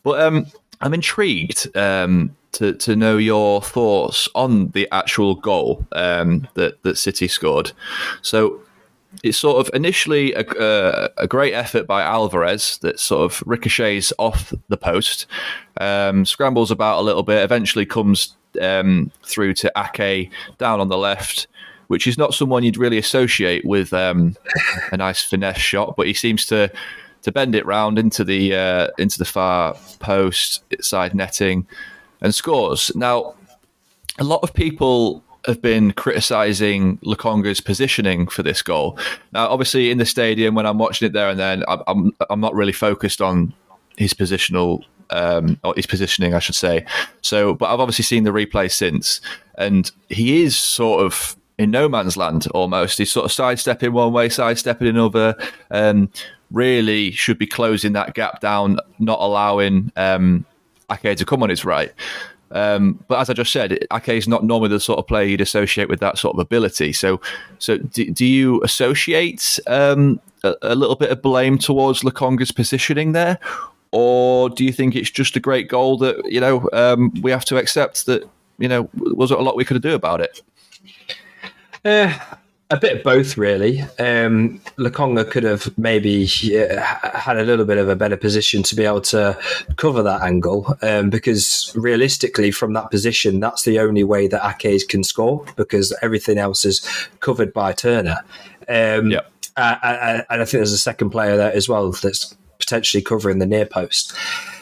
But 0.03 0.21
um, 0.21 0.45
I'm 0.81 0.93
intrigued 0.93 1.75
um, 1.75 2.35
to 2.53 2.73
to 2.73 2.95
know 2.95 3.17
your 3.17 3.61
thoughts 3.61 4.27
on 4.35 4.69
the 4.69 4.87
actual 4.91 5.35
goal 5.35 5.85
um, 5.91 6.47
that 6.55 6.81
that 6.83 6.97
City 6.97 7.27
scored. 7.27 7.71
So 8.21 8.61
it's 9.23 9.37
sort 9.37 9.65
of 9.65 9.73
initially 9.75 10.33
a, 10.33 10.45
a, 10.59 11.09
a, 11.17 11.27
great 11.27 11.53
effort 11.53 11.85
by 11.85 12.01
Alvarez 12.01 12.77
that 12.81 12.97
sort 12.97 13.29
of 13.29 13.43
ricochets 13.45 14.13
off 14.17 14.53
the 14.69 14.77
post, 14.77 15.25
um, 15.81 16.25
scrambles 16.25 16.71
about 16.71 16.99
a 16.99 17.01
little 17.01 17.23
bit, 17.23 17.43
eventually 17.43 17.85
comes 17.85 18.37
um, 18.61 19.11
through 19.23 19.53
to 19.55 19.71
Ake 19.77 20.31
down 20.57 20.79
on 20.79 20.87
the 20.87 20.97
left, 20.97 21.47
which 21.87 22.07
is 22.07 22.17
not 22.17 22.33
someone 22.33 22.63
you'd 22.63 22.77
really 22.77 22.97
associate 22.97 23.65
with 23.65 23.91
um, 23.93 24.35
a 24.91 24.97
nice 24.97 25.23
finesse 25.23 25.57
shot, 25.57 25.95
but 25.97 26.07
he 26.07 26.13
seems 26.13 26.45
to 26.45 26.71
to 27.23 27.31
bend 27.31 27.55
it 27.55 27.65
round 27.65 27.99
into 27.99 28.23
the 28.23 28.55
uh, 28.55 28.87
into 28.97 29.17
the 29.17 29.25
far 29.25 29.75
post 29.99 30.63
side 30.81 31.13
netting 31.13 31.67
and 32.21 32.33
scores. 32.33 32.91
Now, 32.95 33.35
a 34.19 34.23
lot 34.23 34.41
of 34.43 34.53
people 34.53 35.23
have 35.45 35.61
been 35.61 35.91
criticizing 35.91 36.97
Lokonga's 36.97 37.61
positioning 37.61 38.27
for 38.27 38.43
this 38.43 38.61
goal. 38.61 38.97
Now, 39.33 39.47
obviously, 39.47 39.89
in 39.89 39.97
the 39.97 40.05
stadium 40.05 40.55
when 40.55 40.65
I'm 40.65 40.77
watching 40.77 41.07
it 41.07 41.13
there 41.13 41.29
and 41.29 41.39
then, 41.39 41.63
I'm 41.67 42.13
I'm, 42.29 42.39
not 42.39 42.53
really 42.53 42.73
focused 42.73 43.21
on 43.21 43.53
his 43.97 44.13
positional 44.13 44.83
um, 45.09 45.59
or 45.63 45.73
his 45.75 45.87
positioning, 45.87 46.33
I 46.33 46.39
should 46.39 46.55
say. 46.55 46.85
So, 47.21 47.53
but 47.53 47.73
I've 47.73 47.79
obviously 47.79 48.03
seen 48.03 48.23
the 48.23 48.31
replay 48.31 48.71
since, 48.71 49.21
and 49.57 49.91
he 50.09 50.43
is 50.43 50.57
sort 50.57 51.05
of 51.05 51.35
in 51.57 51.71
no 51.71 51.89
man's 51.89 52.17
land 52.17 52.47
almost. 52.53 52.97
He's 52.97 53.11
sort 53.11 53.25
of 53.25 53.31
sidestepping 53.31 53.93
one 53.93 54.13
way, 54.13 54.29
sidestepping 54.29 54.87
another. 54.87 55.35
Um, 55.69 56.09
really 56.51 57.11
should 57.11 57.37
be 57.37 57.47
closing 57.47 57.93
that 57.93 58.13
gap 58.13 58.39
down, 58.39 58.77
not 58.99 59.19
allowing 59.19 59.91
um, 59.95 60.45
Ake 60.91 61.17
to 61.17 61.25
come 61.25 61.43
on 61.43 61.49
his 61.49 61.65
right. 61.65 61.91
Um, 62.51 63.03
but 63.07 63.19
as 63.19 63.29
I 63.29 63.33
just 63.33 63.53
said, 63.53 63.79
Ake 63.93 64.09
is 64.09 64.27
not 64.27 64.43
normally 64.43 64.69
the 64.69 64.79
sort 64.79 64.99
of 64.99 65.07
player 65.07 65.25
you'd 65.25 65.41
associate 65.41 65.87
with 65.87 66.01
that 66.01 66.17
sort 66.17 66.35
of 66.35 66.39
ability. 66.39 66.93
So, 66.93 67.21
so 67.59 67.77
do, 67.77 68.11
do 68.11 68.25
you 68.25 68.61
associate 68.63 69.59
um, 69.67 70.19
a, 70.43 70.55
a, 70.61 70.75
little 70.75 70.95
bit 70.95 71.11
of 71.11 71.21
blame 71.21 71.57
towards 71.57 72.01
Lokonga's 72.01 72.51
positioning 72.51 73.13
there, 73.13 73.39
or 73.91 74.49
do 74.49 74.65
you 74.65 74.73
think 74.73 74.95
it's 74.95 75.09
just 75.09 75.35
a 75.35 75.39
great 75.39 75.69
goal 75.69 75.97
that 75.99 76.29
you 76.29 76.41
know 76.41 76.67
um, 76.73 77.13
we 77.21 77.31
have 77.31 77.45
to 77.45 77.57
accept 77.57 78.05
that 78.07 78.27
you 78.57 78.67
know 78.67 78.89
was 78.95 79.31
a 79.31 79.37
lot 79.37 79.55
we 79.55 79.63
could 79.63 79.75
have 79.75 79.83
do 79.83 79.95
about 79.95 80.19
it? 80.19 80.41
Uh, 81.85 82.17
a 82.71 82.79
bit 82.79 82.97
of 82.97 83.03
both, 83.03 83.37
really. 83.37 83.81
Um, 83.99 84.59
Lokonga 84.77 85.29
could 85.29 85.43
have 85.43 85.77
maybe 85.77 86.25
uh, 86.25 86.81
had 87.17 87.37
a 87.37 87.43
little 87.43 87.65
bit 87.65 87.77
of 87.77 87.89
a 87.89 87.95
better 87.95 88.17
position 88.17 88.63
to 88.63 88.75
be 88.75 88.85
able 88.85 89.01
to 89.01 89.37
cover 89.75 90.01
that 90.01 90.21
angle, 90.21 90.77
um, 90.81 91.09
because 91.09 91.71
realistically, 91.75 92.51
from 92.51 92.73
that 92.73 92.89
position, 92.89 93.39
that's 93.39 93.63
the 93.63 93.79
only 93.79 94.03
way 94.03 94.27
that 94.27 94.63
Ake 94.63 94.87
can 94.87 95.03
score 95.03 95.45
because 95.55 95.95
everything 96.01 96.37
else 96.37 96.65
is 96.65 96.79
covered 97.19 97.53
by 97.53 97.73
Turner. 97.73 98.17
Um, 98.67 99.11
yeah. 99.11 99.21
and 99.57 100.25
I 100.29 100.37
think 100.37 100.51
there's 100.51 100.71
a 100.71 100.77
second 100.77 101.09
player 101.09 101.37
there 101.37 101.53
as 101.53 101.67
well 101.67 101.91
that's 101.91 102.35
potentially 102.57 103.03
covering 103.03 103.39
the 103.39 103.45
near 103.45 103.65
post. 103.65 104.13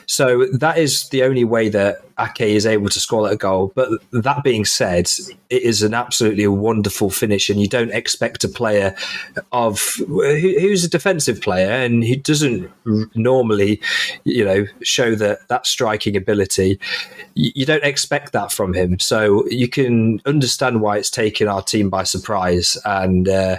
So 0.09 0.47
that 0.53 0.79
is 0.79 1.07
the 1.09 1.21
only 1.21 1.43
way 1.43 1.69
that 1.69 2.01
Ake 2.19 2.41
is 2.41 2.65
able 2.65 2.89
to 2.89 2.99
score 2.99 3.29
that 3.29 3.37
goal. 3.37 3.71
But 3.75 3.89
that 4.09 4.43
being 4.43 4.65
said, 4.65 5.07
it 5.51 5.61
is 5.61 5.83
an 5.83 5.93
absolutely 5.93 6.47
wonderful 6.47 7.11
finish, 7.11 7.47
and 7.47 7.61
you 7.61 7.67
don't 7.67 7.91
expect 7.91 8.43
a 8.43 8.49
player 8.49 8.95
of 9.51 9.79
who's 10.07 10.83
a 10.83 10.89
defensive 10.89 11.41
player 11.41 11.69
and 11.69 12.03
who 12.03 12.15
doesn't 12.15 12.71
normally, 13.13 13.79
you 14.23 14.43
know, 14.43 14.65
show 14.81 15.13
that 15.13 15.47
that 15.47 15.67
striking 15.67 16.17
ability. 16.17 16.79
You 17.35 17.67
don't 17.67 17.83
expect 17.83 18.33
that 18.33 18.51
from 18.51 18.73
him, 18.73 18.97
so 18.97 19.47
you 19.49 19.69
can 19.69 20.21
understand 20.25 20.81
why 20.81 20.97
it's 20.97 21.11
taken 21.11 21.47
our 21.47 21.61
team 21.61 21.91
by 21.91 22.03
surprise 22.03 22.79
and. 22.83 23.29
Uh, 23.29 23.57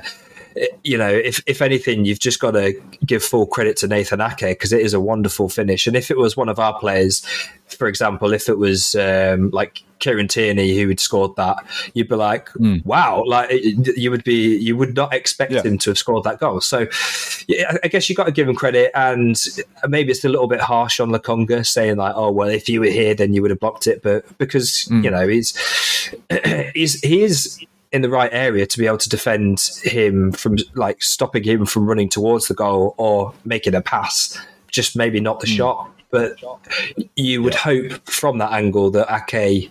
you 0.83 0.99
know, 0.99 1.09
if 1.09 1.43
if 1.47 1.63
anything, 1.63 2.05
you've 2.05 2.19
just 2.19 2.41
got 2.41 2.53
to 2.53 2.73
give 3.05 3.23
full 3.23 3.47
credit 3.47 3.77
to 3.79 3.89
Nathan 3.89 4.21
Ake 4.21 4.39
because 4.39 4.73
it 4.73 4.81
is 4.81 4.95
a 4.95 5.01
wonderful 5.01 5.49
finish. 5.49 5.87
And 5.87 5.97
if 5.97 6.11
it 6.11 6.17
was 6.17 6.37
one 6.37 6.49
of 6.49 6.59
our 6.59 6.79
players, 6.79 7.25
for 7.69 7.87
example, 7.87 8.33
if 8.33 8.49
it 8.49 8.59
was 8.59 8.95
um, 8.97 9.51
like 9.51 9.83
Kieran 10.01 10.29
Tierney 10.29 10.77
who 10.77 10.89
had 10.89 10.99
scored 10.99 11.37
that, 11.37 11.65
you'd 11.95 12.09
be 12.09 12.17
like, 12.17 12.49
mm. 12.51 12.85
"Wow!" 12.85 13.23
Like 13.27 13.51
you 13.53 14.11
would 14.11 14.25
be, 14.25 14.57
you 14.57 14.77
would 14.77 14.95
not 14.95 15.15
expect 15.15 15.53
yeah. 15.53 15.63
him 15.63 15.79
to 15.79 15.91
have 15.91 15.99
scored 15.99 16.25
that 16.25 16.41
goal. 16.41 16.61
So, 16.61 16.87
yeah, 17.47 17.77
I 17.85 17.89
guess 17.89 18.09
you've 18.09 18.17
got 18.17 18.25
to 18.25 18.33
give 18.33 18.49
him 18.49 18.57
credit. 18.57 18.91
And 18.95 19.41
maybe 19.87 20.11
it's 20.11 20.25
a 20.25 20.29
little 20.29 20.49
bit 20.49 20.61
harsh 20.61 21.01
on 21.01 21.11
Lokonga 21.11 21.67
saying 21.67 21.97
like, 21.97 22.15
"Oh 22.17 22.31
well, 22.33 22.49
if 22.49 22.69
you 22.69 22.81
were 22.81 22.87
here, 22.87 23.15
then 23.15 23.35
you 23.35 23.43
would 23.43 23.51
have 23.51 23.61
blocked 23.61 23.87
it." 23.87 24.03
But 24.03 24.39
because 24.39 24.89
mm. 24.91 25.05
you 25.05 25.11
know 25.11 25.29
he's 25.29 25.57
he's 26.75 27.01
he 27.01 27.23
is 27.23 27.65
in 27.93 28.03
the 28.03 28.09
right 28.11 28.33
area 28.33 28.67
to 28.67 28.79
be 28.79 28.87
able 28.87 28.99
to 28.99 29.09
defend 29.09 29.61
him 29.83 30.33
from 30.33 30.57
like 30.75 31.03
stopping 31.03 31.43
him 31.43 31.67
from 31.67 31.87
running 31.87 32.09
towards 32.09 32.49
the 32.49 32.55
goal 32.55 32.95
or 32.99 33.35
making 33.45 33.75
a 33.75 33.81
pass. 33.81 34.39
Just 34.69 34.97
maybe 34.97 35.19
not 35.19 35.41
the 35.41 35.49
mm. 35.49 35.57
shot, 35.57 35.91
but 36.11 36.37
you 37.17 37.43
would 37.43 37.55
yeah. 37.55 37.61
hope 37.61 37.93
from 38.09 38.39
that 38.39 38.53
angle 38.53 38.91
that 38.93 39.13
Ake 39.13 39.71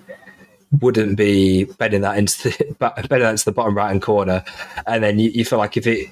wouldn't 0.81 1.17
be 1.17 1.63
bending 1.63 2.01
that 2.01 2.17
into 2.17 2.49
the 2.49 2.75
bending 2.79 3.19
that 3.19 3.31
into 3.31 3.45
the 3.45 3.51
bottom 3.53 3.75
right 3.75 3.87
hand 3.87 4.01
corner, 4.01 4.43
and 4.85 5.03
then 5.03 5.19
you, 5.19 5.29
you 5.29 5.45
feel 5.45 5.59
like 5.59 5.77
if 5.77 5.87
it 5.87 6.09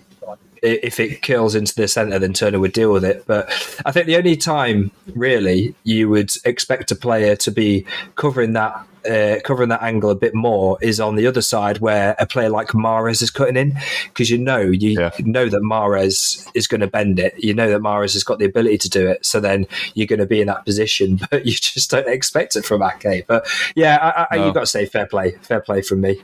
if 0.63 0.99
it 0.99 1.21
curls 1.21 1.53
into 1.53 1.75
the 1.75 1.87
centre, 1.87 2.17
then 2.17 2.33
Turner 2.33 2.59
would 2.59 2.73
deal 2.73 2.91
with 2.91 3.05
it. 3.05 3.25
But 3.27 3.49
I 3.85 3.91
think 3.91 4.07
the 4.07 4.17
only 4.17 4.35
time 4.35 4.91
really 5.13 5.75
you 5.83 6.09
would 6.09 6.31
expect 6.45 6.91
a 6.91 6.95
player 6.95 7.35
to 7.37 7.51
be 7.51 7.85
covering 8.15 8.53
that 8.53 8.85
uh, 9.07 9.39
covering 9.43 9.69
that 9.69 9.81
angle 9.81 10.09
a 10.09 10.15
bit 10.15 10.35
more 10.35 10.77
is 10.81 10.99
on 10.99 11.15
the 11.15 11.27
other 11.27 11.41
side 11.41 11.79
where 11.79 12.15
a 12.19 12.25
player 12.25 12.49
like 12.49 12.69
Mahrez 12.69 13.21
is 13.21 13.31
cutting 13.31 13.57
in 13.57 13.77
because 14.05 14.29
you 14.29 14.37
know 14.37 14.59
you 14.59 14.99
yeah. 14.99 15.11
know 15.19 15.49
that 15.49 15.61
Mahrez 15.61 16.49
is 16.53 16.67
going 16.67 16.81
to 16.81 16.87
bend 16.87 17.19
it. 17.19 17.33
You 17.37 17.53
know 17.53 17.69
that 17.69 17.81
Mahrez 17.81 18.13
has 18.13 18.23
got 18.23 18.39
the 18.39 18.45
ability 18.45 18.77
to 18.79 18.89
do 18.89 19.07
it. 19.07 19.25
So 19.25 19.39
then 19.39 19.67
you're 19.93 20.07
going 20.07 20.19
to 20.19 20.25
be 20.25 20.41
in 20.41 20.47
that 20.47 20.65
position, 20.65 21.19
but 21.31 21.45
you 21.45 21.53
just 21.53 21.89
don't 21.89 22.07
expect 22.07 22.55
it 22.55 22.65
from 22.65 22.83
Ake. 22.83 23.25
But 23.27 23.47
yeah, 23.75 23.97
I, 24.01 24.35
I, 24.35 24.37
no. 24.37 24.45
you've 24.45 24.53
got 24.53 24.61
to 24.61 24.67
say 24.67 24.85
fair 24.85 25.05
play, 25.05 25.31
fair 25.41 25.61
play 25.61 25.81
from 25.81 26.01
me. 26.01 26.21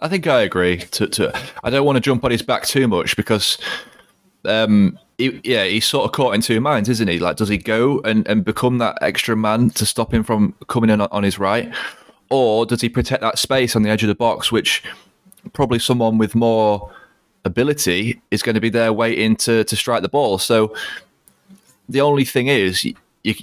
I 0.00 0.08
think 0.08 0.26
I 0.26 0.42
agree. 0.42 0.78
To, 0.78 1.06
to 1.06 1.38
I 1.64 1.70
don't 1.70 1.86
want 1.86 1.96
to 1.96 2.00
jump 2.00 2.24
on 2.24 2.30
his 2.30 2.42
back 2.42 2.66
too 2.66 2.86
much 2.86 3.16
because, 3.16 3.56
um, 4.44 4.98
he, 5.18 5.40
yeah, 5.44 5.64
he's 5.64 5.86
sort 5.86 6.04
of 6.04 6.12
caught 6.12 6.34
in 6.34 6.40
two 6.40 6.60
minds, 6.60 6.88
isn't 6.88 7.08
he? 7.08 7.18
Like, 7.18 7.36
does 7.36 7.48
he 7.48 7.58
go 7.58 8.00
and, 8.00 8.26
and 8.28 8.44
become 8.44 8.78
that 8.78 8.98
extra 9.00 9.36
man 9.36 9.70
to 9.70 9.86
stop 9.86 10.12
him 10.12 10.22
from 10.22 10.54
coming 10.68 10.90
in 10.90 11.00
on, 11.00 11.08
on 11.10 11.22
his 11.22 11.38
right, 11.38 11.72
or 12.30 12.66
does 12.66 12.80
he 12.80 12.88
protect 12.88 13.22
that 13.22 13.38
space 13.38 13.76
on 13.76 13.82
the 13.82 13.90
edge 13.90 14.02
of 14.02 14.08
the 14.08 14.14
box, 14.14 14.52
which 14.52 14.82
probably 15.52 15.78
someone 15.78 16.18
with 16.18 16.34
more 16.34 16.92
ability 17.44 18.20
is 18.30 18.42
going 18.42 18.54
to 18.54 18.60
be 18.60 18.70
there 18.70 18.92
waiting 18.92 19.36
to 19.36 19.64
to 19.64 19.76
strike 19.76 20.02
the 20.02 20.08
ball? 20.08 20.38
So 20.38 20.74
the 21.88 22.00
only 22.00 22.24
thing 22.24 22.48
is. 22.48 22.84
You, 22.84 22.94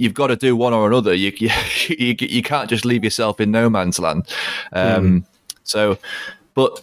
have 0.04 0.14
got 0.14 0.28
to 0.28 0.38
do 0.38 0.56
one 0.56 0.72
or 0.72 0.88
another. 0.88 1.14
You, 1.14 1.34
you, 1.38 1.50
you, 1.90 2.16
you 2.18 2.42
can't 2.42 2.70
just 2.70 2.86
leave 2.86 3.04
yourself 3.04 3.42
in 3.42 3.52
no 3.52 3.70
man's 3.70 4.00
land. 4.00 4.26
Um, 4.72 5.04
mm. 5.04 5.26
So 5.66 5.98
but 6.54 6.82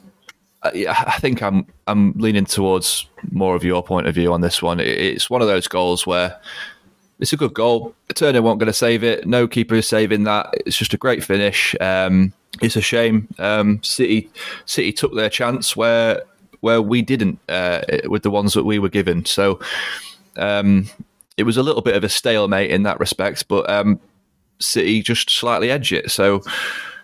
I 0.62 1.16
think 1.20 1.42
I'm 1.42 1.66
I'm 1.86 2.12
leaning 2.12 2.44
towards 2.44 3.06
more 3.30 3.54
of 3.54 3.64
your 3.64 3.82
point 3.82 4.06
of 4.06 4.14
view 4.14 4.32
on 4.32 4.40
this 4.40 4.62
one. 4.62 4.78
It's 4.78 5.30
one 5.30 5.40
of 5.40 5.48
those 5.48 5.66
goals 5.66 6.06
where 6.06 6.38
it's 7.18 7.32
a 7.32 7.36
good 7.36 7.54
goal. 7.54 7.94
Turner 8.14 8.42
won't 8.42 8.58
going 8.58 8.66
to 8.66 8.72
save 8.72 9.02
it. 9.04 9.26
No 9.26 9.48
keeper 9.48 9.76
is 9.76 9.88
saving 9.88 10.24
that. 10.24 10.52
It's 10.66 10.76
just 10.76 10.94
a 10.94 10.98
great 10.98 11.24
finish. 11.24 11.74
Um, 11.80 12.32
it's 12.60 12.76
a 12.76 12.80
shame. 12.80 13.28
Um, 13.38 13.82
City 13.82 14.30
City 14.66 14.92
took 14.92 15.14
their 15.14 15.30
chance 15.30 15.76
where 15.76 16.22
where 16.60 16.82
we 16.82 17.00
didn't 17.00 17.38
uh, 17.48 17.80
with 18.04 18.22
the 18.22 18.30
ones 18.30 18.52
that 18.54 18.64
we 18.64 18.78
were 18.78 18.88
given. 18.90 19.24
So 19.24 19.60
um, 20.36 20.90
it 21.36 21.44
was 21.44 21.56
a 21.56 21.62
little 21.62 21.82
bit 21.82 21.96
of 21.96 22.04
a 22.04 22.08
stalemate 22.08 22.70
in 22.70 22.82
that 22.82 23.00
respect, 23.00 23.48
but 23.48 23.68
um, 23.70 23.98
City 24.58 25.02
just 25.02 25.30
slightly 25.30 25.70
edge 25.70 25.92
it. 25.92 26.10
So 26.10 26.42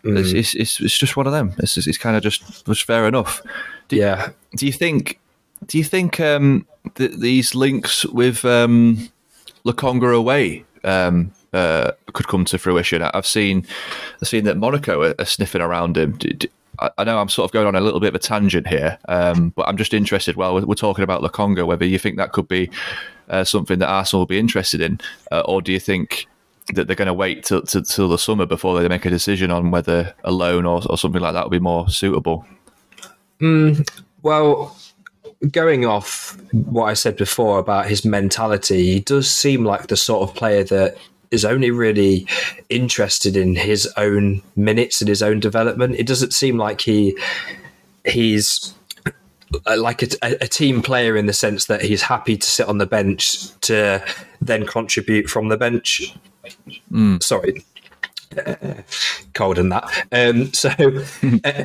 mm. 0.07 0.19
it's, 0.19 0.33
it's, 0.33 0.55
it's, 0.55 0.81
it's, 0.81 0.99
just 0.99 1.17
one 1.17 1.27
of 1.27 1.33
them. 1.33 1.55
It's, 1.59 1.77
it's 1.77 1.99
kind 1.99 2.17
of 2.17 2.23
just, 2.23 2.67
just 2.67 2.85
fair 2.85 3.07
enough. 3.07 3.43
Do, 3.89 3.97
yeah. 3.97 4.31
Do 4.57 4.67
you 4.67 4.73
think? 4.73 5.19
Do 5.67 5.79
you 5.79 5.85
think 5.85 6.21
um, 6.21 6.67
th- 6.97 7.19
these 7.19 7.55
links 7.55 8.05
with 8.07 8.45
um, 8.45 9.09
away 9.65 10.65
um, 10.85 11.33
uh, 11.53 11.93
could 12.13 12.29
come 12.29 12.45
to 12.47 12.59
fruition? 12.59 13.03
I've 13.03 13.27
seen, 13.27 13.67
I've 14.21 14.29
seen 14.29 14.45
that 14.45 14.59
Monaco 14.59 15.03
are, 15.03 15.15
are 15.19 15.25
sniffing 15.25 15.63
around 15.63 15.97
him. 15.97 16.13
Do, 16.19 16.29
do, 16.29 16.49
I 16.99 17.05
know 17.05 17.19
I'm 17.19 17.29
sort 17.29 17.49
of 17.49 17.53
going 17.53 17.67
on 17.67 17.75
a 17.75 17.81
little 17.81 18.01
bit 18.01 18.09
of 18.09 18.15
a 18.15 18.19
tangent 18.19 18.67
here, 18.67 18.99
um, 19.09 19.51
but 19.57 19.67
I'm 19.67 19.77
just 19.77 19.95
interested. 19.95 20.37
Well, 20.37 20.55
we're, 20.55 20.67
we're, 20.67 20.75
talking 20.75 21.05
about 21.05 21.23
Lokonga, 21.23 21.67
whether 21.67 21.87
you 21.87 21.99
think 21.99 22.17
that 22.19 22.33
could 22.33 22.49
be 22.49 22.71
uh, 23.31 23.45
something 23.45 23.79
that 23.79 23.89
Arsenal 23.89 24.21
will 24.21 24.27
be 24.27 24.39
interested 24.39 24.81
in, 24.81 25.01
uh, 25.33 25.41
or 25.47 25.63
do 25.63 25.73
you 25.73 25.81
think 25.81 26.27
that 26.75 26.87
they're 26.87 26.97
going 26.97 27.07
to 27.07 27.15
wait 27.15 27.45
till, 27.45 27.63
till, 27.63 27.83
till, 27.83 28.09
the 28.09 28.19
summer 28.19 28.47
before 28.47 28.79
they 28.81 28.89
make 28.89 29.05
a 29.05 29.11
decision 29.11 29.51
on 29.51 29.71
whether 29.71 30.15
a 30.25 30.33
loan 30.33 30.67
or, 30.67 30.83
or 30.91 30.99
something 30.99 31.23
like 31.23 31.35
that 31.35 31.45
would 31.45 31.51
be 31.51 31.61
more 31.61 31.89
suitable? 31.89 32.45
Mm, 33.41 33.89
well, 34.23 34.77
going 35.51 35.85
off 35.85 36.37
what 36.53 36.87
I 36.87 36.95
said 36.95 37.17
before 37.17 37.59
about 37.59 37.89
his 37.89 38.05
mentality, 38.05 38.95
he 38.95 39.01
does 39.01 39.31
seem 39.31 39.65
like 39.65 39.87
the 39.87 39.97
sort 39.97 40.29
of 40.29 40.35
player 40.35 40.65
that 40.65 40.97
is 41.31 41.45
only 41.45 41.71
really 41.71 42.27
interested 42.69 43.37
in 43.37 43.55
his 43.57 43.87
own 43.97 44.43
minutes 44.55 45.01
and 45.01 45.09
his 45.09 45.23
own 45.23 45.41
development. 45.41 45.97
It 45.97 46.07
doesn't 46.07 46.33
seem 46.33 46.57
like 46.57 46.81
he 46.81 47.17
he's 48.05 48.75
like 49.65 50.03
a, 50.03 50.09
a, 50.23 50.49
team 50.49 50.83
player 50.83 51.17
in 51.17 51.27
the 51.27 51.33
sense 51.33 51.67
that 51.67 51.83
he's 51.83 52.03
happy 52.03 52.37
to 52.37 52.49
sit 52.49 52.69
on 52.69 52.79
the 52.79 52.87
bench 52.87 53.49
to 53.61 54.05
then 54.41 54.67
contribute 54.67 55.29
from 55.29 55.49
the 55.49 55.57
bench. 55.57 56.15
Mm. 56.91 57.23
Sorry, 57.23 57.65
cold 59.35 59.59
in 59.59 59.69
that. 59.71 60.07
Um, 60.13 60.53
so, 60.53 60.71
uh, 61.45 61.65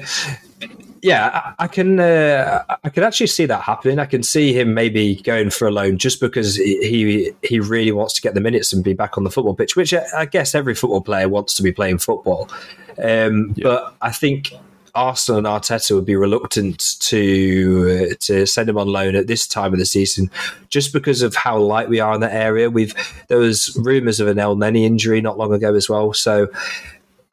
yeah, 1.01 1.29
I, 1.33 1.63
I 1.63 1.67
can 1.67 1.99
uh, 1.99 2.63
I 2.83 2.89
can 2.89 3.03
actually 3.03 3.27
see 3.27 3.45
that 3.45 3.61
happening. 3.61 3.99
I 3.99 4.05
can 4.05 4.23
see 4.23 4.53
him 4.53 4.73
maybe 4.73 5.15
going 5.15 5.49
for 5.49 5.67
a 5.67 5.71
loan 5.71 5.97
just 5.97 6.19
because 6.19 6.55
he 6.55 7.31
he 7.41 7.59
really 7.59 7.91
wants 7.91 8.13
to 8.15 8.21
get 8.21 8.33
the 8.33 8.41
minutes 8.41 8.71
and 8.73 8.83
be 8.83 8.93
back 8.93 9.17
on 9.17 9.23
the 9.23 9.31
football 9.31 9.55
pitch, 9.55 9.75
which 9.75 9.93
I 9.93 10.25
guess 10.25 10.53
every 10.53 10.75
football 10.75 11.01
player 11.01 11.27
wants 11.27 11.55
to 11.55 11.63
be 11.63 11.71
playing 11.71 11.97
football. 11.97 12.49
Um, 13.01 13.53
yeah. 13.55 13.63
But 13.63 13.95
I 14.01 14.11
think 14.11 14.53
Arsenal 14.95 15.39
and 15.39 15.47
Arteta 15.47 15.95
would 15.95 16.05
be 16.05 16.15
reluctant 16.15 16.99
to 16.99 18.09
uh, 18.11 18.15
to 18.19 18.45
send 18.45 18.69
him 18.69 18.77
on 18.77 18.87
loan 18.87 19.15
at 19.15 19.27
this 19.27 19.47
time 19.47 19.73
of 19.73 19.79
the 19.79 19.85
season, 19.85 20.29
just 20.69 20.93
because 20.93 21.21
of 21.21 21.35
how 21.35 21.57
light 21.57 21.89
we 21.89 21.99
are 21.99 22.13
in 22.13 22.21
that 22.21 22.33
area. 22.33 22.69
We've 22.69 22.93
there 23.27 23.37
was 23.37 23.77
rumours 23.81 24.19
of 24.19 24.27
an 24.27 24.37
Elneny 24.37 24.83
injury 24.83 25.21
not 25.21 25.37
long 25.37 25.53
ago 25.53 25.75
as 25.75 25.89
well, 25.89 26.13
so. 26.13 26.47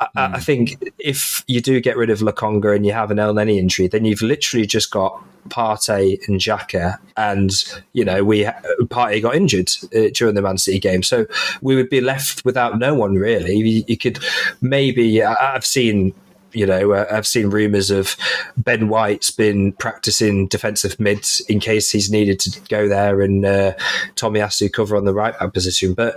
I, 0.00 0.04
mm. 0.04 0.10
I, 0.14 0.28
hmm. 0.28 0.36
think 0.36 0.92
if 1.00 1.42
you 1.48 1.60
do 1.60 1.80
get 1.80 1.96
rid 1.96 2.08
of 2.08 2.20
Lokonga 2.20 2.72
and 2.72 2.86
you 2.86 2.92
have 2.92 3.10
an 3.10 3.16
Elneny 3.16 3.58
injury, 3.58 3.88
then 3.88 4.04
you've 4.04 4.22
literally 4.22 4.64
just 4.64 4.92
got 4.92 5.20
Partey 5.48 6.20
and 6.28 6.40
Xhaka, 6.40 6.98
and 7.16 7.50
you 7.94 8.04
know 8.04 8.22
we 8.22 8.44
Partey 8.82 9.20
got 9.20 9.34
injured 9.34 9.70
uh, 9.96 10.10
during 10.14 10.34
the 10.34 10.42
Man 10.42 10.58
City 10.58 10.78
game, 10.78 11.02
so 11.02 11.26
we 11.62 11.74
would 11.74 11.90
be 11.90 12.00
left 12.00 12.44
without 12.44 12.78
no 12.78 12.94
one 12.94 13.16
really. 13.16 13.56
You, 13.56 13.84
you 13.88 13.96
could 13.96 14.20
maybe 14.60 15.22
I've 15.22 15.66
seen 15.66 16.14
you 16.52 16.66
know, 16.66 16.92
uh, 16.92 17.06
I've 17.10 17.26
seen 17.26 17.50
rumours 17.50 17.90
of 17.90 18.16
Ben 18.56 18.88
White's 18.88 19.30
been 19.30 19.72
practicing 19.72 20.46
defensive 20.48 20.98
mids 20.98 21.40
in 21.48 21.60
case 21.60 21.90
he's 21.90 22.10
needed 22.10 22.40
to 22.40 22.60
go 22.68 22.88
there, 22.88 23.20
and 23.20 23.44
uh, 23.44 23.72
Tomiyasu 24.16 24.72
cover 24.72 24.96
on 24.96 25.04
the 25.04 25.14
right 25.14 25.38
back 25.38 25.52
position. 25.52 25.94
But 25.94 26.16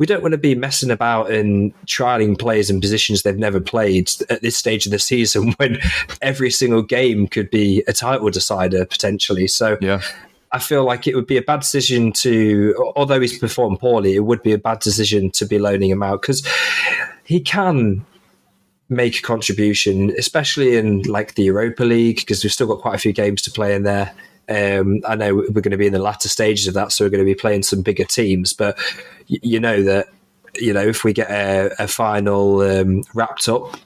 we 0.00 0.06
don't 0.06 0.22
want 0.22 0.32
to 0.32 0.38
be 0.38 0.54
messing 0.54 0.90
about 0.90 1.30
and 1.30 1.74
trialing 1.84 2.38
players 2.38 2.70
in 2.70 2.80
positions 2.80 3.22
they've 3.22 3.36
never 3.36 3.60
played 3.60 4.10
at 4.30 4.40
this 4.40 4.56
stage 4.56 4.86
of 4.86 4.92
the 4.92 4.98
season 4.98 5.52
when 5.58 5.78
every 6.22 6.50
single 6.50 6.82
game 6.82 7.26
could 7.26 7.50
be 7.50 7.84
a 7.86 7.92
title 7.92 8.30
decider 8.30 8.86
potentially. 8.86 9.46
So 9.46 9.76
yeah. 9.80 10.00
I 10.52 10.58
feel 10.58 10.84
like 10.84 11.06
it 11.06 11.14
would 11.14 11.26
be 11.26 11.36
a 11.36 11.42
bad 11.42 11.60
decision 11.60 12.12
to, 12.14 12.92
although 12.96 13.20
he's 13.20 13.38
performed 13.38 13.78
poorly, 13.78 14.14
it 14.14 14.24
would 14.24 14.42
be 14.42 14.52
a 14.52 14.58
bad 14.58 14.80
decision 14.80 15.30
to 15.32 15.44
be 15.44 15.58
loaning 15.58 15.90
him 15.90 16.02
out 16.02 16.22
because 16.22 16.46
he 17.24 17.38
can 17.38 18.04
make 18.90 19.18
a 19.18 19.22
contribution, 19.22 20.12
especially 20.18 20.76
in 20.76 21.02
like 21.02 21.34
the 21.34 21.44
Europa 21.44 21.84
League, 21.84 22.16
because 22.16 22.42
we've 22.42 22.52
still 22.52 22.66
got 22.66 22.80
quite 22.80 22.96
a 22.96 22.98
few 22.98 23.12
games 23.12 23.40
to 23.42 23.50
play 23.50 23.74
in 23.74 23.84
there. 23.84 24.12
Um, 24.48 25.00
I 25.06 25.14
know 25.14 25.36
we're 25.36 25.62
going 25.62 25.70
to 25.70 25.76
be 25.76 25.86
in 25.86 25.92
the 25.92 26.00
latter 26.00 26.28
stages 26.28 26.66
of 26.66 26.74
that, 26.74 26.90
so 26.90 27.04
we're 27.04 27.10
going 27.10 27.24
to 27.24 27.24
be 27.24 27.36
playing 27.36 27.62
some 27.62 27.82
bigger 27.82 28.04
teams. 28.04 28.52
But 28.52 28.76
y- 29.30 29.38
you 29.42 29.60
know 29.60 29.82
that 29.84 30.08
you 30.56 30.72
know 30.72 30.82
if 30.82 31.04
we 31.04 31.12
get 31.12 31.30
a, 31.30 31.84
a 31.84 31.86
final 31.86 32.60
um, 32.62 33.04
wrapped 33.14 33.48
up, 33.48 33.76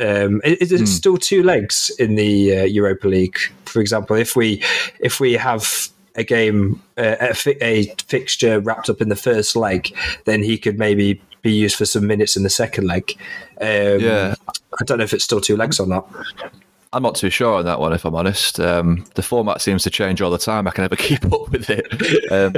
um, 0.00 0.40
it, 0.42 0.60
it's 0.60 0.72
mm. 0.72 0.88
still 0.88 1.16
two 1.16 1.44
legs 1.44 1.92
in 2.00 2.16
the 2.16 2.58
uh, 2.58 2.64
Europa 2.64 3.06
League. 3.06 3.38
For 3.66 3.80
example, 3.80 4.16
if 4.16 4.34
we 4.34 4.62
if 4.98 5.20
we 5.20 5.34
have 5.34 5.88
a 6.16 6.24
game 6.24 6.82
uh, 6.98 7.16
a, 7.20 7.34
fi- 7.34 7.58
a 7.60 7.84
fixture 8.08 8.58
wrapped 8.58 8.90
up 8.90 9.00
in 9.00 9.10
the 9.10 9.16
first 9.16 9.54
leg, 9.54 9.96
then 10.24 10.42
he 10.42 10.58
could 10.58 10.76
maybe 10.76 11.22
be 11.42 11.52
used 11.52 11.76
for 11.76 11.84
some 11.84 12.06
minutes 12.06 12.36
in 12.36 12.42
the 12.42 12.50
second 12.50 12.86
leg. 12.86 13.12
Um, 13.60 14.00
yeah, 14.00 14.34
I 14.80 14.84
don't 14.84 14.98
know 14.98 15.04
if 15.04 15.12
it's 15.12 15.24
still 15.24 15.40
two 15.40 15.56
legs 15.56 15.80
or 15.80 15.86
not. 15.86 16.08
I'm 16.92 17.04
not 17.04 17.14
too 17.14 17.30
sure 17.30 17.58
on 17.58 17.64
that 17.66 17.78
one, 17.78 17.92
if 17.92 18.04
I'm 18.04 18.16
honest. 18.16 18.58
Um, 18.58 19.04
the 19.14 19.22
format 19.22 19.60
seems 19.60 19.84
to 19.84 19.90
change 19.90 20.20
all 20.20 20.30
the 20.30 20.38
time. 20.38 20.66
I 20.66 20.72
can 20.72 20.82
never 20.82 20.96
keep 20.98 21.24
up 21.24 21.48
with 21.50 21.70
it. 21.70 21.86
Um, 22.32 22.52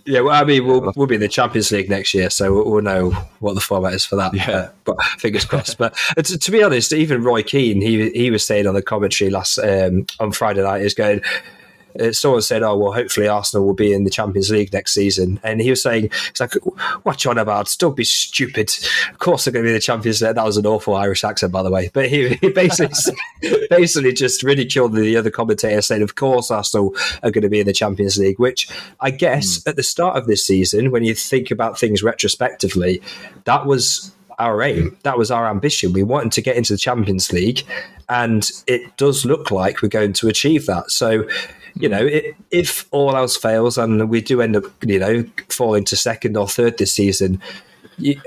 yeah, 0.06 0.20
well, 0.20 0.40
I 0.40 0.44
mean, 0.44 0.64
we'll, 0.64 0.92
we'll 0.94 1.08
be 1.08 1.16
in 1.16 1.20
the 1.20 1.28
Champions 1.28 1.72
League 1.72 1.90
next 1.90 2.14
year, 2.14 2.30
so 2.30 2.52
we'll, 2.52 2.70
we'll 2.70 2.82
know 2.82 3.10
what 3.40 3.54
the 3.54 3.60
format 3.60 3.94
is 3.94 4.04
for 4.04 4.14
that. 4.16 4.34
Yeah. 4.34 4.50
Uh, 4.50 4.70
but 4.84 5.02
fingers 5.18 5.44
crossed. 5.44 5.78
but 5.78 5.98
uh, 6.16 6.22
to, 6.22 6.38
to, 6.38 6.50
be 6.52 6.62
honest, 6.62 6.92
even 6.92 7.24
Roy 7.24 7.42
Keane, 7.42 7.80
he 7.80 8.10
he 8.10 8.30
was 8.30 8.44
saying 8.44 8.68
on 8.68 8.74
the 8.74 8.82
commentary 8.82 9.30
last 9.30 9.58
um, 9.58 10.06
on 10.20 10.30
Friday 10.30 10.62
night, 10.62 10.82
is 10.82 10.94
going 10.94 11.20
someone 12.12 12.42
said, 12.42 12.62
"Oh 12.62 12.76
well, 12.76 12.92
hopefully 12.92 13.28
Arsenal 13.28 13.66
will 13.66 13.74
be 13.74 13.92
in 13.92 14.04
the 14.04 14.10
Champions 14.10 14.50
League 14.50 14.72
next 14.72 14.92
season," 14.92 15.40
and 15.42 15.60
he 15.60 15.70
was 15.70 15.82
saying, 15.82 16.10
"It's 16.30 16.40
like, 16.40 16.54
what 17.02 17.24
you 17.24 17.30
on 17.30 17.38
about? 17.38 17.74
Don't 17.78 17.96
be 17.96 18.04
stupid. 18.04 18.70
Of 19.10 19.18
course 19.18 19.44
they're 19.44 19.52
going 19.52 19.64
to 19.64 19.68
be 19.68 19.72
in 19.72 19.76
the 19.76 19.80
Champions 19.80 20.22
League." 20.22 20.34
That 20.34 20.44
was 20.44 20.56
an 20.56 20.66
awful 20.66 20.94
Irish 20.94 21.24
accent, 21.24 21.52
by 21.52 21.62
the 21.62 21.70
way. 21.70 21.90
But 21.92 22.08
he, 22.08 22.34
he 22.36 22.50
basically 22.50 23.14
basically 23.70 24.12
just 24.12 24.42
ridiculed 24.42 24.94
the 24.94 25.16
other 25.16 25.30
commentator, 25.30 25.82
saying, 25.82 26.02
"Of 26.02 26.14
course 26.14 26.50
Arsenal 26.50 26.94
are 27.22 27.30
going 27.30 27.42
to 27.42 27.48
be 27.48 27.60
in 27.60 27.66
the 27.66 27.72
Champions 27.72 28.18
League." 28.18 28.38
Which 28.38 28.68
I 29.00 29.10
guess 29.10 29.58
mm. 29.58 29.68
at 29.68 29.76
the 29.76 29.82
start 29.82 30.16
of 30.16 30.26
this 30.26 30.44
season, 30.46 30.90
when 30.90 31.04
you 31.04 31.14
think 31.14 31.50
about 31.50 31.78
things 31.78 32.02
retrospectively, 32.02 33.02
that 33.44 33.66
was 33.66 34.12
our 34.38 34.62
aim. 34.62 34.96
That 35.02 35.18
was 35.18 35.30
our 35.30 35.48
ambition. 35.48 35.92
We 35.92 36.02
wanted 36.02 36.32
to 36.32 36.42
get 36.42 36.56
into 36.56 36.72
the 36.72 36.78
Champions 36.78 37.32
League, 37.32 37.64
and 38.08 38.48
it 38.66 38.96
does 38.96 39.24
look 39.24 39.50
like 39.50 39.82
we're 39.82 39.88
going 39.88 40.12
to 40.14 40.28
achieve 40.28 40.66
that. 40.66 40.90
So 40.90 41.28
you 41.78 41.88
know, 41.88 42.04
it, 42.04 42.34
if 42.50 42.86
all 42.90 43.16
else 43.16 43.36
fails 43.36 43.78
and 43.78 44.08
we 44.08 44.20
do 44.20 44.40
end 44.40 44.56
up, 44.56 44.64
you 44.84 44.98
know, 44.98 45.24
falling 45.48 45.84
to 45.84 45.96
second 45.96 46.36
or 46.36 46.48
third 46.48 46.78
this 46.78 46.92
season, 46.92 47.40
you, 47.98 48.20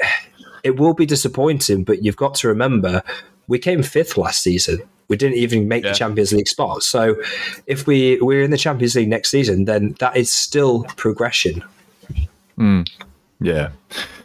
it 0.63 0.79
will 0.79 0.93
be 0.93 1.05
disappointing. 1.05 1.83
But 1.83 2.03
you've 2.03 2.15
got 2.15 2.35
to 2.35 2.47
remember, 2.47 3.03
we 3.47 3.59
came 3.59 3.83
fifth 3.83 4.17
last 4.17 4.41
season. 4.41 4.81
We 5.07 5.17
didn't 5.17 5.37
even 5.37 5.67
make 5.67 5.83
yeah. 5.83 5.91
the 5.91 5.97
Champions 5.97 6.31
League 6.31 6.47
spot. 6.47 6.83
So 6.83 7.21
if 7.67 7.85
we 7.85 8.17
we're 8.21 8.43
in 8.43 8.51
the 8.51 8.57
Champions 8.57 8.95
League 8.95 9.09
next 9.09 9.29
season, 9.29 9.65
then 9.65 9.95
that 9.99 10.15
is 10.15 10.31
still 10.31 10.83
progression. 10.95 11.63
Mm. 12.57 12.89
Yeah, 13.41 13.71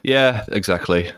yeah, 0.05 0.45
exactly. 0.49 1.11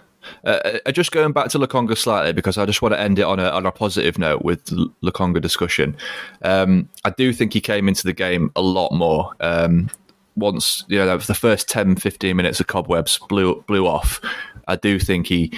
Uh, 0.49 0.78
uh, 0.86 0.92
just 0.92 1.12
going 1.12 1.32
back 1.32 1.51
to 1.51 1.59
Lokonga 1.59 1.94
slightly 1.94 2.32
because 2.32 2.57
I 2.57 2.64
just 2.64 2.80
want 2.80 2.94
to 2.94 3.01
end 3.01 3.18
it 3.18 3.22
on 3.22 3.38
a 3.38 3.51
on 3.51 3.66
a 3.66 3.70
positive 3.70 4.18
note 4.18 4.42
with 4.42 4.64
Lokonga 5.03 5.42
discussion. 5.42 5.94
Um, 6.40 6.88
I 7.05 7.11
do 7.11 7.34
think 7.34 7.53
he 7.53 7.61
came 7.61 7.86
into 7.86 8.03
the 8.05 8.14
game 8.14 8.51
a 8.57 8.62
lot 8.62 8.92
more. 8.92 9.34
Um, 9.40 9.90
once 10.36 10.84
you 10.88 10.99
know 10.99 11.18
the 11.18 11.34
first 11.34 11.68
10, 11.68 11.96
15 11.96 12.34
minutes 12.34 12.61
of 12.61 12.66
cobwebs 12.66 13.18
blew 13.28 13.62
blew 13.66 13.86
off. 13.86 14.22
I 14.68 14.76
do 14.76 14.99
think 14.99 15.26
he 15.26 15.53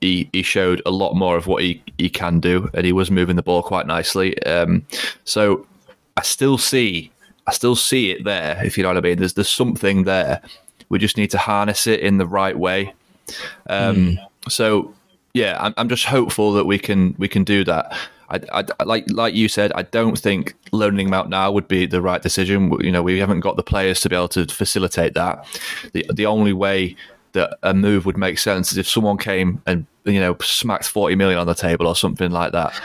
he, 0.00 0.30
he 0.32 0.42
showed 0.42 0.82
a 0.86 0.90
lot 0.90 1.14
more 1.14 1.36
of 1.36 1.48
what 1.48 1.62
he, 1.64 1.82
he 1.98 2.08
can 2.08 2.38
do, 2.38 2.68
and 2.74 2.86
he 2.86 2.92
was 2.92 3.10
moving 3.10 3.36
the 3.36 3.42
ball 3.42 3.62
quite 3.62 3.86
nicely. 3.88 4.40
Um, 4.44 4.86
so 5.24 5.66
I 6.16 6.22
still 6.22 6.58
see 6.58 7.10
I 7.48 7.52
still 7.52 7.74
see 7.74 8.12
it 8.12 8.22
there. 8.22 8.64
If 8.64 8.78
you 8.78 8.84
know 8.84 8.90
what 8.90 8.98
I 8.98 9.00
mean, 9.00 9.18
there's 9.18 9.34
there's 9.34 9.48
something 9.48 10.04
there. 10.04 10.40
We 10.90 11.00
just 11.00 11.16
need 11.16 11.32
to 11.32 11.38
harness 11.38 11.88
it 11.88 11.98
in 12.00 12.18
the 12.18 12.26
right 12.26 12.56
way. 12.56 12.94
Um, 13.68 13.96
mm. 13.96 14.26
So 14.48 14.94
yeah, 15.34 15.56
I'm, 15.60 15.74
I'm 15.76 15.88
just 15.88 16.04
hopeful 16.04 16.52
that 16.54 16.64
we 16.64 16.78
can 16.78 17.14
we 17.18 17.28
can 17.28 17.44
do 17.44 17.64
that. 17.64 17.96
I, 18.30 18.64
I, 18.80 18.84
like 18.84 19.10
like 19.10 19.34
you 19.34 19.48
said, 19.48 19.72
I 19.74 19.82
don't 19.82 20.18
think 20.18 20.54
loaning 20.72 21.08
him 21.08 21.14
out 21.14 21.28
now 21.28 21.52
would 21.52 21.68
be 21.68 21.86
the 21.86 22.00
right 22.00 22.22
decision. 22.22 22.72
You 22.80 22.90
know, 22.90 23.02
we 23.02 23.18
haven't 23.18 23.40
got 23.40 23.56
the 23.56 23.62
players 23.62 24.00
to 24.00 24.08
be 24.08 24.16
able 24.16 24.28
to 24.28 24.46
facilitate 24.46 25.14
that. 25.14 25.46
The 25.92 26.06
the 26.12 26.26
only 26.26 26.52
way 26.52 26.96
that 27.32 27.58
a 27.62 27.74
move 27.74 28.06
would 28.06 28.16
make 28.16 28.38
sense 28.38 28.72
is 28.72 28.78
if 28.78 28.88
someone 28.88 29.18
came 29.18 29.62
and 29.66 29.86
you 30.04 30.20
know 30.20 30.36
smacked 30.42 30.88
forty 30.88 31.14
million 31.14 31.38
on 31.38 31.46
the 31.46 31.54
table 31.54 31.86
or 31.86 31.96
something 31.96 32.30
like 32.30 32.52
that. 32.52 32.78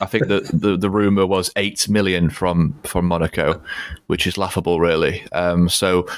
I 0.00 0.06
think 0.06 0.26
that 0.26 0.46
the, 0.52 0.76
the 0.76 0.90
rumor 0.90 1.26
was 1.26 1.52
eight 1.54 1.88
million 1.88 2.28
from 2.28 2.74
from 2.82 3.06
Monaco, 3.06 3.62
which 4.08 4.26
is 4.26 4.36
laughable, 4.36 4.80
really. 4.80 5.24
Um, 5.32 5.68
so 5.68 6.08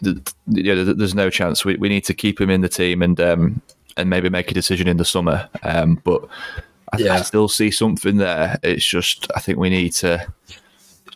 the, 0.00 0.32
yeah, 0.46 0.74
there's 0.74 1.14
no 1.14 1.30
chance. 1.30 1.64
We, 1.64 1.76
we 1.76 1.88
need 1.88 2.04
to 2.04 2.14
keep 2.14 2.40
him 2.40 2.50
in 2.50 2.60
the 2.60 2.68
team 2.68 3.02
and 3.02 3.20
um, 3.20 3.62
and 3.96 4.08
maybe 4.08 4.28
make 4.28 4.50
a 4.50 4.54
decision 4.54 4.88
in 4.88 4.96
the 4.96 5.04
summer. 5.04 5.48
Um, 5.62 6.00
but 6.04 6.26
I, 6.92 6.98
yeah. 6.98 7.14
I, 7.14 7.22
still 7.22 7.48
see 7.48 7.70
something 7.70 8.16
there. 8.16 8.58
It's 8.62 8.84
just 8.84 9.30
I 9.34 9.40
think 9.40 9.58
we 9.58 9.70
need 9.70 9.92
to 9.94 10.26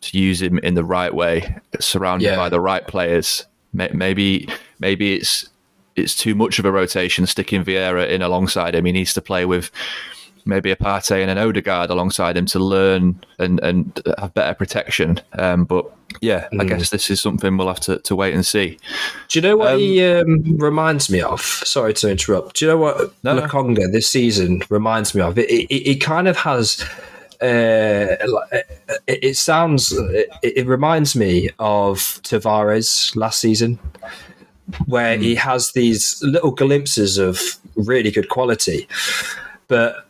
to 0.00 0.18
use 0.18 0.42
him 0.42 0.58
in 0.58 0.74
the 0.74 0.84
right 0.84 1.14
way, 1.14 1.56
surrounded 1.80 2.26
yeah. 2.26 2.36
by 2.36 2.48
the 2.48 2.60
right 2.60 2.86
players. 2.86 3.46
Maybe 3.72 4.48
maybe 4.80 5.14
it's 5.14 5.48
it's 5.96 6.14
too 6.14 6.34
much 6.34 6.58
of 6.58 6.64
a 6.64 6.72
rotation 6.72 7.26
sticking 7.26 7.64
Vieira 7.64 8.08
in 8.08 8.22
alongside 8.22 8.74
him. 8.74 8.84
He 8.84 8.92
needs 8.92 9.14
to 9.14 9.22
play 9.22 9.44
with 9.44 9.70
maybe 10.44 10.70
a 10.70 10.76
Partey 10.76 11.22
and 11.22 11.30
an 11.30 11.38
Odegaard 11.38 11.90
alongside 11.90 12.36
him 12.36 12.46
to 12.46 12.58
learn 12.58 13.22
and, 13.38 13.60
and 13.60 14.00
have 14.18 14.34
better 14.34 14.54
protection. 14.54 15.20
Um, 15.34 15.64
but 15.64 15.90
yeah, 16.20 16.48
mm. 16.52 16.60
I 16.60 16.64
guess 16.64 16.90
this 16.90 17.10
is 17.10 17.20
something 17.20 17.56
we'll 17.56 17.68
have 17.68 17.80
to, 17.80 17.98
to 18.00 18.16
wait 18.16 18.34
and 18.34 18.44
see. 18.44 18.78
Do 19.28 19.38
you 19.38 19.42
know 19.42 19.56
what 19.56 19.74
um, 19.74 19.78
he 19.78 20.04
um, 20.04 20.56
reminds 20.58 21.10
me 21.10 21.20
of? 21.20 21.40
Sorry 21.40 21.94
to 21.94 22.10
interrupt. 22.10 22.56
Do 22.56 22.64
you 22.64 22.70
know 22.70 22.78
what 22.78 23.14
no, 23.22 23.40
Lokonga 23.40 23.92
this 23.92 24.08
season 24.08 24.62
reminds 24.68 25.14
me 25.14 25.22
of? 25.22 25.38
It, 25.38 25.50
it, 25.50 25.90
it 25.90 26.00
kind 26.00 26.28
of 26.28 26.36
has. 26.38 26.84
Uh, 27.40 28.16
it, 29.08 29.24
it, 29.24 29.36
sounds. 29.36 29.92
It, 29.92 30.28
it, 30.42 30.66
reminds 30.66 31.16
me 31.16 31.50
of 31.58 31.98
Tavares 32.22 33.16
last 33.16 33.40
season, 33.40 33.80
where 34.86 35.18
he 35.18 35.34
has 35.34 35.72
these 35.72 36.22
little 36.22 36.52
glimpses 36.52 37.18
of 37.18 37.40
really 37.74 38.12
good 38.12 38.28
quality, 38.28 38.86
but 39.66 40.06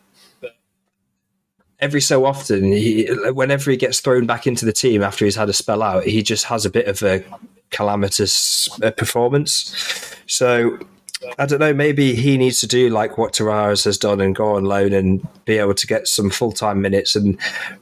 every 1.83 2.01
so 2.01 2.25
often, 2.25 2.71
he, 2.71 3.05
whenever 3.33 3.69
he 3.69 3.75
gets 3.75 3.99
thrown 3.99 4.25
back 4.25 4.47
into 4.47 4.65
the 4.65 4.71
team 4.71 5.03
after 5.03 5.25
he's 5.25 5.35
had 5.35 5.49
a 5.49 5.53
spell 5.53 5.83
out, 5.83 6.05
he 6.05 6.23
just 6.23 6.45
has 6.45 6.65
a 6.65 6.69
bit 6.69 6.87
of 6.87 7.03
a 7.03 7.23
calamitous 7.71 8.69
uh, 8.81 8.91
performance. 8.91 10.15
So 10.25 10.79
I 11.37 11.45
don't 11.45 11.59
know. 11.59 11.73
Maybe 11.73 12.15
he 12.15 12.37
needs 12.37 12.61
to 12.61 12.67
do 12.67 12.89
like 12.89 13.17
what 13.17 13.33
Tavares 13.33 13.83
has 13.83 13.97
done 13.97 14.21
and 14.21 14.33
go 14.33 14.55
on 14.55 14.63
loan 14.63 14.93
and 14.93 15.27
be 15.43 15.57
able 15.57 15.73
to 15.73 15.87
get 15.87 16.07
some 16.07 16.29
full 16.29 16.53
time 16.53 16.81
minutes 16.81 17.17
and 17.17 17.37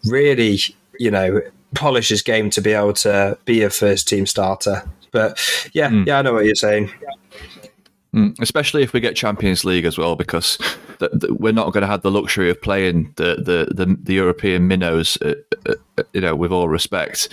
really, 0.06 0.58
you 1.00 1.12
know, 1.12 1.42
polish 1.76 2.10
his 2.10 2.24
game 2.24 2.50
to 2.52 2.62
be 2.62 2.74
able 2.74 2.94
to 2.94 3.38
be 3.46 3.62
a 3.62 3.70
first 3.70 4.08
team 4.08 4.26
starter. 4.26 4.84
But 5.12 5.40
yeah, 5.74 5.90
mm. 5.90 6.08
yeah, 6.08 6.20
I 6.20 6.22
know 6.24 6.34
what 6.34 6.46
you're 6.46 6.56
saying. 6.56 6.92
Mm, 8.16 8.38
especially 8.42 8.84
if 8.84 8.92
we 8.92 9.00
get 9.00 9.16
Champions 9.16 9.64
League 9.64 9.86
as 9.86 9.98
well, 9.98 10.18
because 10.18 10.58
we're 11.30 11.54
not 11.54 11.72
going 11.72 11.82
to 11.82 11.88
have 11.88 12.02
the 12.02 12.12
luxury 12.12 12.50
of 12.50 12.62
playing 12.62 13.14
the 13.16 13.36
the, 13.36 13.74
the, 13.74 13.98
the 14.04 14.14
European 14.14 14.68
minnows. 14.68 15.18
Uh, 15.22 15.36
uh, 15.68 15.76
uh, 15.98 16.04
you 16.14 16.20
know, 16.20 16.36
with 16.36 16.52
all 16.52 16.68
respect, 16.68 17.30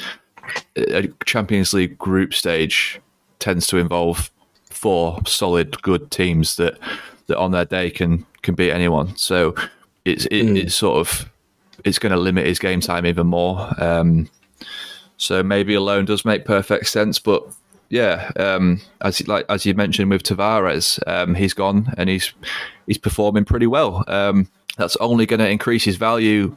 a 0.76 1.08
Champions 1.24 1.72
League 1.72 1.98
group 1.98 2.32
stage 2.32 3.00
tends 3.40 3.66
to 3.66 3.78
involve 3.78 4.30
four 4.70 5.18
solid, 5.26 5.80
good 5.82 6.12
teams 6.12 6.56
that 6.56 6.78
that 7.26 7.38
on 7.38 7.50
their 7.50 7.64
day 7.64 7.90
can 7.90 8.24
can 8.42 8.54
beat 8.54 8.70
anyone. 8.70 9.16
So 9.16 9.56
it's 10.04 10.26
it, 10.26 10.46
mm. 10.46 10.56
it's 10.58 10.76
sort 10.76 10.98
of 10.98 11.28
it's 11.84 11.98
going 11.98 12.12
to 12.12 12.18
limit 12.18 12.46
his 12.46 12.60
game 12.60 12.80
time 12.80 13.04
even 13.04 13.26
more. 13.26 13.68
Um, 13.82 14.28
so 15.16 15.42
maybe 15.42 15.74
a 15.74 15.80
loan 15.80 16.04
does 16.04 16.24
make 16.24 16.44
perfect 16.44 16.86
sense, 16.86 17.18
but 17.18 17.44
yeah, 17.90 18.30
um, 18.36 18.80
as 19.00 19.26
like 19.26 19.46
as 19.48 19.64
you 19.64 19.74
mentioned 19.74 20.10
with 20.10 20.22
Tavares, 20.22 21.00
um, 21.06 21.34
he's 21.34 21.54
gone 21.54 21.92
and 21.96 22.08
he's 22.08 22.32
he's 22.86 22.98
performing 22.98 23.44
pretty 23.44 23.66
well. 23.66 24.04
Um, 24.06 24.48
that's 24.76 24.96
only 24.96 25.26
going 25.26 25.40
to 25.40 25.48
increase 25.48 25.84
his 25.84 25.96
value, 25.96 26.54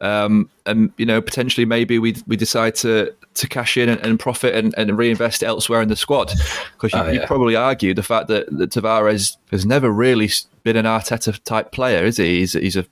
um, 0.00 0.48
and 0.64 0.92
you 0.96 1.04
know 1.04 1.20
potentially 1.20 1.66
maybe 1.66 1.98
we 1.98 2.16
we 2.26 2.36
decide 2.36 2.74
to 2.76 3.14
to 3.34 3.48
cash 3.48 3.76
in 3.76 3.88
and, 3.88 4.00
and 4.00 4.20
profit 4.20 4.54
and, 4.54 4.74
and, 4.76 4.96
reinvest 4.98 5.42
elsewhere 5.42 5.80
in 5.80 5.88
the 5.88 5.96
squad 5.96 6.30
because 6.74 6.92
you, 6.92 6.98
oh, 6.98 7.10
yeah. 7.10 7.26
probably 7.26 7.56
argue 7.56 7.94
the 7.94 8.02
fact 8.02 8.28
that, 8.28 8.46
that 8.58 8.70
Tavares 8.70 9.38
has 9.50 9.64
never 9.64 9.90
really 9.90 10.28
been 10.64 10.76
an 10.76 10.84
Arteta 10.84 11.42
type 11.44 11.72
player, 11.72 12.04
is 12.04 12.18
he? 12.18 12.40
He's 12.40 12.52
he's 12.54 12.76
a 12.76 12.86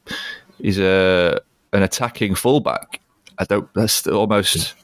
he's 0.59 0.79
a 0.79 1.41
an 1.73 1.83
attacking 1.83 2.35
fullback. 2.35 3.01
I 3.39 3.45
don't. 3.45 3.73
That's 3.75 4.07
almost 4.07 4.75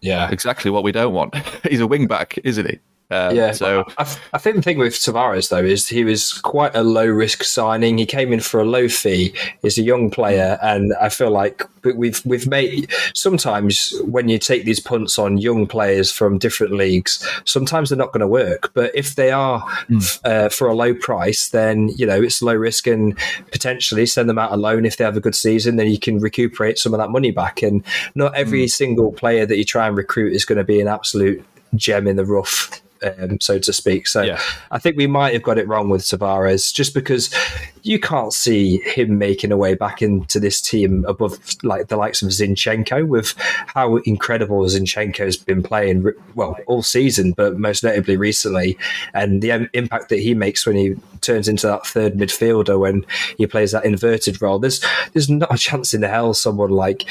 yeah, 0.00 0.30
exactly 0.30 0.70
what 0.70 0.82
we 0.84 0.92
don't 0.92 1.12
want. 1.12 1.34
He's 1.68 1.80
a 1.80 1.86
wing 1.86 2.06
back, 2.06 2.38
isn't 2.44 2.68
he? 2.68 2.78
Um, 3.08 3.36
yeah. 3.36 3.52
So 3.52 3.84
I, 3.98 4.16
I, 4.32 4.38
think 4.38 4.56
the 4.56 4.62
thing 4.62 4.78
with 4.78 4.94
Tavares 4.94 5.48
though 5.48 5.62
is 5.62 5.86
he 5.86 6.02
was 6.02 6.32
quite 6.32 6.74
a 6.74 6.82
low 6.82 7.06
risk 7.06 7.44
signing. 7.44 7.98
He 7.98 8.06
came 8.06 8.32
in 8.32 8.40
for 8.40 8.58
a 8.58 8.64
low 8.64 8.88
fee. 8.88 9.32
He's 9.62 9.78
a 9.78 9.82
young 9.82 10.10
player, 10.10 10.58
and 10.60 10.92
I 11.00 11.08
feel 11.08 11.30
like 11.30 11.62
we've 11.84 12.20
we've 12.26 12.48
made 12.48 12.90
sometimes 13.14 13.94
when 14.04 14.28
you 14.28 14.38
take 14.38 14.64
these 14.64 14.80
punts 14.80 15.20
on 15.20 15.38
young 15.38 15.68
players 15.68 16.10
from 16.10 16.38
different 16.38 16.72
leagues, 16.72 17.24
sometimes 17.44 17.90
they're 17.90 17.98
not 17.98 18.12
going 18.12 18.22
to 18.22 18.26
work. 18.26 18.72
But 18.74 18.90
if 18.92 19.14
they 19.14 19.30
are 19.30 19.60
mm. 19.88 20.20
uh, 20.24 20.48
for 20.48 20.66
a 20.66 20.74
low 20.74 20.92
price, 20.92 21.50
then 21.50 21.90
you 21.90 22.06
know 22.06 22.20
it's 22.20 22.42
low 22.42 22.54
risk 22.54 22.88
and 22.88 23.16
potentially 23.52 24.06
send 24.06 24.28
them 24.28 24.38
out 24.38 24.50
alone 24.50 24.84
if 24.84 24.96
they 24.96 25.04
have 25.04 25.16
a 25.16 25.20
good 25.20 25.36
season. 25.36 25.76
Then 25.76 25.86
you 25.86 26.00
can 26.00 26.18
recuperate 26.18 26.76
some 26.76 26.92
of 26.92 26.98
that 26.98 27.10
money 27.10 27.30
back. 27.30 27.62
And 27.62 27.84
not 28.16 28.34
every 28.34 28.64
mm. 28.64 28.70
single 28.70 29.12
player 29.12 29.46
that 29.46 29.56
you 29.56 29.64
try 29.64 29.86
and 29.86 29.96
recruit 29.96 30.32
is 30.32 30.44
going 30.44 30.58
to 30.58 30.64
be 30.64 30.80
an 30.80 30.88
absolute 30.88 31.44
gem 31.76 32.08
in 32.08 32.16
the 32.16 32.24
rough 32.24 32.82
um, 33.02 33.40
so 33.40 33.58
to 33.58 33.72
speak. 33.72 34.06
So 34.06 34.22
yeah. 34.22 34.40
I 34.70 34.78
think 34.78 34.96
we 34.96 35.06
might 35.06 35.32
have 35.32 35.42
got 35.42 35.58
it 35.58 35.68
wrong 35.68 35.88
with 35.88 36.02
Tavares 36.02 36.72
just 36.72 36.94
because 36.94 37.34
you 37.82 38.00
can't 38.00 38.32
see 38.32 38.78
him 38.78 39.16
making 39.16 39.52
a 39.52 39.56
way 39.56 39.74
back 39.74 40.02
into 40.02 40.40
this 40.40 40.60
team 40.60 41.04
above 41.06 41.38
like 41.62 41.86
the 41.88 41.96
likes 41.96 42.20
of 42.20 42.28
Zinchenko 42.28 43.06
with 43.06 43.34
how 43.38 43.96
incredible 43.98 44.62
Zinchenko 44.62 45.18
has 45.18 45.36
been 45.36 45.62
playing, 45.62 46.12
well, 46.34 46.56
all 46.66 46.82
season, 46.82 47.32
but 47.32 47.58
most 47.58 47.84
notably 47.84 48.16
recently, 48.16 48.76
and 49.14 49.40
the 49.40 49.68
impact 49.72 50.08
that 50.08 50.18
he 50.18 50.34
makes 50.34 50.66
when 50.66 50.76
he 50.76 50.96
turns 51.20 51.48
into 51.48 51.66
that 51.66 51.86
third 51.86 52.14
midfielder 52.14 52.78
when 52.78 53.04
he 53.36 53.46
plays 53.46 53.72
that 53.72 53.84
inverted 53.84 54.40
role. 54.40 54.58
There's 54.58 54.84
there's 55.12 55.28
not 55.28 55.52
a 55.52 55.58
chance 55.58 55.94
in 55.94 56.00
the 56.00 56.08
hell 56.08 56.34
someone 56.34 56.70
like 56.70 57.04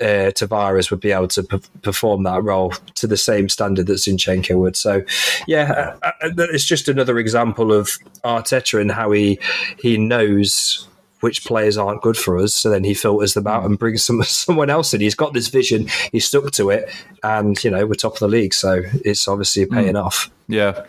uh, 0.00 0.32
Tavares 0.32 0.90
would 0.90 1.00
be 1.00 1.12
able 1.12 1.28
to 1.28 1.42
p- 1.42 1.60
perform 1.82 2.22
that 2.24 2.42
role 2.42 2.70
to 2.96 3.06
the 3.06 3.16
same 3.16 3.48
standard 3.48 3.86
that 3.86 3.94
Zinchenko 3.94 4.58
would. 4.58 4.76
So 4.76 5.04
yeah, 5.46 5.94
uh, 6.02 6.12
uh, 6.22 6.30
it's 6.52 6.64
just 6.64 6.88
another 6.88 7.18
example 7.18 7.72
of 7.72 7.90
Arteta 8.24 8.80
and 8.80 8.92
how 8.92 9.10
he 9.12 9.38
he 9.78 9.96
knows 9.96 10.88
which 11.20 11.44
players 11.44 11.76
aren't 11.76 12.02
good 12.02 12.16
for 12.16 12.38
us. 12.38 12.54
So 12.54 12.70
then 12.70 12.84
he 12.84 12.94
filters 12.94 13.34
them 13.34 13.46
out 13.46 13.64
and 13.64 13.78
brings 13.78 14.04
some 14.04 14.22
someone 14.24 14.70
else 14.70 14.94
in. 14.94 15.00
He's 15.00 15.14
got 15.14 15.32
this 15.32 15.48
vision, 15.48 15.88
he's 16.12 16.26
stuck 16.26 16.50
to 16.52 16.70
it, 16.70 16.90
and 17.22 17.62
you 17.62 17.70
know 17.70 17.86
we're 17.86 17.94
top 17.94 18.14
of 18.14 18.20
the 18.20 18.28
league, 18.28 18.54
so 18.54 18.82
it's 19.04 19.26
obviously 19.28 19.66
paying 19.66 19.94
mm. 19.94 20.04
off. 20.04 20.30
Yeah. 20.48 20.84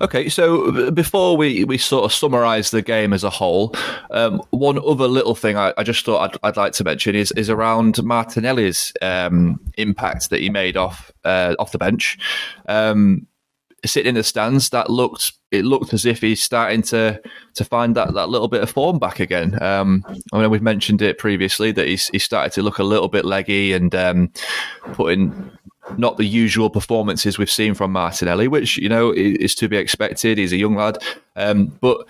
Okay, 0.00 0.28
so 0.28 0.90
before 0.90 1.36
we, 1.36 1.64
we 1.64 1.78
sort 1.78 2.04
of 2.04 2.12
summarise 2.12 2.70
the 2.70 2.82
game 2.82 3.12
as 3.12 3.24
a 3.24 3.30
whole, 3.30 3.74
um, 4.10 4.42
one 4.50 4.78
other 4.78 5.08
little 5.08 5.34
thing 5.34 5.56
I, 5.56 5.72
I 5.78 5.84
just 5.84 6.04
thought 6.04 6.30
I'd, 6.34 6.38
I'd, 6.42 6.56
like 6.56 6.72
to 6.74 6.84
mention 6.84 7.14
is 7.14 7.32
is 7.32 7.48
around 7.48 8.02
Martinelli's 8.02 8.92
um, 9.00 9.60
impact 9.78 10.30
that 10.30 10.40
he 10.40 10.50
made 10.50 10.76
off 10.76 11.10
uh, 11.24 11.54
off 11.58 11.72
the 11.72 11.78
bench. 11.78 12.18
Um, 12.68 13.26
sitting 13.86 14.10
in 14.10 14.14
the 14.14 14.22
stands, 14.22 14.70
that 14.70 14.90
looked 14.90 15.32
it 15.50 15.64
looked 15.64 15.92
as 15.94 16.04
if 16.04 16.20
he's 16.20 16.42
starting 16.42 16.82
to 16.82 17.20
to 17.54 17.64
find 17.64 17.94
that, 17.96 18.14
that 18.14 18.28
little 18.28 18.48
bit 18.48 18.62
of 18.62 18.70
form 18.70 18.98
back 18.98 19.20
again. 19.20 19.60
Um, 19.62 20.04
I 20.32 20.40
mean, 20.40 20.50
we've 20.50 20.62
mentioned 20.62 21.02
it 21.02 21.18
previously 21.18 21.72
that 21.72 21.86
he's 21.86 22.08
he 22.08 22.18
started 22.18 22.52
to 22.52 22.62
look 22.62 22.78
a 22.78 22.84
little 22.84 23.08
bit 23.08 23.24
leggy 23.24 23.72
and 23.72 23.94
um, 23.94 24.32
putting 24.92 25.50
not 25.98 26.16
the 26.16 26.24
usual 26.24 26.68
performances 26.68 27.38
we've 27.38 27.50
seen 27.50 27.74
from 27.74 27.92
Martinelli, 27.92 28.48
which 28.48 28.76
you 28.76 28.88
know 28.88 29.12
is 29.12 29.54
to 29.56 29.68
be 29.68 29.76
expected. 29.76 30.38
He's 30.38 30.52
a 30.52 30.56
young 30.56 30.74
lad, 30.74 30.98
um, 31.36 31.66
but 31.80 32.06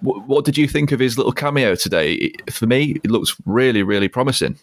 what 0.00 0.44
did 0.44 0.58
you 0.58 0.68
think 0.68 0.92
of 0.92 1.00
his 1.00 1.16
little 1.16 1.32
cameo 1.32 1.74
today? 1.74 2.32
For 2.50 2.66
me, 2.66 3.00
it 3.02 3.10
looks 3.10 3.34
really, 3.46 3.82
really 3.82 4.08
promising. 4.08 4.58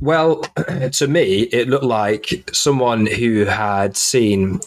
Well, 0.00 0.42
to 0.92 1.06
me, 1.08 1.42
it 1.42 1.68
looked 1.68 1.84
like 1.84 2.48
someone 2.52 3.06
who 3.06 3.44
had 3.44 3.96
seen 3.96 4.60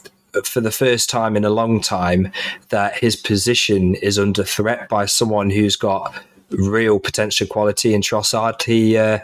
for 0.43 0.61
the 0.61 0.71
first 0.71 1.09
time 1.09 1.36
in 1.36 1.45
a 1.45 1.49
long 1.49 1.82
time 1.82 2.32
that 2.69 2.97
his 2.97 3.15
position 3.15 3.95
is 3.95 4.19
under 4.19 4.43
threat 4.43 4.89
by 4.89 5.05
someone 5.05 5.49
who's 5.49 5.75
got 5.75 6.13
real 6.51 6.99
potential 6.99 7.47
quality 7.47 7.93
in 7.93 8.01
Trossard. 8.01 8.61
He 8.63 8.97
uh, 8.97 9.19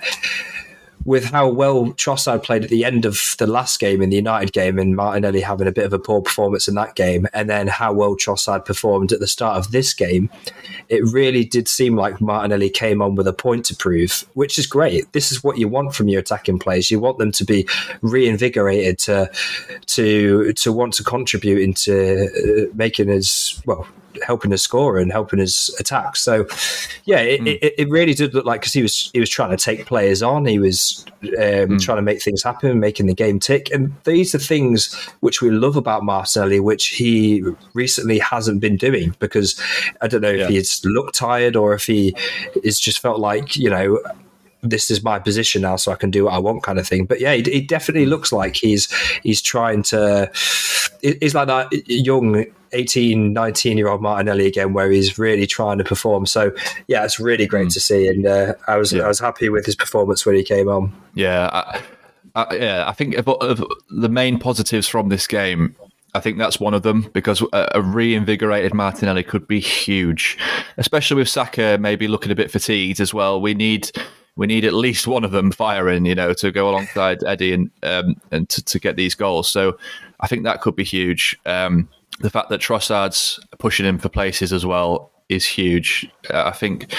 with 1.05 1.25
how 1.25 1.47
well 1.47 1.85
Trossard 1.93 2.43
played 2.43 2.63
at 2.63 2.69
the 2.69 2.83
end 2.83 3.05
of 3.05 3.35
the 3.37 3.47
last 3.47 3.79
game 3.79 4.01
in 4.01 4.09
the 4.09 4.15
United 4.15 4.51
game 4.51 4.79
and 4.79 4.95
Martinelli 4.95 5.41
having 5.41 5.67
a 5.67 5.71
bit 5.71 5.85
of 5.85 5.93
a 5.93 5.99
poor 5.99 6.21
performance 6.21 6.67
in 6.67 6.75
that 6.75 6.95
game, 6.95 7.27
and 7.33 7.49
then 7.49 7.67
how 7.67 7.93
well 7.93 8.15
Trossard 8.15 8.65
performed 8.65 9.11
at 9.11 9.19
the 9.19 9.27
start 9.27 9.57
of 9.57 9.71
this 9.71 9.93
game, 9.93 10.29
it 10.89 11.03
really 11.03 11.45
did 11.45 11.67
seem 11.67 11.95
like 11.95 12.19
Martinelli 12.19 12.69
came 12.69 13.01
on 13.01 13.15
with 13.15 13.27
a 13.27 13.33
point 13.33 13.65
to 13.65 13.75
prove, 13.75 14.25
which 14.33 14.57
is 14.57 14.65
great. 14.65 15.11
This 15.13 15.31
is 15.31 15.43
what 15.43 15.57
you 15.57 15.67
want 15.67 15.93
from 15.93 16.07
your 16.07 16.21
attacking 16.21 16.59
players. 16.59 16.89
You 16.89 16.99
want 16.99 17.19
them 17.19 17.31
to 17.33 17.45
be 17.45 17.67
reinvigorated 18.01 18.99
to 18.99 19.31
to 19.85 20.53
to 20.53 20.71
want 20.71 20.93
to 20.95 21.03
contribute 21.03 21.61
into 21.61 22.25
uh, 22.25 22.73
making 22.75 23.09
us 23.11 23.61
well 23.65 23.87
helping 24.25 24.53
us 24.53 24.61
score 24.61 24.97
and 24.97 25.11
helping 25.11 25.39
us 25.39 25.69
attack. 25.79 26.15
So, 26.15 26.47
yeah, 27.05 27.19
it, 27.19 27.41
mm. 27.41 27.59
it, 27.61 27.73
it, 27.77 27.89
really 27.89 28.13
did 28.13 28.33
look 28.33 28.45
like 28.45 28.61
because 28.61 28.73
he 28.73 28.81
was 28.81 29.09
he 29.13 29.19
was 29.19 29.29
trying 29.29 29.51
to 29.51 29.57
take 29.57 29.85
players 29.85 30.21
on, 30.21 30.45
he 30.45 30.59
was 30.59 31.05
um, 31.23 31.29
mm. 31.29 31.81
trying 31.81 31.97
to 31.97 32.01
make 32.01 32.21
things 32.21 32.43
happen, 32.43 32.79
making 32.79 33.07
the 33.07 33.13
game 33.13 33.39
tick, 33.39 33.71
and 33.71 33.93
these 34.03 34.33
are 34.35 34.39
things 34.39 34.93
which 35.19 35.41
we 35.41 35.49
love 35.49 35.75
about 35.75 36.03
Martinelli, 36.03 36.59
which 36.59 36.87
he 36.87 37.43
recently 37.73 38.19
hasn't 38.19 38.61
been 38.61 38.77
doing 38.77 39.15
because 39.19 39.59
I 40.01 40.07
don't 40.07 40.21
know 40.21 40.31
yeah. 40.31 40.43
if 40.43 40.49
he's 40.49 40.83
looked 40.85 41.15
tired 41.15 41.55
or 41.55 41.73
if 41.73 41.85
he 41.85 42.15
is 42.63 42.79
just 42.79 42.99
felt 42.99 43.19
like 43.19 43.55
you 43.55 43.69
know 43.69 43.99
this 44.69 44.91
is 44.91 45.03
my 45.03 45.19
position 45.19 45.61
now, 45.61 45.75
so 45.75 45.91
I 45.91 45.95
can 45.95 46.11
do 46.11 46.25
what 46.25 46.33
I 46.33 46.39
want, 46.39 46.63
kind 46.63 46.79
of 46.79 46.87
thing. 46.87 47.05
But 47.05 47.19
yeah, 47.19 47.33
he, 47.33 47.43
he 47.43 47.61
definitely 47.61 48.05
looks 48.05 48.31
like 48.31 48.55
he's 48.55 48.91
he's 49.21 49.41
trying 49.41 49.83
to. 49.83 50.29
He's 51.01 51.35
like 51.35 51.47
that 51.47 51.71
young 51.87 52.45
18, 52.71 53.31
19 53.31 53.77
year 53.77 53.87
old 53.87 54.01
Martinelli 54.01 54.47
again, 54.47 54.73
where 54.73 54.89
he's 54.89 55.19
really 55.19 55.45
trying 55.45 55.77
to 55.77 55.83
perform. 55.83 56.25
So 56.25 56.51
yeah, 56.87 57.03
it's 57.03 57.19
really 57.19 57.45
great 57.45 57.67
mm. 57.67 57.73
to 57.73 57.79
see, 57.79 58.07
and 58.07 58.25
uh, 58.25 58.53
I 58.67 58.77
was 58.77 58.93
yeah. 58.93 59.03
I 59.03 59.07
was 59.07 59.19
happy 59.19 59.49
with 59.49 59.65
his 59.65 59.75
performance 59.75 60.25
when 60.25 60.35
he 60.35 60.43
came 60.43 60.67
on. 60.67 60.93
Yeah, 61.13 61.49
I, 61.53 61.81
I, 62.35 62.55
yeah, 62.55 62.85
I 62.87 62.91
think 62.93 63.15
of, 63.15 63.27
of 63.27 63.63
the 63.89 64.09
main 64.09 64.39
positives 64.39 64.87
from 64.87 65.09
this 65.09 65.27
game 65.27 65.75
I 66.15 66.21
think 66.21 66.37
that's 66.37 66.61
one 66.61 66.73
of 66.73 66.83
them 66.83 67.09
because 67.11 67.41
a, 67.51 67.67
a, 67.73 67.81
reinvigorated 67.81 68.73
Martinelli 68.73 69.21
could 69.21 69.49
be 69.49 69.59
huge, 69.59 70.37
especially 70.77 71.17
with 71.17 71.27
Saka 71.27 71.77
maybe 71.77 72.07
looking 72.07 72.31
a 72.31 72.35
bit 72.35 72.49
fatigued 72.49 73.01
as 73.01 73.13
well. 73.13 73.41
We 73.41 73.53
need 73.53 73.91
we 74.35 74.47
need 74.47 74.65
at 74.65 74.73
least 74.73 75.07
one 75.07 75.23
of 75.23 75.31
them 75.31 75.51
firing, 75.51 76.05
you 76.05 76.15
know, 76.15 76.33
to 76.33 76.51
go 76.51 76.69
alongside 76.69 77.23
Eddie 77.23 77.53
and 77.53 77.71
um, 77.83 78.15
and 78.31 78.49
to, 78.49 78.63
to, 78.63 78.79
get 78.79 78.95
these 78.95 79.15
goals. 79.15 79.47
So 79.47 79.77
I 80.19 80.27
think 80.27 80.43
that 80.43 80.61
could 80.61 80.75
be 80.75 80.83
huge. 80.83 81.37
Um, 81.45 81.87
the 82.19 82.29
fact 82.29 82.49
that 82.49 82.61
Trossard's 82.61 83.39
pushing 83.59 83.85
him 83.85 83.97
for 83.97 84.09
places 84.09 84.51
as 84.53 84.65
well 84.65 85.11
is 85.29 85.45
huge. 85.45 86.09
Uh, 86.29 86.43
I 86.45 86.51
think 86.51 86.93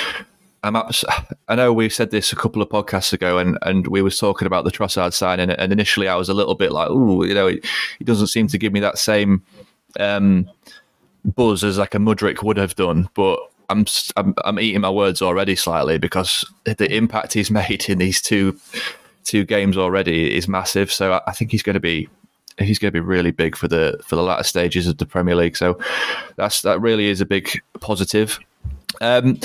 I'm 0.62 0.76
ups- 0.76 1.05
I 1.49 1.55
know 1.55 1.72
we 1.72 1.89
said 1.89 2.11
this 2.11 2.32
a 2.32 2.37
couple 2.37 2.61
of 2.61 2.68
podcasts 2.68 3.12
ago, 3.12 3.39
and, 3.39 3.59
and 3.62 3.87
we 3.87 4.03
was 4.03 4.18
talking 4.18 4.47
about 4.47 4.64
the 4.64 4.72
Trossard 4.72 5.12
sign, 5.12 5.41
and, 5.41 5.72
initially 5.72 6.09
I 6.09 6.16
was 6.16 6.28
a 6.28 6.34
little 6.34 6.55
bit 6.55 6.72
like, 6.72 6.89
oh, 6.91 7.22
you 7.22 7.34
know, 7.34 7.49
he, 7.49 7.61
he, 7.99 8.05
doesn't 8.05 8.26
seem 8.28 8.49
to 8.49 8.59
give 8.59 8.72
me 8.72 8.80
that 8.80 8.99
same 8.99 9.43
um, 10.01 10.51
buzz 11.24 11.62
as 11.62 11.78
like 11.78 11.95
a 11.95 11.99
Mudryk 11.99 12.43
would 12.43 12.57
have 12.57 12.74
done, 12.74 13.09
but 13.14 13.39
I'm, 13.69 13.87
I'm, 14.17 14.35
I'm 14.45 14.61
eating 14.61 14.81
my 14.81 14.91
words 14.91 15.23
already 15.23 15.57
slightly 15.57 15.99
because 15.99 16.45
the 16.64 16.93
impact 16.95 17.33
he's 17.33 17.51
made 17.62 17.89
in 17.89 17.99
these 17.99 18.21
two 18.21 18.59
two 19.25 19.45
games 19.45 19.77
already 19.77 20.37
is 20.37 20.47
massive. 20.47 20.93
So 20.93 21.21
I, 21.27 21.33
think 21.33 21.51
he's 21.51 21.62
going 21.62 21.75
to 21.75 21.81
be 21.81 22.09
he's 22.59 22.79
going 22.79 22.93
to 22.93 22.93
be 22.93 23.05
really 23.05 23.33
big 23.33 23.57
for 23.57 23.69
the 23.69 24.01
for 24.07 24.17
the 24.17 24.23
latter 24.23 24.45
stages 24.45 24.87
of 24.87 24.99
the 24.99 25.07
Premier 25.07 25.35
League. 25.35 25.57
So 25.57 25.79
that's 26.37 26.62
that 26.62 26.81
really 26.81 27.07
is 27.07 27.21
a 27.21 27.27
big 27.27 27.61
positive. 27.81 28.39
Um, 29.01 29.41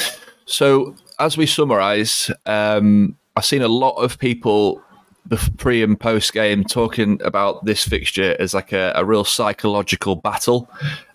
so 0.45 0.95
as 1.19 1.37
we 1.37 1.45
summarise, 1.45 2.31
um, 2.45 3.17
I've 3.35 3.45
seen 3.45 3.61
a 3.61 3.67
lot 3.67 3.95
of 3.95 4.19
people 4.19 4.81
the 5.25 5.51
pre 5.57 5.83
and 5.83 5.99
post 5.99 6.33
game 6.33 6.63
talking 6.63 7.21
about 7.23 7.63
this 7.65 7.87
fixture 7.87 8.35
as 8.39 8.53
like 8.53 8.71
a, 8.71 8.91
a 8.95 9.05
real 9.05 9.23
psychological 9.23 10.15
battle. 10.15 10.69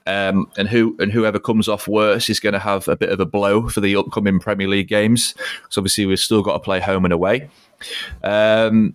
Um, 0.07 0.49
and 0.57 0.69
who 0.69 0.97
and 1.01 1.11
whoever 1.11 1.41
comes 1.41 1.69
off 1.69 1.89
worse 1.89 2.31
is 2.31 2.39
going 2.39 2.53
to 2.53 2.61
have 2.61 2.87
a 2.87 2.97
bit 2.97 3.09
of 3.09 3.19
a 3.19 3.27
blow 3.27 3.69
for 3.69 3.81
the 3.81 3.97
upcoming 3.97 4.39
Premier 4.39 4.69
League 4.69 4.87
games. 4.87 5.35
So 5.69 5.81
obviously 5.81 6.07
we've 6.07 6.21
still 6.21 6.43
got 6.43 6.53
to 6.53 6.61
play 6.61 6.79
home 6.79 7.05
and 7.05 7.13
away. 7.13 7.51
Um, 8.23 8.95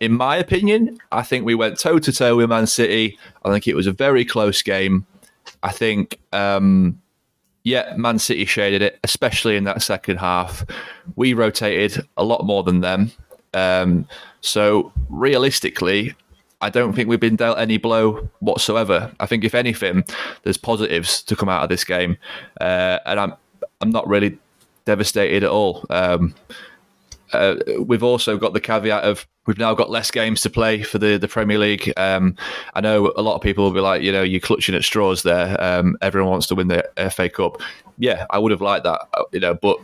in 0.00 0.12
my 0.12 0.36
opinion, 0.36 0.98
I 1.12 1.22
think 1.22 1.44
we 1.44 1.54
went 1.54 1.78
toe 1.78 1.98
to 1.98 2.12
toe 2.12 2.36
with 2.36 2.48
Man 2.48 2.66
City. 2.66 3.18
I 3.44 3.50
think 3.50 3.66
it 3.68 3.74
was 3.74 3.86
a 3.86 3.92
very 3.92 4.24
close 4.24 4.62
game. 4.62 5.06
I 5.62 5.72
think, 5.72 6.18
um, 6.32 7.00
yeah, 7.64 7.94
Man 7.96 8.18
City 8.18 8.44
shaded 8.44 8.82
it, 8.82 8.98
especially 9.02 9.56
in 9.56 9.64
that 9.64 9.82
second 9.82 10.18
half. 10.18 10.64
We 11.16 11.34
rotated 11.34 12.06
a 12.16 12.24
lot 12.24 12.44
more 12.44 12.62
than 12.62 12.80
them. 12.80 13.10
Um, 13.54 14.06
so 14.40 14.92
realistically, 15.08 16.14
I 16.60 16.70
don't 16.70 16.92
think 16.92 17.08
we've 17.08 17.20
been 17.20 17.36
dealt 17.36 17.58
any 17.58 17.76
blow 17.76 18.28
whatsoever. 18.40 19.12
I 19.20 19.26
think 19.26 19.44
if 19.44 19.54
anything, 19.54 20.04
there's 20.42 20.56
positives 20.56 21.22
to 21.22 21.36
come 21.36 21.48
out 21.48 21.62
of 21.62 21.68
this 21.68 21.84
game, 21.84 22.16
uh, 22.60 22.98
and 23.06 23.20
I'm 23.20 23.34
I'm 23.80 23.90
not 23.90 24.08
really 24.08 24.38
devastated 24.84 25.44
at 25.44 25.50
all. 25.50 25.84
Um, 25.90 26.34
uh, 27.32 27.56
we've 27.80 28.02
also 28.02 28.38
got 28.38 28.54
the 28.54 28.60
caveat 28.60 29.04
of 29.04 29.26
we've 29.46 29.58
now 29.58 29.74
got 29.74 29.90
less 29.90 30.10
games 30.10 30.40
to 30.42 30.50
play 30.50 30.82
for 30.82 30.98
the, 30.98 31.18
the 31.18 31.28
Premier 31.28 31.58
League. 31.58 31.92
Um, 31.96 32.36
I 32.74 32.80
know 32.80 33.12
a 33.16 33.22
lot 33.22 33.34
of 33.34 33.42
people 33.42 33.64
will 33.64 33.72
be 33.72 33.80
like, 33.80 34.02
you 34.02 34.12
know, 34.12 34.22
you're 34.22 34.40
clutching 34.40 34.74
at 34.74 34.84
straws 34.84 35.22
there. 35.22 35.60
Um, 35.62 35.96
everyone 36.00 36.30
wants 36.30 36.46
to 36.48 36.54
win 36.54 36.68
the 36.68 36.88
FA 37.10 37.28
Cup. 37.28 37.60
Yeah, 37.98 38.26
I 38.30 38.38
would 38.38 38.50
have 38.50 38.60
liked 38.60 38.84
that, 38.84 39.00
uh, 39.14 39.24
you 39.32 39.40
know, 39.40 39.54
but 39.54 39.78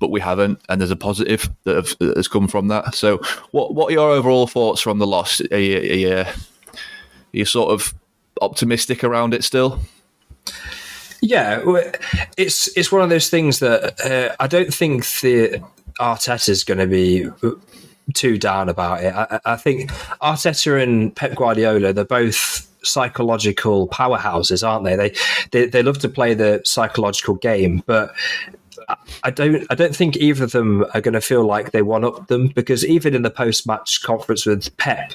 but 0.00 0.10
we 0.10 0.20
haven't, 0.20 0.60
and 0.68 0.80
there's 0.80 0.90
a 0.90 0.96
positive 0.96 1.48
that, 1.64 1.76
have, 1.76 2.16
has 2.16 2.26
come 2.26 2.48
from 2.48 2.68
that. 2.68 2.94
So, 2.94 3.18
what 3.52 3.74
what 3.74 3.90
are 3.90 3.92
your 3.92 4.10
overall 4.10 4.46
thoughts 4.48 4.80
from 4.80 4.98
the 4.98 5.06
loss? 5.06 5.40
Are 5.52 5.58
you, 5.58 5.76
are 5.76 5.82
you, 5.82 6.16
are 6.16 6.26
you 7.32 7.44
sort 7.44 7.70
of 7.70 7.94
optimistic 8.40 9.04
around 9.04 9.34
it 9.34 9.44
still? 9.44 9.78
Yeah, 11.22 11.62
it's 12.36 12.74
it's 12.76 12.90
one 12.90 13.02
of 13.02 13.10
those 13.10 13.28
things 13.28 13.58
that 13.58 14.00
uh, 14.00 14.34
I 14.40 14.46
don't 14.46 14.72
think 14.72 15.04
the 15.20 15.62
Arteta 16.00 16.48
is 16.48 16.64
going 16.64 16.78
to 16.78 16.86
be 16.86 17.28
too 18.14 18.38
down 18.38 18.68
about 18.68 19.04
it. 19.04 19.14
I, 19.14 19.38
I, 19.44 19.56
think 19.56 19.90
Arteta 20.22 20.82
and 20.82 21.14
Pep 21.14 21.34
Guardiola, 21.36 21.92
they're 21.92 22.04
both 22.04 22.66
psychological 22.82 23.86
powerhouses, 23.88 24.66
aren't 24.66 24.84
they? 24.84 24.96
They 24.96 25.14
they, 25.50 25.66
they 25.66 25.82
love 25.82 25.98
to 25.98 26.08
play 26.08 26.32
the 26.32 26.62
psychological 26.64 27.34
game, 27.34 27.82
but 27.84 28.14
I 29.22 29.30
don't 29.30 29.66
I 29.70 29.74
don't 29.74 29.94
think 29.94 30.16
either 30.16 30.44
of 30.44 30.52
them 30.52 30.84
are 30.94 31.00
going 31.00 31.14
to 31.14 31.20
feel 31.20 31.44
like 31.44 31.72
they 31.72 31.82
one 31.82 32.04
up 32.04 32.26
them 32.28 32.48
because 32.48 32.84
even 32.84 33.14
in 33.14 33.22
the 33.22 33.30
post 33.30 33.66
match 33.66 34.02
conference 34.02 34.46
with 34.46 34.76
Pep, 34.76 35.12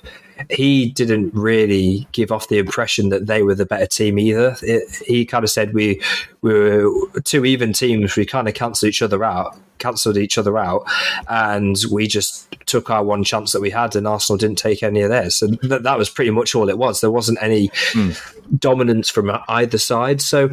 he 0.49 0.89
didn't 0.89 1.33
really 1.33 2.07
give 2.11 2.31
off 2.31 2.49
the 2.49 2.57
impression 2.57 3.09
that 3.09 3.27
they 3.27 3.41
were 3.41 3.55
the 3.55 3.65
better 3.65 3.85
team 3.85 4.19
either. 4.19 4.55
It, 4.61 4.83
he 5.05 5.25
kind 5.25 5.43
of 5.43 5.49
said 5.49 5.73
we, 5.73 6.01
we 6.41 6.53
were 6.53 7.09
two 7.23 7.45
even 7.45 7.73
teams. 7.73 8.15
We 8.15 8.25
kind 8.25 8.47
of 8.47 8.53
cancelled 8.53 8.89
each 8.89 9.01
other 9.01 9.23
out, 9.23 9.57
cancelled 9.79 10.17
each 10.17 10.37
other 10.37 10.57
out, 10.57 10.85
and 11.27 11.77
we 11.91 12.07
just 12.07 12.51
took 12.65 12.89
our 12.89 13.03
one 13.03 13.23
chance 13.23 13.51
that 13.51 13.61
we 13.61 13.69
had, 13.69 13.95
and 13.95 14.07
Arsenal 14.07 14.37
didn't 14.37 14.57
take 14.57 14.83
any 14.83 15.01
of 15.01 15.09
theirs. 15.09 15.41
And 15.41 15.59
th- 15.61 15.83
that 15.83 15.97
was 15.97 16.09
pretty 16.09 16.31
much 16.31 16.55
all 16.55 16.69
it 16.69 16.77
was. 16.77 17.01
There 17.01 17.11
wasn't 17.11 17.41
any 17.41 17.69
mm. 17.93 18.59
dominance 18.59 19.09
from 19.09 19.31
either 19.47 19.77
side. 19.77 20.21
So 20.21 20.49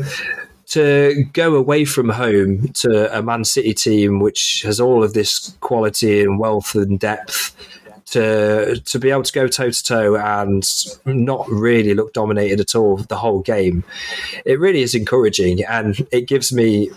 to 0.73 1.25
go 1.35 1.55
away 1.55 1.85
from 1.85 2.09
home 2.09 2.69
to 2.69 3.15
a 3.17 3.23
Man 3.23 3.45
City 3.45 3.75
team 3.75 4.21
which 4.21 4.63
has 4.63 4.81
all 4.81 5.05
of 5.05 5.13
this 5.13 5.55
quality 5.61 6.23
and 6.23 6.39
wealth 6.39 6.75
and 6.75 6.99
depth 6.99 7.55
to 8.07 8.81
to 8.81 8.99
be 8.99 9.11
able 9.11 9.23
to 9.23 9.33
go 9.33 9.47
toe 9.47 9.71
to 9.71 9.85
toe 9.85 10.17
and 10.17 10.67
not 11.05 11.47
really 11.51 11.93
look 11.93 12.15
dominated 12.15 12.59
at 12.59 12.75
all 12.75 12.97
the 12.97 13.17
whole 13.17 13.41
game, 13.41 13.85
it 14.47 14.59
really 14.59 14.81
is 14.81 14.95
encouraging 14.95 15.63
and 15.65 16.07
it 16.11 16.23
gives 16.23 16.55
me 16.55 16.91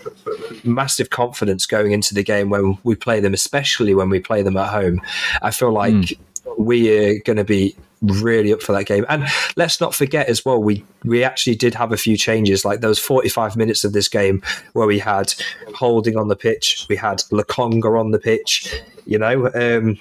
massive 0.63 1.09
confidence 1.09 1.65
going 1.65 1.91
into 1.91 2.13
the 2.13 2.23
game 2.23 2.49
when 2.49 2.77
we 2.83 2.95
play 2.95 3.19
them, 3.19 3.33
especially 3.33 3.93
when 3.93 4.09
we 4.09 4.21
play 4.21 4.41
them 4.41 4.55
at 4.55 4.69
home. 4.69 5.01
I 5.41 5.51
feel 5.51 5.73
like 5.73 5.93
mm. 5.93 6.17
we 6.57 6.97
are 6.97 7.19
going 7.19 7.37
to 7.37 7.43
be 7.43 7.75
really 8.05 8.53
up 8.53 8.61
for 8.61 8.73
that 8.73 8.85
game. 8.85 9.05
And 9.09 9.25
let's 9.55 9.79
not 9.81 9.93
forget 9.93 10.27
as 10.27 10.45
well, 10.45 10.61
we 10.61 10.83
we 11.03 11.23
actually 11.23 11.55
did 11.55 11.73
have 11.75 11.91
a 11.91 11.97
few 11.97 12.17
changes, 12.17 12.65
like 12.65 12.81
those 12.81 12.99
45 12.99 13.55
minutes 13.55 13.83
of 13.83 13.93
this 13.93 14.07
game 14.07 14.41
where 14.73 14.87
we 14.87 14.99
had 14.99 15.33
Holding 15.75 16.17
on 16.17 16.29
the 16.29 16.35
pitch, 16.35 16.85
we 16.89 16.95
had 16.95 17.19
Lokonga 17.31 17.99
on 17.99 18.11
the 18.11 18.19
pitch. 18.19 18.81
You 19.07 19.19
know, 19.19 19.51
um, 19.53 19.99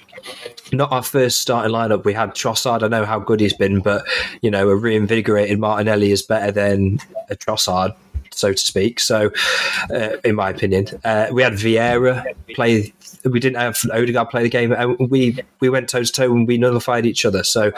not 0.71 0.91
our 0.91 1.03
first 1.03 1.39
starting 1.39 1.71
lineup. 1.71 2.05
We 2.05 2.13
had 2.13 2.31
Trossard. 2.31 2.81
I 2.81 2.87
know 2.87 3.05
how 3.05 3.19
good 3.19 3.39
he's 3.39 3.53
been, 3.53 3.81
but 3.81 4.03
you 4.41 4.49
know, 4.49 4.69
a 4.69 4.75
reinvigorated 4.75 5.59
Martinelli 5.59 6.11
is 6.11 6.23
better 6.23 6.51
than 6.51 6.99
a 7.29 7.35
Trossard 7.35 7.93
so 8.35 8.51
to 8.51 8.57
speak. 8.57 8.99
So, 8.99 9.31
uh, 9.89 10.17
in 10.23 10.35
my 10.35 10.49
opinion, 10.49 10.87
uh, 11.03 11.27
we 11.31 11.41
had 11.41 11.53
Vieira 11.53 12.25
play. 12.53 12.93
We 13.23 13.39
didn't 13.39 13.57
have 13.57 13.79
Odegaard 13.91 14.29
play 14.29 14.43
the 14.43 14.49
game, 14.49 14.71
and 14.71 15.09
we 15.09 15.39
we 15.59 15.69
went 15.69 15.89
toe 15.89 16.03
to 16.03 16.11
toe 16.11 16.31
and 16.31 16.47
we 16.47 16.57
nullified 16.57 17.05
each 17.05 17.25
other. 17.25 17.43
So. 17.43 17.71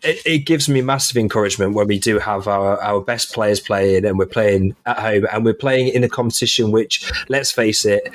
It, 0.00 0.22
it, 0.24 0.38
gives 0.46 0.68
me 0.68 0.80
massive 0.80 1.16
encouragement 1.16 1.74
when 1.74 1.88
we 1.88 1.98
do 1.98 2.20
have 2.20 2.46
our, 2.46 2.80
our 2.80 3.00
best 3.00 3.34
players 3.34 3.58
playing 3.58 4.04
and 4.04 4.16
we're 4.16 4.26
playing 4.26 4.76
at 4.86 4.96
home 4.96 5.26
and 5.32 5.44
we're 5.44 5.54
playing 5.54 5.88
in 5.88 6.04
a 6.04 6.08
competition 6.08 6.70
which, 6.70 7.10
let's 7.28 7.50
face 7.50 7.84
it, 7.84 8.08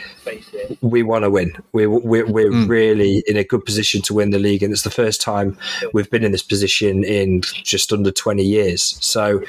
we 0.80 1.03
want 1.03 1.24
to 1.24 1.30
win. 1.30 1.53
We, 1.74 1.86
we're, 1.86 2.26
we're 2.26 2.51
mm. 2.51 2.70
really 2.70 3.22
in 3.28 3.36
a 3.36 3.43
good 3.43 3.66
position 3.66 4.01
to 4.03 4.14
win 4.14 4.30
the 4.30 4.39
league, 4.39 4.64
and 4.64 4.72
it's 4.72 4.84
the 4.84 4.91
first 4.91 5.20
time 5.20 5.57
we've 5.93 6.09
been 6.09 6.24
in 6.24 6.32
this 6.32 6.41
position 6.41 7.03
in 7.03 7.41
just 7.41 7.91
under 7.91 8.11
20 8.11 8.41
years. 8.41 8.97
So, 9.01 9.43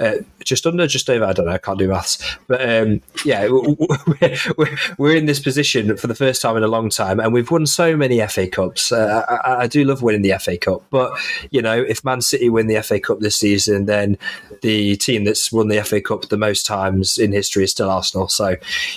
uh, 0.00 0.14
just 0.44 0.66
under, 0.66 0.86
just 0.86 1.08
over. 1.10 1.24
I 1.24 1.32
don't 1.32 1.46
know. 1.46 1.52
I 1.52 1.58
can't 1.58 1.78
do 1.78 1.88
maths, 1.88 2.18
but 2.46 2.60
um, 2.60 3.00
yeah, 3.24 3.48
we're, 4.56 4.78
we're, 4.98 5.16
in 5.16 5.26
this 5.26 5.40
position 5.40 5.96
for 5.96 6.06
the 6.06 6.14
first 6.14 6.42
time 6.42 6.56
in 6.56 6.62
a 6.62 6.68
long 6.68 6.90
time, 6.90 7.20
and 7.20 7.32
we've 7.32 7.50
won 7.50 7.66
so 7.66 7.96
many 7.96 8.24
FA 8.26 8.46
Cups. 8.46 8.92
Uh, 8.92 9.24
I, 9.44 9.62
I, 9.62 9.66
do 9.66 9.84
love 9.84 10.02
winning 10.02 10.22
the 10.22 10.38
FA 10.38 10.56
Cup, 10.56 10.82
but 10.90 11.12
you 11.50 11.62
know, 11.62 11.80
if 11.80 12.04
Man 12.04 12.20
City 12.20 12.48
win 12.48 12.66
the 12.66 12.82
FA 12.82 13.00
Cup 13.00 13.20
this 13.20 13.36
season, 13.36 13.86
then 13.86 14.18
the 14.62 14.96
team 14.96 15.24
that's 15.24 15.52
won 15.52 15.68
the 15.68 15.82
FA 15.82 16.00
Cup 16.00 16.28
the 16.28 16.36
most 16.36 16.66
times 16.66 17.18
in 17.18 17.32
history 17.32 17.64
is 17.64 17.70
still 17.70 17.90
Arsenal. 17.90 18.28
So, 18.28 18.56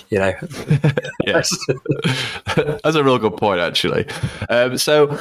you 0.09 0.19
know, 0.19 0.33
yes, 1.25 1.55
that's 2.55 2.95
a 2.95 3.03
real 3.03 3.19
good 3.19 3.37
point, 3.37 3.59
actually. 3.59 4.05
Um, 4.49 4.77
so 4.77 5.19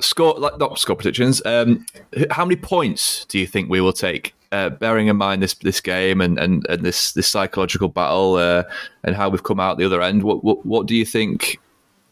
score 0.00 0.34
like 0.38 0.58
not 0.58 0.78
score 0.78 0.96
predictions. 0.96 1.44
Um, 1.44 1.86
how 2.30 2.44
many 2.44 2.56
points 2.56 3.24
do 3.26 3.38
you 3.38 3.46
think 3.46 3.68
we 3.70 3.80
will 3.80 3.92
take? 3.92 4.34
Uh, 4.50 4.70
bearing 4.70 5.08
in 5.08 5.16
mind 5.16 5.42
this 5.42 5.52
this 5.54 5.78
game 5.78 6.22
and, 6.22 6.38
and, 6.38 6.66
and 6.70 6.82
this 6.82 7.12
this 7.12 7.28
psychological 7.28 7.88
battle 7.88 8.36
uh, 8.36 8.62
and 9.04 9.14
how 9.14 9.28
we've 9.28 9.42
come 9.42 9.60
out 9.60 9.76
the 9.76 9.84
other 9.84 10.00
end, 10.00 10.22
what, 10.22 10.42
what 10.42 10.64
what 10.64 10.86
do 10.86 10.96
you 10.96 11.04
think? 11.04 11.60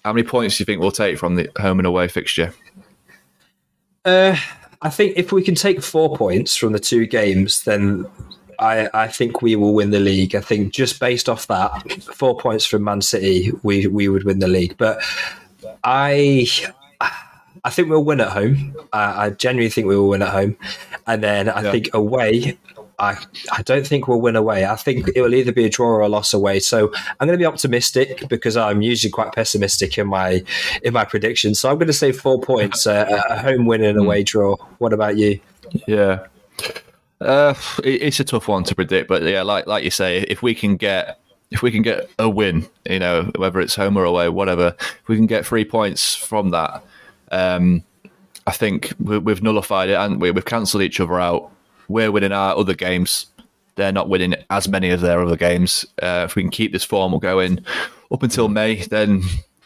How 0.05 0.13
many 0.13 0.27
points 0.27 0.57
do 0.57 0.61
you 0.61 0.67
think 0.67 0.81
we'll 0.81 0.91
take 0.91 1.19
from 1.19 1.37
the 1.37 1.49
home 1.59 1.79
and 1.81 1.87
away 1.87 2.09
fixture? 2.09 2.53
Uh, 4.05 4.37
I 4.83 4.91
think 4.91 5.15
if 5.17 5.33
we 5.33 5.43
can 5.43 5.55
take 5.55 5.83
four 5.83 6.17
points 6.17 6.55
from 6.57 6.73
the 6.73 6.79
two 6.79 7.07
games, 7.07 7.65
then 7.65 8.07
I, 8.59 8.89
I 8.95 9.09
think 9.09 9.43
we 9.43 9.57
will 9.57 9.75
win 9.75 9.91
the 9.91 10.01
league. 10.01 10.35
I 10.35 10.41
think 10.41 10.73
just 10.73 11.01
based 11.01 11.29
off 11.29 11.47
that, 11.49 12.03
four 12.03 12.37
points 12.37 12.67
from 12.67 12.85
Man 12.85 13.01
City, 13.03 13.53
we 13.63 13.87
we 13.87 14.09
would 14.09 14.25
win 14.25 14.39
the 14.39 14.49
league. 14.49 14.77
But 14.77 15.03
I 15.85 16.47
I 17.67 17.71
think 17.71 17.89
we'll 17.89 18.05
win 18.05 18.21
at 18.21 18.29
home. 18.29 18.77
I 18.93 19.31
genuinely 19.31 19.71
think 19.71 19.89
we 19.89 19.97
will 19.97 20.11
win 20.11 20.23
at 20.23 20.29
home, 20.29 20.57
and 21.05 21.21
then 21.21 21.49
I 21.49 21.63
yeah. 21.63 21.73
think 21.73 21.93
away. 21.95 22.59
I, 23.01 23.19
I 23.53 23.63
don't 23.63 23.85
think 23.85 24.07
we'll 24.07 24.21
win 24.21 24.37
away. 24.37 24.65
I 24.65 24.77
think 24.77 25.09
it 25.17 25.21
will 25.21 25.35
either 25.35 25.53
be 25.53 25.65
a 25.65 25.69
draw 25.69 25.89
or 25.89 26.01
a 26.01 26.09
loss 26.09 26.33
away. 26.33 26.61
So 26.61 26.93
I'm 27.19 27.27
going 27.27 27.37
to 27.37 27.43
be 27.43 27.45
optimistic 27.45 28.29
because 28.29 28.57
I'm 28.57 28.83
usually 28.83 29.11
quite 29.11 29.33
pessimistic 29.33 29.99
in 29.99 30.07
my 30.07 30.45
in 30.85 30.93
my 30.93 31.05
predictions. 31.05 31.59
So 31.59 31.69
I'm 31.69 31.75
going 31.75 31.89
to 31.89 31.93
say 31.93 32.13
four 32.13 32.41
points, 32.41 32.87
uh, 32.87 33.21
a 33.29 33.37
home 33.37 33.67
win 33.67 33.83
and 33.83 33.99
away 33.99 34.23
draw. 34.23 34.55
What 34.79 34.93
about 34.93 35.17
you? 35.17 35.41
Yeah, 35.89 36.27
uh, 37.21 37.55
it's 37.83 38.21
a 38.21 38.25
tough 38.25 38.47
one 38.47 38.63
to 38.63 38.77
predict, 38.77 39.09
but 39.09 39.25
yeah, 39.25 39.43
like 39.43 39.67
like 39.67 39.83
you 39.83 39.91
say, 39.91 40.21
if 40.21 40.41
we 40.41 40.55
can 40.55 40.77
get 40.77 41.19
if 41.51 41.63
we 41.63 41.73
can 41.73 41.83
get 41.83 42.09
a 42.21 42.29
win, 42.29 42.69
you 42.89 43.01
know, 43.01 43.33
whether 43.37 43.61
it's 43.61 43.75
home 43.75 43.97
or 43.97 44.05
away, 44.05 44.29
whatever, 44.29 44.77
if 44.79 45.09
we 45.09 45.17
can 45.17 45.27
get 45.27 45.45
three 45.45 45.65
points 45.65 46.15
from 46.15 46.51
that, 46.51 46.85
um, 47.33 47.83
I 48.47 48.53
think 48.53 48.93
we, 49.01 49.15
have 49.15 49.43
nullified 49.43 49.89
it 49.89 49.95
and 49.95 50.21
we? 50.21 50.31
We've 50.31 50.45
cancelled 50.45 50.83
each 50.83 51.01
other 51.01 51.21
out. 51.21 51.51
We're 51.89 52.13
winning 52.13 52.33
our 52.33 52.57
other 52.57 52.75
games. 52.75 53.27
They're 53.75 53.93
not 53.93 54.09
winning 54.09 54.35
as 54.51 54.69
many 54.69 54.91
of 54.91 55.01
their 55.01 55.21
other 55.21 55.37
games. 55.37 55.85
Uh, 56.03 56.25
if 56.29 56.37
we 56.37 56.43
can 56.43 56.51
keep 56.51 56.73
this 56.73 56.85
form 56.85 57.19
going 57.19 57.65
up 58.11 58.23
until 58.23 58.49
May, 58.49 58.83
then 58.83 59.23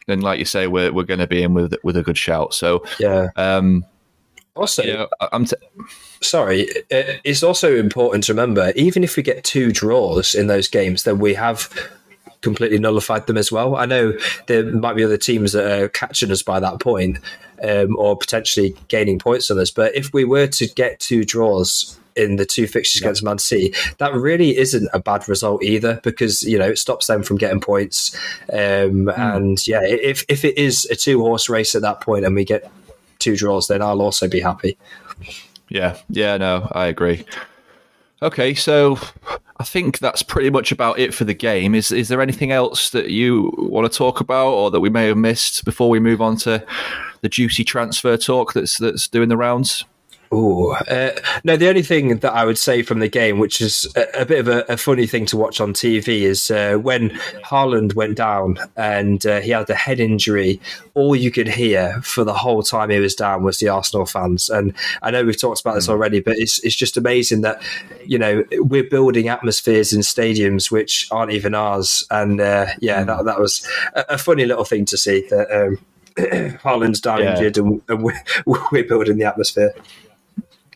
then 0.07 0.21
like 0.21 0.39
you 0.39 0.45
say, 0.45 0.67
we're 0.67 0.93
we're 0.93 1.05
going 1.05 1.21
to 1.21 1.27
be 1.27 1.43
in 1.43 1.55
with 1.55 1.75
with 1.83 1.97
a 1.97 2.03
good 2.03 2.19
shout. 2.19 2.55
So 2.55 2.85
yeah. 2.99 3.29
Um, 3.37 3.85
also, 4.57 4.83
you 4.83 4.93
know, 4.93 5.09
I'm 5.33 5.45
t- 5.45 5.57
sorry. 6.21 6.69
It's 6.91 7.43
also 7.43 7.77
important 7.77 8.25
to 8.25 8.33
remember, 8.33 8.73
even 8.75 9.05
if 9.05 9.17
we 9.17 9.23
get 9.23 9.45
two 9.45 9.71
draws 9.73 10.35
in 10.35 10.49
those 10.49 10.69
games, 10.69 11.05
then 11.05 11.19
we 11.19 11.35
have 11.35 11.71
completely 12.41 12.79
nullified 12.79 13.27
them 13.27 13.37
as 13.37 13.53
well. 13.53 13.77
I 13.77 13.87
know 13.87 14.15
there 14.47 14.65
might 14.65 14.95
be 14.95 15.05
other 15.05 15.17
teams 15.17 15.53
that 15.53 15.83
are 15.83 15.89
catching 15.89 16.31
us 16.31 16.43
by 16.43 16.61
that 16.61 16.81
point, 16.81 17.19
um, 17.63 17.97
or 17.97 18.17
potentially 18.17 18.75
gaining 18.89 19.19
points 19.19 19.51
on 19.51 19.59
us. 19.59 19.71
But 19.71 19.95
if 19.95 20.13
we 20.13 20.25
were 20.25 20.47
to 20.47 20.67
get 20.69 21.01
two 21.01 21.25
draws 21.25 21.99
in 22.17 22.37
the 22.37 22.47
two 22.47 22.67
fixtures 22.67 23.01
yeah. 23.01 23.09
against 23.09 23.23
Man 23.23 23.39
City, 23.39 23.75
that 23.99 24.15
really 24.15 24.57
isn't 24.57 24.89
a 24.93 24.99
bad 24.99 25.29
result 25.29 25.63
either 25.63 26.01
because 26.03 26.43
you 26.43 26.59
know 26.59 26.69
it 26.69 26.79
stops 26.79 27.07
them 27.07 27.23
from 27.23 27.37
getting 27.37 27.61
points. 27.61 28.15
Um, 28.53 29.07
mm. 29.07 29.19
And 29.19 29.67
yeah, 29.67 29.83
if 29.83 30.25
if 30.29 30.45
it 30.45 30.59
is 30.59 30.87
a 30.87 30.97
two 30.97 31.21
horse 31.21 31.49
race 31.49 31.75
at 31.75 31.83
that 31.83 32.01
point 32.01 32.25
and 32.25 32.35
we 32.35 32.45
get 32.45 32.71
two 33.19 33.37
draws, 33.37 33.69
then 33.69 33.83
I'll 33.83 34.03
also 34.03 34.29
be 34.29 34.41
happy. 34.41 34.77
Yeah, 35.69 35.97
yeah, 36.09 36.37
no, 36.37 36.69
I 36.73 36.87
agree. 36.87 37.25
Okay, 38.23 38.55
so 38.55 38.99
I 39.61 39.63
think 39.63 39.99
that's 39.99 40.23
pretty 40.23 40.49
much 40.49 40.73
about 40.73 40.99
it 40.99 41.13
for 41.13 41.25
the 41.25 41.35
game. 41.35 41.75
Is 41.75 41.93
is 41.93 42.09
there 42.09 42.23
anything 42.23 42.51
else 42.51 42.89
that 42.91 43.11
you 43.11 43.53
want 43.59 43.93
to 43.93 43.95
talk 43.95 44.21
about, 44.21 44.49
or 44.53 44.71
that 44.71 44.81
we 44.81 44.89
may 44.89 45.07
have 45.09 45.19
missed 45.19 45.67
before 45.67 45.91
we 45.91 46.01
move 46.01 46.23
on 46.23 46.37
to 46.39 46.65
the 47.21 47.29
juicy 47.29 47.63
transfer 47.63 48.17
talk 48.17 48.55
that's 48.55 48.79
that's 48.79 49.07
doing 49.07 49.29
the 49.29 49.37
rounds? 49.37 49.85
Oh 50.33 50.75
uh, 50.89 51.11
no! 51.43 51.57
The 51.57 51.69
only 51.69 51.83
thing 51.83 52.19
that 52.19 52.33
I 52.33 52.45
would 52.45 52.59
say 52.59 52.83
from 52.83 53.01
the 53.01 53.09
game, 53.09 53.41
which 53.41 53.61
is 53.61 53.89
a, 53.97 54.21
a 54.21 54.25
bit 54.25 54.39
of 54.39 54.47
a, 54.47 54.65
a, 54.73 54.77
funny 54.77 55.09
thing 55.09 55.27
to 55.27 55.37
watch 55.37 55.61
on 55.61 55.73
TV, 55.73 56.21
is 56.21 56.53
uh, 56.53 56.77
when 56.77 57.11
Haaland 57.45 57.97
went 57.97 58.17
down 58.17 58.57
and 58.77 59.27
uh, 59.27 59.41
he 59.41 59.51
had 59.51 59.67
the 59.67 59.75
head 59.75 59.99
injury. 59.99 60.61
All 60.95 61.17
you 61.17 61.33
could 61.33 61.49
hear 61.49 62.01
for 62.03 62.23
the 62.23 62.33
whole 62.33 62.63
time 62.63 62.91
he 62.91 63.01
was 63.01 63.17
down 63.17 63.43
was 63.43 63.59
the 63.59 63.71
Arsenal 63.71 64.07
fans. 64.07 64.49
And 64.49 64.73
I 65.03 65.11
know 65.11 65.25
we've 65.25 65.41
talked 65.41 65.63
about 65.63 65.75
this 65.75 65.87
hmm. 65.87 65.93
already, 65.93 66.21
but 66.21 66.37
it's 66.39 66.61
it's 66.61 66.77
just 66.77 66.97
amazing 66.97 67.41
that 67.41 67.61
you 68.07 68.19
know 68.19 68.45
we're 68.53 68.89
building 68.89 69.27
atmospheres 69.27 69.93
in 69.93 70.01
stadiums 70.01 70.71
which 70.71 71.09
aren't 71.11 71.33
even 71.33 71.57
ours. 71.57 72.07
And 72.09 72.41
uh, 72.41 72.67
yeah, 72.79 73.03
mm. 73.03 73.07
that 73.07 73.25
that 73.25 73.41
was 73.41 73.67
a, 73.95 74.05
a, 74.11 74.19
funny 74.19 74.47
little 74.47 74.65
thing 74.65 74.85
to 74.87 74.97
see 74.97 75.27
that. 75.31 75.51
Um, 75.51 75.79
Haaland's 76.17 77.01
down 77.01 77.21
yeah. 77.21 77.37
injured, 77.37 77.59
and, 77.59 77.83
and 77.89 78.03
we're, 78.03 78.21
we're 78.73 78.85
building 78.85 79.19
the 79.19 79.25
atmosphere. 79.25 79.73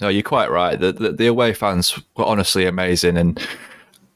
No, 0.00 0.08
you're 0.08 0.22
quite 0.22 0.50
right. 0.50 0.78
The, 0.78 0.92
the, 0.92 1.12
the 1.12 1.26
away 1.26 1.54
fans 1.54 1.98
were 2.16 2.24
honestly 2.24 2.66
amazing, 2.66 3.16
and 3.16 3.40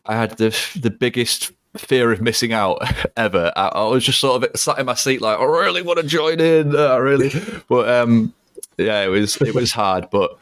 I 0.07 0.16
had 0.16 0.37
the 0.39 0.57
the 0.81 0.91
biggest 0.91 1.53
fear 1.76 2.11
of 2.12 2.20
missing 2.20 2.53
out 2.53 2.83
ever. 3.16 3.53
I, 3.57 3.68
I, 3.68 3.85
was 3.89 4.05
just 4.05 4.20
sort 4.20 4.43
of 4.43 4.59
sat 4.59 4.79
in 4.79 4.87
my 4.87 4.95
seat, 4.95 5.20
like 5.20 5.39
I 5.39 5.45
really 5.45 5.83
want 5.83 6.01
to 6.01 6.07
join 6.07 6.41
in. 6.41 6.74
I 6.74 6.97
really, 6.97 7.31
but 7.68 7.89
um, 7.89 8.35
yeah, 8.76 9.03
it 9.03 9.09
was 9.09 9.37
it 9.37 9.55
was 9.55 9.72
hard, 9.72 10.09
but 10.11 10.39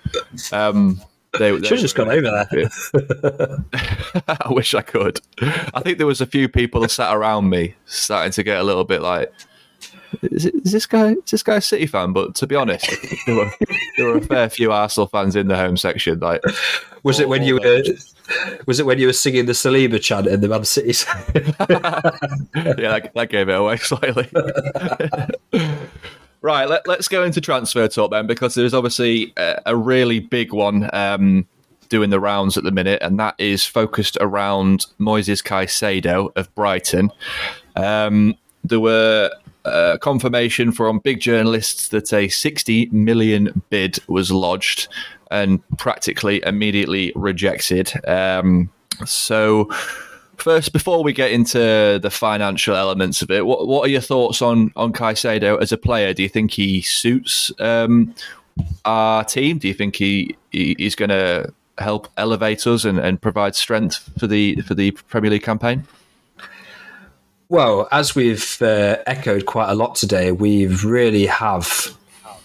um. 0.52 1.00
They, 1.38 1.50
they 1.50 1.66
Should 1.66 1.72
have 1.72 1.80
just 1.80 1.94
gone 1.94 2.08
over 2.08 2.22
there. 2.22 3.58
I 4.28 4.50
wish 4.50 4.72
I 4.72 4.80
could. 4.80 5.20
I 5.42 5.82
think 5.82 5.98
there 5.98 6.06
was 6.06 6.22
a 6.22 6.26
few 6.26 6.48
people 6.48 6.80
that 6.80 6.90
sat 6.90 7.14
around 7.14 7.50
me, 7.50 7.74
starting 7.84 8.32
to 8.32 8.42
get 8.42 8.58
a 8.58 8.62
little 8.62 8.84
bit 8.84 9.02
like, 9.02 9.30
is, 10.22 10.46
is, 10.46 10.72
this 10.72 10.86
guy 10.86 11.12
is 11.12 11.30
this 11.30 11.42
guy 11.42 11.56
a 11.56 11.60
City 11.60 11.86
fan? 11.86 12.12
But 12.12 12.34
to 12.36 12.46
be 12.46 12.54
honest, 12.54 12.88
there 13.26 13.36
were, 13.36 13.52
there 13.96 14.06
were 14.06 14.18
a 14.18 14.20
fair 14.22 14.48
few 14.48 14.72
Arsenal 14.72 15.06
fans 15.06 15.36
in 15.36 15.48
the 15.48 15.56
home 15.56 15.76
section. 15.76 16.20
Like, 16.20 16.42
was 17.02 17.20
it 17.20 17.28
when 17.28 17.42
you 17.42 17.54
were? 17.54 17.82
Was 18.66 18.80
it 18.80 18.86
when 18.86 18.98
you 18.98 19.06
were 19.06 19.12
singing 19.12 19.46
the 19.46 19.52
Saliba 19.52 20.00
chant 20.00 20.26
in 20.26 20.40
the 20.40 20.48
Man 20.48 20.64
City? 20.64 20.88
yeah, 22.54 22.98
that, 22.98 23.10
that 23.14 23.28
gave 23.30 23.48
it 23.48 23.52
away 23.52 23.76
slightly. 23.78 24.28
right, 26.42 26.68
let, 26.68 26.88
us 26.88 27.08
go 27.08 27.22
into 27.22 27.40
transfer 27.40 27.86
talk 27.86 28.10
then, 28.10 28.26
because 28.26 28.54
there's 28.54 28.74
obviously 28.74 29.32
a, 29.36 29.62
a 29.66 29.76
really 29.76 30.18
big 30.18 30.52
one 30.52 30.90
um, 30.92 31.46
doing 31.88 32.10
the 32.10 32.20
rounds 32.20 32.56
at 32.56 32.64
the 32.64 32.72
minute, 32.72 33.00
and 33.02 33.18
that 33.20 33.34
is 33.38 33.64
focused 33.64 34.18
around 34.20 34.86
Moises 34.98 35.42
Caicedo 35.42 36.36
of 36.36 36.52
Brighton. 36.54 37.12
Um, 37.76 38.34
there 38.64 38.80
were 38.80 39.30
uh, 39.66 39.98
confirmation 39.98 40.72
from 40.72 40.98
big 41.00 41.20
journalists 41.20 41.88
that 41.88 42.12
a 42.12 42.28
60 42.28 42.86
million 42.86 43.62
bid 43.70 43.98
was 44.08 44.30
lodged 44.30 44.88
and 45.30 45.62
practically 45.78 46.42
immediately 46.44 47.12
rejected. 47.14 47.92
Um, 48.06 48.70
so, 49.04 49.70
first, 50.36 50.72
before 50.72 51.02
we 51.02 51.12
get 51.12 51.32
into 51.32 51.98
the 52.02 52.10
financial 52.10 52.76
elements 52.76 53.22
of 53.22 53.30
it, 53.30 53.44
what, 53.44 53.66
what 53.66 53.86
are 53.86 53.90
your 53.90 54.00
thoughts 54.00 54.40
on 54.42 54.72
on 54.76 54.92
Caicedo 54.92 55.60
as 55.60 55.72
a 55.72 55.76
player? 55.76 56.14
Do 56.14 56.22
you 56.22 56.28
think 56.28 56.52
he 56.52 56.80
suits 56.80 57.52
um, 57.58 58.14
our 58.84 59.24
team? 59.24 59.58
Do 59.58 59.68
you 59.68 59.74
think 59.74 59.96
he, 59.96 60.36
he 60.50 60.76
he's 60.78 60.94
going 60.94 61.10
to 61.10 61.52
help 61.78 62.08
elevate 62.16 62.66
us 62.66 62.84
and, 62.84 62.98
and 62.98 63.20
provide 63.20 63.54
strength 63.54 64.10
for 64.18 64.26
the 64.26 64.56
for 64.62 64.74
the 64.74 64.92
Premier 64.92 65.30
League 65.30 65.42
campaign? 65.42 65.86
Well, 67.48 67.86
as 67.92 68.14
we've 68.14 68.60
uh, 68.60 68.98
echoed 69.06 69.46
quite 69.46 69.70
a 69.70 69.74
lot 69.74 69.94
today, 69.94 70.32
we 70.32 70.66
really 70.66 71.26
have 71.26 71.96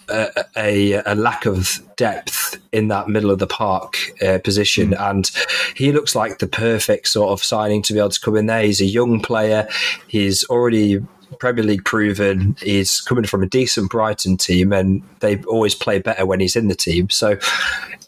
a, 0.08 0.44
a, 0.56 0.92
a, 1.06 1.14
lack 1.16 1.44
of 1.44 1.80
depth 1.96 2.58
in 2.70 2.88
that 2.88 3.08
middle 3.08 3.30
of 3.30 3.40
the 3.40 3.46
park 3.48 3.96
uh, 4.22 4.38
position, 4.38 4.90
mm. 4.90 5.10
and 5.10 5.30
he 5.74 5.90
looks 5.90 6.14
like 6.14 6.38
the 6.38 6.46
perfect 6.46 7.08
sort 7.08 7.30
of 7.30 7.42
signing 7.42 7.82
to 7.82 7.92
be 7.92 7.98
able 7.98 8.10
to 8.10 8.20
come 8.20 8.36
in 8.36 8.46
there. 8.46 8.62
He's 8.62 8.80
a 8.80 8.86
young 8.86 9.20
player. 9.20 9.68
He's 10.06 10.44
already 10.44 11.04
Premier 11.38 11.64
League 11.64 11.84
proven. 11.84 12.56
He's 12.60 13.00
coming 13.00 13.24
from 13.24 13.42
a 13.42 13.46
decent 13.46 13.90
Brighton 13.90 14.36
team, 14.36 14.72
and 14.72 15.02
they 15.20 15.42
always 15.44 15.74
play 15.74 15.98
better 15.98 16.26
when 16.26 16.40
he's 16.40 16.56
in 16.56 16.68
the 16.68 16.74
team. 16.74 17.10
So 17.10 17.38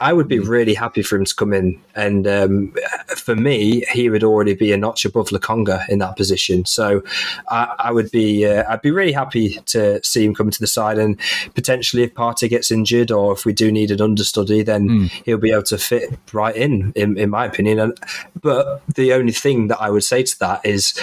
I 0.01 0.13
would 0.13 0.29
be 0.29 0.39
really 0.39 0.75
happy 0.75 1.03
for 1.03 1.17
him 1.17 1.25
to 1.25 1.35
come 1.35 1.53
in. 1.53 1.81
And 1.95 2.27
um, 2.27 2.75
for 3.17 3.37
me, 3.37 3.85
he 3.93 4.11
would 4.11 4.25
already 4.25 4.55
be 4.55 4.73
a 4.73 4.77
notch 4.77 5.05
above 5.05 5.29
Lokonga 5.29 5.89
in 5.89 5.99
that 6.01 6.17
position. 6.17 6.65
So 6.65 7.03
I, 7.49 7.75
I 7.79 7.93
would 7.93 8.11
be 8.11 8.47
uh, 8.47 8.65
I'd 8.69 8.83
be 8.83 8.91
really 8.91 9.13
happy 9.13 9.61
to 9.67 10.03
see 10.03 10.25
him 10.25 10.35
come 10.35 10.51
to 10.51 10.61
the 10.61 10.67
side. 10.67 10.99
And 10.99 11.19
potentially, 11.55 12.03
if 12.03 12.15
Partey 12.15 12.49
gets 12.49 12.71
injured 12.71 13.11
or 13.11 13.33
if 13.33 13.45
we 13.45 13.53
do 13.53 13.71
need 13.71 13.91
an 13.91 14.01
understudy, 14.01 14.63
then 14.63 14.89
mm. 14.89 15.11
he'll 15.25 15.39
be 15.39 15.53
able 15.53 15.63
to 15.65 15.79
fit 15.79 16.19
right 16.33 16.55
in, 16.55 16.93
in, 16.97 17.17
in 17.17 17.31
my 17.31 17.47
opinion. 17.47 17.79
And, 17.79 17.99
but 18.41 18.83
the 18.95 19.13
only 19.13 19.33
thing 19.33 19.69
that 19.69 19.81
I 19.81 19.91
would 19.91 20.05
say 20.05 20.23
to 20.23 20.39
that 20.41 20.65
is 20.65 20.99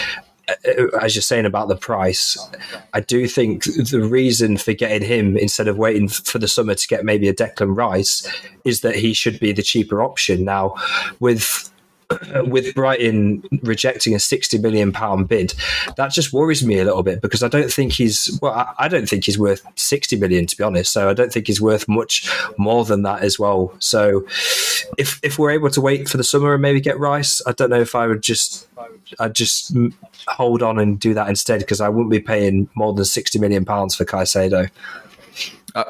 Uh, 0.68 0.98
as 1.02 1.16
you're 1.16 1.22
saying 1.22 1.46
about 1.46 1.68
the 1.68 1.76
price, 1.76 2.38
I 2.94 3.00
do 3.00 3.28
think 3.28 3.64
the 3.64 4.02
reason 4.02 4.58
for 4.58 4.74
getting 4.74 5.08
him 5.08 5.38
instead 5.38 5.68
of 5.68 5.78
waiting 5.78 6.08
for 6.08 6.40
the 6.40 6.48
summer 6.48 6.76
to 6.76 6.88
get 6.88 7.06
maybe 7.06 7.28
a 7.28 7.34
Declan 7.34 7.76
Rice 7.76 8.28
is 8.66 8.82
that 8.82 8.96
he 8.96 9.14
should 9.14 9.40
be 9.40 9.52
the 9.52 9.64
cheaper 9.64 10.02
option. 10.02 10.44
Now, 10.44 10.76
with 11.20 11.71
with 12.46 12.74
Brighton 12.74 13.44
rejecting 13.64 14.16
a 14.16 14.20
sixty 14.20 14.58
million 14.58 14.92
pound 14.92 15.28
bid, 15.28 15.54
that 15.98 16.12
just 16.12 16.34
worries 16.34 16.66
me 16.66 16.80
a 16.80 16.86
little 16.86 17.04
bit 17.04 17.22
because 17.22 17.44
I 17.44 17.48
don't 17.48 17.72
think 17.72 17.94
he's 17.94 18.38
well. 18.42 18.54
I, 18.54 18.74
I, 18.80 18.88
don't 18.88 19.08
think 19.08 19.26
he's 19.26 19.40
worth 19.40 19.66
sixty 19.76 20.16
million 20.16 20.46
to 20.46 20.58
be 20.58 20.64
honest. 20.64 20.92
So 20.92 21.10
I 21.10 21.14
don't 21.14 21.32
think 21.32 21.48
he's 21.48 21.62
worth 21.62 21.88
much 21.88 22.30
more 22.58 22.86
than 22.86 23.04
that 23.04 23.22
as 23.22 23.40
well. 23.40 23.74
So 23.80 24.26
if 24.98 25.20
if 25.24 25.40
we're 25.40 25.52
able 25.52 25.70
to 25.70 25.82
wait 25.82 26.10
for 26.10 26.18
the 26.18 26.24
summer 26.24 26.54
and 26.54 26.62
maybe 26.62 26.82
get 26.82 27.00
Rice, 27.00 27.42
I 27.46 27.52
don't 27.54 27.70
know 27.70 27.82
if 27.82 27.96
I 27.96 28.08
would 28.08 28.22
just 28.22 28.68
I'd 29.20 29.36
just 29.36 29.76
hold 30.28 30.64
on 30.64 30.80
and 30.80 31.00
do 31.00 31.14
that 31.14 31.30
instead 31.30 31.60
because 31.60 31.82
I 31.82 31.90
wouldn't 31.90 32.12
be 32.12 32.20
paying 32.20 32.70
more 32.76 32.94
than 32.94 33.06
sixty 33.06 33.40
million 33.40 33.66
pounds 33.66 33.96
for 33.96 34.06
Caicedo. 34.06 34.70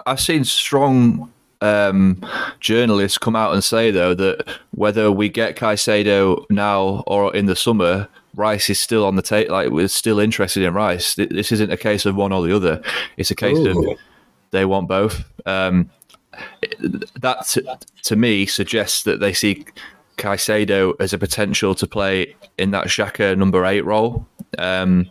I've 0.06 0.20
seen 0.20 0.44
strong 0.44 1.32
um, 1.62 2.24
journalists 2.60 3.18
come 3.18 3.36
out 3.36 3.54
and 3.54 3.64
say 3.64 3.92
though 3.92 4.14
that 4.16 4.48
whether 4.72 5.12
we 5.12 5.30
get 5.30 5.56
Caicedo 5.56 6.46
now 6.50 7.04
or 7.08 7.36
in 7.36 7.46
the 7.46 7.56
summer, 7.56 8.08
Rice 8.36 8.70
is 8.70 8.80
still 8.80 9.06
on 9.06 9.16
the 9.16 9.22
tape. 9.22 9.50
Like 9.50 9.70
we're 9.70 9.88
still 9.88 10.20
interested 10.20 10.64
in 10.64 10.74
Rice. 10.74 11.16
This 11.16 11.52
isn't 11.52 11.72
a 11.72 11.78
case 11.78 12.06
of 12.06 12.16
one 12.16 12.32
or 12.32 12.46
the 12.46 12.56
other. 12.56 12.82
It's 13.18 13.32
a 13.32 13.36
case 13.36 13.58
Ooh. 13.58 13.92
of 13.92 13.98
they 14.52 14.66
want 14.66 14.88
both. 14.88 15.24
Um, 15.46 15.90
that 17.20 17.46
to, 17.48 17.78
to, 18.04 18.16
me 18.16 18.46
suggests 18.46 19.04
that 19.04 19.20
they 19.20 19.34
see 19.34 19.66
Caicedo 20.18 20.94
as 21.00 21.14
a 21.14 21.18
potential 21.18 21.76
to 21.76 21.88
play 21.88 22.36
in 22.58 22.72
that 22.72 22.88
Xhaka 22.88 23.38
number 23.38 23.66
eight 23.66 23.86
role. 23.86 24.26
Um, 24.58 25.10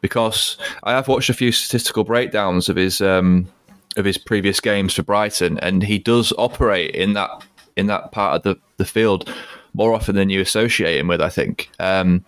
because 0.00 0.56
I 0.84 0.92
have 0.92 1.08
watched 1.08 1.30
a 1.30 1.34
few 1.34 1.52
statistical 1.52 2.04
breakdowns 2.04 2.68
of 2.68 2.76
his 2.76 3.00
um, 3.00 3.48
of 3.96 4.04
his 4.04 4.18
previous 4.18 4.60
games 4.60 4.94
for 4.94 5.02
Brighton, 5.02 5.58
and 5.58 5.82
he 5.82 5.98
does 5.98 6.32
operate 6.38 6.94
in 6.94 7.14
that 7.14 7.30
in 7.76 7.86
that 7.86 8.12
part 8.12 8.36
of 8.36 8.42
the, 8.42 8.60
the 8.76 8.84
field 8.84 9.32
more 9.74 9.94
often 9.94 10.16
than 10.16 10.30
you 10.30 10.40
associate 10.40 10.98
him 10.98 11.08
with. 11.08 11.20
I 11.20 11.28
think 11.28 11.70
um, 11.78 12.24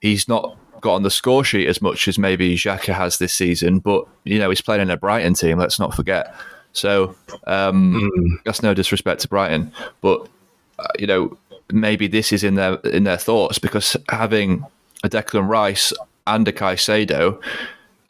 he's 0.00 0.28
not 0.28 0.56
got 0.80 0.94
on 0.94 1.02
the 1.02 1.10
score 1.10 1.44
sheet 1.44 1.68
as 1.68 1.80
much 1.80 2.08
as 2.08 2.18
maybe 2.18 2.56
Xhaka 2.56 2.92
has 2.92 3.18
this 3.18 3.32
season, 3.32 3.78
but 3.78 4.06
you 4.24 4.38
know 4.38 4.50
he's 4.50 4.60
playing 4.60 4.82
in 4.82 4.90
a 4.90 4.96
Brighton 4.96 5.34
team. 5.34 5.58
Let's 5.58 5.78
not 5.78 5.94
forget. 5.94 6.34
So 6.72 7.14
um, 7.46 7.94
mm. 7.94 8.42
that's 8.44 8.62
no 8.62 8.74
disrespect 8.74 9.20
to 9.22 9.28
Brighton, 9.28 9.72
but 10.00 10.28
uh, 10.78 10.88
you 10.98 11.06
know 11.06 11.36
maybe 11.70 12.06
this 12.06 12.32
is 12.32 12.44
in 12.44 12.54
their 12.54 12.74
in 12.76 13.04
their 13.04 13.16
thoughts 13.16 13.58
because 13.58 13.96
having 14.08 14.64
a 15.04 15.08
Declan 15.08 15.48
Rice 15.48 15.92
and 16.26 16.46
a 16.46 16.52
Caicedo 16.52 17.40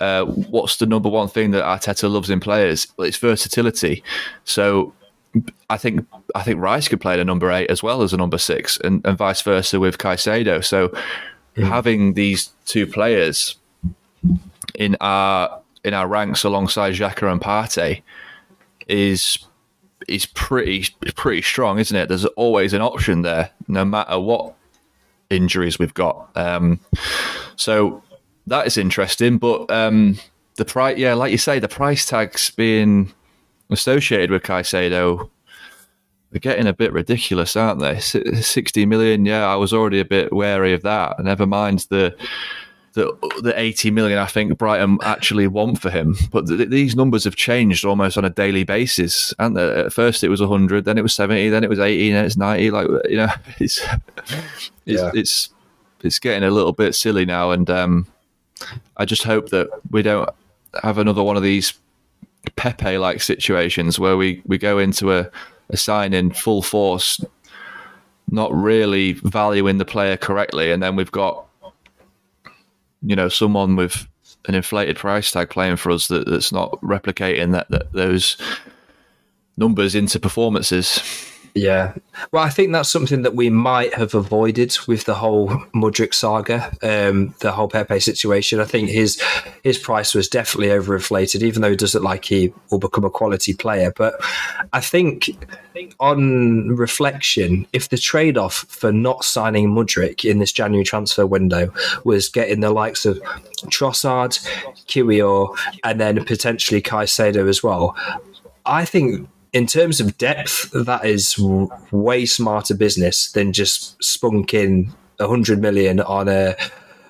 uh, 0.03 0.25
what's 0.25 0.79
the 0.79 0.87
number 0.87 1.09
one 1.09 1.29
thing 1.29 1.53
that 1.53 1.63
Arteta 1.63 2.11
loves 2.11 2.29
in 2.29 2.41
players? 2.41 2.89
Well, 2.97 3.07
it's 3.07 3.19
versatility. 3.19 4.03
So 4.43 4.93
I 5.71 5.77
think 5.77 6.05
I 6.35 6.43
think 6.43 6.61
Rice 6.61 6.89
could 6.89 7.01
play 7.01 7.17
the 7.17 7.25
number 7.25 7.53
eight 7.53 7.71
as 7.71 7.85
well 7.85 8.03
as 8.03 8.13
a 8.13 8.17
number 8.17 8.39
six, 8.39 8.79
and, 8.79 9.07
and 9.07 9.17
vice 9.17 9.43
versa 9.43 9.79
with 9.79 9.99
Caicedo. 9.99 10.65
So 10.65 10.89
mm. 11.57 11.69
having 11.69 12.15
these 12.15 12.51
two 12.67 12.85
players 12.85 13.55
in 14.75 14.97
our 15.01 15.61
in 15.85 15.95
our 15.95 16.09
ranks 16.09 16.43
alongside 16.43 16.95
Xhaka 16.95 17.31
and 17.31 17.41
Partey 17.41 18.03
is 18.89 19.39
is 20.09 20.27
pretty 20.27 20.89
pretty 21.15 21.43
strong, 21.43 21.79
isn't 21.79 21.97
it? 21.97 22.09
There's 22.09 22.25
always 22.25 22.73
an 22.73 22.83
option 22.83 23.23
there, 23.23 23.51
no 23.69 23.85
matter 23.85 24.19
what 24.19 24.55
injuries 25.31 25.79
we've 25.79 25.95
got. 25.95 26.29
Um, 26.35 26.81
so 27.55 28.03
that 28.47 28.67
is 28.67 28.77
interesting. 28.77 29.39
But 29.39 29.71
um, 29.71 30.19
the 30.57 30.65
price, 30.65 30.99
yeah, 30.99 31.15
like 31.15 31.33
you 31.33 31.39
say, 31.39 31.59
the 31.59 31.69
price 31.69 32.07
tags 32.07 32.51
being 32.51 33.13
associated 33.71 34.31
with 34.31 34.43
Caicedo, 34.43 35.31
they're 36.31 36.41
getting 36.41 36.67
a 36.67 36.73
bit 36.73 36.93
ridiculous, 36.93 37.57
aren't 37.57 37.81
they? 37.81 38.01
Sixty 38.01 38.87
million. 38.87 39.27
Yeah, 39.27 39.47
I 39.47 39.57
was 39.57 39.73
already 39.73 40.01
a 40.01 40.05
bit 40.05 40.33
wary 40.33 40.73
of 40.73 40.83
that. 40.83 41.19
Never 41.21 41.47
mind 41.47 41.87
the. 41.91 42.17
The, 42.95 43.11
the 43.43 43.59
80 43.59 43.91
million 43.91 44.19
I 44.19 44.27
think 44.27 44.59
Brighton 44.59 44.99
actually 45.03 45.47
want 45.47 45.81
for 45.81 45.89
him. 45.89 46.15
But 46.31 46.47
th- 46.47 46.69
these 46.69 46.95
numbers 46.95 47.25
have 47.25 47.37
changed 47.37 47.87
almost 47.87 48.19
on 48.19 48.27
a 48.27 48.29
daily 48.29 48.65
basis. 48.65 49.33
And 49.39 49.57
at 49.57 49.95
first 49.95 50.23
it 50.23 50.29
was 50.29 50.43
100, 50.43 50.85
then 50.85 50.99
it 50.99 51.03
was 51.03 51.15
70, 51.15 51.49
then 51.49 51.65
it 51.65 51.71
was 51.71 51.79
80, 51.79 52.13
then 52.13 52.27
it's 52.27 52.37
90. 52.37 52.71
Like, 52.71 52.89
you 53.09 53.17
know, 53.17 53.29
it's, 53.59 53.81
it's, 53.81 54.71
yeah. 54.85 55.11
it's, 55.15 55.49
it's 56.03 56.19
getting 56.19 56.47
a 56.47 56.51
little 56.51 56.75
bit 56.75 56.95
silly 56.95 57.25
now. 57.25 57.51
And, 57.53 57.71
um, 57.71 58.12
I 58.97 59.05
just 59.05 59.23
hope 59.23 59.51
that 59.51 59.69
we 59.91 60.03
don't 60.03 60.29
have 60.83 60.99
another 60.99 61.23
one 61.23 61.37
of 61.37 61.43
these 61.43 61.75
Pepe 62.57 62.99
like 62.99 63.23
situations 63.23 63.99
where 63.99 64.17
we, 64.17 64.43
we 64.47 64.59
go 64.59 64.79
into 64.79 65.13
a, 65.13 65.31
a 65.71 65.77
sign 65.77 66.13
in 66.13 66.33
full 66.33 66.61
force, 66.61 67.25
not 68.31 68.53
really 68.53 69.13
valuing 69.13 69.79
the 69.79 69.85
player 69.85 70.17
correctly, 70.17 70.73
and 70.73 70.83
then 70.83 70.97
we've 70.97 71.13
got 71.13 71.47
you 73.05 73.17
know 73.17 73.29
someone 73.29 73.77
with 73.77 74.07
an 74.47 74.55
inflated 74.55 74.97
price 74.97 75.31
tag 75.31 75.51
playing 75.51 75.77
for 75.77 75.93
us 75.93 76.09
that, 76.09 76.29
that's 76.29 76.53
not 76.53 76.73
replicating 76.81 77.53
that, 77.53 77.69
that 77.71 77.93
those 77.93 78.37
numbers 79.57 79.95
into 79.95 80.19
performances. 80.19 81.01
Yeah. 81.55 81.95
Well, 82.31 82.43
I 82.43 82.49
think 82.49 82.73
that's 82.73 82.89
something 82.89 83.23
that 83.23 83.35
we 83.35 83.51
might 83.51 83.93
have 83.95 84.15
avoided 84.15 84.75
with 84.87 85.05
the 85.05 85.15
whole 85.15 85.49
Mudryk 85.75 86.15
saga, 86.15 86.73
um, 86.83 87.35
the 87.41 87.53
whole 87.53 87.69
Pepe 87.69 88.01
situation. 88.01 88.59
I 88.59 88.65
think 88.65 88.89
his 88.89 89.21
his 89.63 89.77
price 89.77 90.15
was 90.15 90.29
definitely 90.29 90.69
overinflated, 90.69 91.43
even 91.43 91.61
though 91.61 91.71
he 91.71 91.77
does 91.77 91.95
look 91.95 92.05
like 92.05 92.25
he 92.25 92.55
will 92.71 92.79
become 92.79 93.05
a 93.05 93.11
quality 93.11 93.53
player. 93.53 93.93
But 93.95 94.15
I 94.73 94.81
think 94.81 95.31
on 96.01 96.69
reflection, 96.69 97.67
if 97.75 97.91
the 97.91 97.99
trade 97.99 98.39
off 98.39 98.65
for 98.69 98.91
not 98.91 99.25
signing 99.25 99.69
Mudryk 99.69 100.29
in 100.29 100.39
this 100.39 100.53
January 100.53 100.85
transfer 100.85 101.27
window 101.27 101.73
was 102.05 102.31
getting 102.31 102.61
the 102.61 102.71
likes 102.71 103.05
of 103.05 103.21
Trossard, 103.67 104.39
Kiwior, 104.87 105.55
and 105.85 106.01
then 106.01 106.25
potentially 106.25 106.81
Caicedo 106.81 107.47
as 107.47 107.63
well, 107.63 107.95
I 108.65 108.85
think 108.85 109.29
in 109.53 109.67
terms 109.67 110.01
of 110.01 110.17
depth, 110.19 110.71
that 110.73 111.05
is 111.05 111.39
way 111.91 112.25
smarter 112.25 112.75
business 112.75 113.31
than 113.33 113.53
just 113.53 113.99
spunking 114.01 114.93
a 115.19 115.29
hundred 115.29 115.61
million 115.61 116.01
on 116.01 116.29
a 116.29 116.57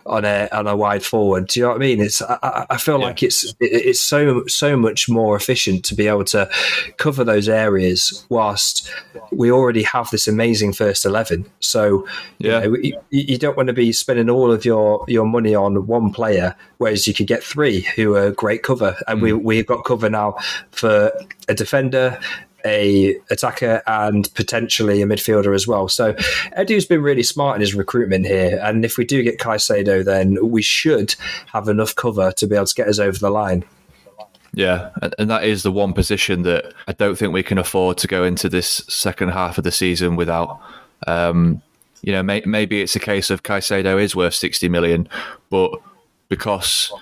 on 0.07 0.25
a 0.25 0.49
on 0.53 0.67
a 0.67 0.77
wide 0.77 1.05
forward. 1.05 1.49
Do 1.49 1.61
you 1.61 1.65
know 1.65 1.71
what 1.71 1.77
I 1.77 1.81
mean? 1.81 2.01
It's 2.01 2.23
I, 2.23 2.67
I 2.71 2.77
feel 2.77 2.99
yeah. 2.99 3.07
like 3.07 3.23
it's 3.23 3.55
it's 3.61 4.01
so 4.01 4.47
so 4.47 4.77
much 4.77 5.09
more 5.09 5.37
efficient 5.37 5.85
to 5.87 5.95
be 5.95 6.09
able 6.09 6.25
to 6.25 6.49
cover 6.97 7.25
those 7.25 7.49
areas 7.49 8.25
whilst 8.29 8.91
we 9.31 9.51
already 9.51 9.83
have 9.83 10.11
this 10.11 10.27
amazing 10.29 10.73
first 10.73 11.05
eleven. 11.05 11.47
So 11.61 12.07
yeah, 12.39 12.63
you, 12.63 12.71
know, 12.71 12.77
you, 12.79 13.01
you, 13.11 13.39
don't 13.39 13.57
want 13.57 13.69
to 13.69 13.73
be 13.73 13.93
spending 13.93 14.29
all 14.29 14.51
of 14.51 14.65
your 14.65 15.05
your 15.09 15.27
money 15.27 15.55
on 15.55 15.87
one 15.87 16.13
player, 16.13 16.57
whereas 16.79 17.07
you 17.07 17.15
could 17.15 17.27
get 17.27 17.43
three 17.43 17.83
who 17.97 18.17
are 18.17 18.31
great 18.31 18.63
cover, 18.63 18.97
and 19.07 19.21
mm. 19.21 19.23
we 19.23 19.33
we've 19.33 19.67
got 19.67 19.85
cover 19.85 20.11
now 20.11 20.37
for 20.71 21.13
a 21.49 21.55
defender, 21.55 22.19
a 22.65 23.17
attacker 23.31 23.83
and 23.87 24.33
potentially 24.35 25.03
a 25.03 25.07
midfielder 25.07 25.55
as 25.55 25.67
well. 25.67 25.89
So 25.89 26.15
Edu's 26.57 26.87
been 26.87 27.03
really 27.03 27.23
smart 27.23 27.57
in 27.57 27.61
his 27.61 27.75
recruitment 27.75 28.27
here, 28.27 28.61
and 28.63 28.85
if 28.85 28.97
we 28.97 29.05
do 29.05 29.23
get 29.23 29.39
Caicedo, 29.39 30.05
then 30.05 30.51
we 30.51 30.63
should 30.63 31.15
have 31.53 31.69
enough 31.69 31.95
cover 31.95 32.33
to 32.33 32.47
be 32.47 32.55
able 32.55 32.67
to 32.67 32.75
get 32.75 32.89
us 32.89 32.99
over 32.99 33.19
the 33.19 33.31
line. 33.31 33.65
Yeah, 34.55 34.91
and 35.19 35.31
that 35.31 35.45
is 35.45 35.63
the 35.63 35.73
one 35.73 35.95
position 35.95 36.43
that 36.43 36.75
I 36.87 36.93
don't 36.93 37.17
think 37.17 37.33
we 37.33 37.43
can 37.43 37.57
afford 37.57 37.97
to 37.99 38.07
go 38.07 38.23
into 38.23 38.51
this 38.51 38.85
second 38.89 39.31
half 39.31 39.57
of 39.57 39.65
the 39.65 39.73
season 39.73 40.15
without. 40.15 40.61
Um, 41.07 41.63
you 42.03 42.13
know, 42.13 42.23
may, 42.23 42.43
maybe 42.45 42.83
it's 42.83 42.95
a 42.95 43.01
case 43.01 43.31
of 43.31 43.43
Caicedo 43.43 44.01
is 44.01 44.15
worth 44.15 44.35
sixty 44.35 44.69
million, 44.69 45.09
but 45.49 45.73
because 46.29 46.93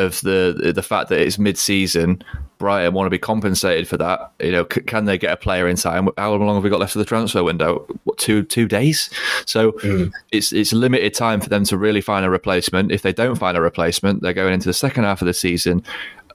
of 0.00 0.20
the 0.22 0.72
the 0.74 0.82
fact 0.82 1.08
that 1.10 1.20
it's 1.20 1.38
mid 1.38 1.58
season. 1.58 2.22
Brighton 2.58 2.92
want 2.92 3.06
to 3.06 3.10
be 3.10 3.18
compensated 3.18 3.88
for 3.88 3.96
that. 3.96 4.32
You 4.38 4.52
know, 4.52 4.66
c- 4.70 4.82
can 4.82 5.06
they 5.06 5.16
get 5.16 5.32
a 5.32 5.36
player 5.36 5.66
in 5.66 5.76
time? 5.76 6.10
How 6.18 6.34
long 6.34 6.54
have 6.54 6.62
we 6.62 6.68
got 6.68 6.78
left 6.78 6.94
of 6.94 6.98
the 6.98 7.06
transfer 7.06 7.42
window? 7.42 7.86
What 8.04 8.18
two 8.18 8.42
two 8.42 8.68
days? 8.68 9.08
So 9.46 9.72
mm. 9.72 10.12
it's 10.30 10.52
it's 10.52 10.72
limited 10.72 11.14
time 11.14 11.40
for 11.40 11.48
them 11.48 11.64
to 11.64 11.78
really 11.78 12.00
find 12.00 12.24
a 12.24 12.30
replacement. 12.30 12.92
If 12.92 13.02
they 13.02 13.12
don't 13.12 13.36
find 13.36 13.56
a 13.56 13.60
replacement, 13.60 14.22
they're 14.22 14.34
going 14.34 14.52
into 14.52 14.68
the 14.68 14.74
second 14.74 15.04
half 15.04 15.22
of 15.22 15.26
the 15.26 15.34
season, 15.34 15.82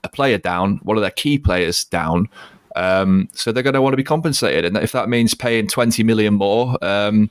a 0.03 0.09
player 0.09 0.39
down, 0.39 0.77
one 0.83 0.97
of 0.97 1.01
their 1.01 1.11
key 1.11 1.37
players 1.37 1.83
down. 1.85 2.27
Um, 2.75 3.29
so 3.33 3.51
they're 3.51 3.63
going 3.63 3.75
to 3.75 3.81
want 3.81 3.93
to 3.93 3.97
be 3.97 4.03
compensated, 4.03 4.65
and 4.65 4.75
if 4.77 4.91
that 4.91 5.07
means 5.07 5.33
paying 5.33 5.67
twenty 5.67 6.03
million 6.03 6.33
more, 6.33 6.83
um, 6.83 7.29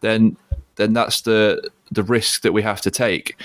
then 0.00 0.36
then 0.76 0.92
that's 0.92 1.22
the 1.22 1.68
the 1.90 2.02
risk 2.02 2.42
that 2.42 2.52
we 2.52 2.62
have 2.62 2.80
to 2.82 2.90
take. 2.90 3.40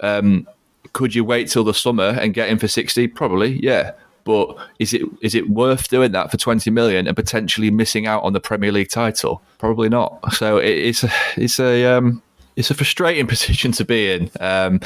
Um, 0.00 0.46
could 0.92 1.14
you 1.14 1.24
wait 1.24 1.48
till 1.48 1.64
the 1.64 1.74
summer 1.74 2.16
and 2.20 2.34
get 2.34 2.48
him 2.48 2.58
for 2.58 2.68
sixty? 2.68 3.06
Probably, 3.06 3.62
yeah. 3.62 3.92
But 4.24 4.56
is 4.78 4.94
it 4.94 5.02
is 5.20 5.34
it 5.34 5.50
worth 5.50 5.88
doing 5.88 6.12
that 6.12 6.30
for 6.30 6.36
twenty 6.36 6.70
million 6.70 7.06
and 7.06 7.16
potentially 7.16 7.70
missing 7.70 8.06
out 8.06 8.22
on 8.22 8.32
the 8.32 8.40
Premier 8.40 8.72
League 8.72 8.90
title? 8.90 9.42
Probably 9.58 9.88
not. 9.88 10.32
So 10.34 10.58
it, 10.58 10.70
it's 10.70 11.04
a, 11.04 11.10
it's 11.36 11.58
a 11.58 11.84
um, 11.86 12.22
it's 12.56 12.70
a 12.70 12.74
frustrating 12.74 13.26
position 13.28 13.72
to 13.72 13.84
be 13.84 14.12
in, 14.12 14.30
um, 14.40 14.80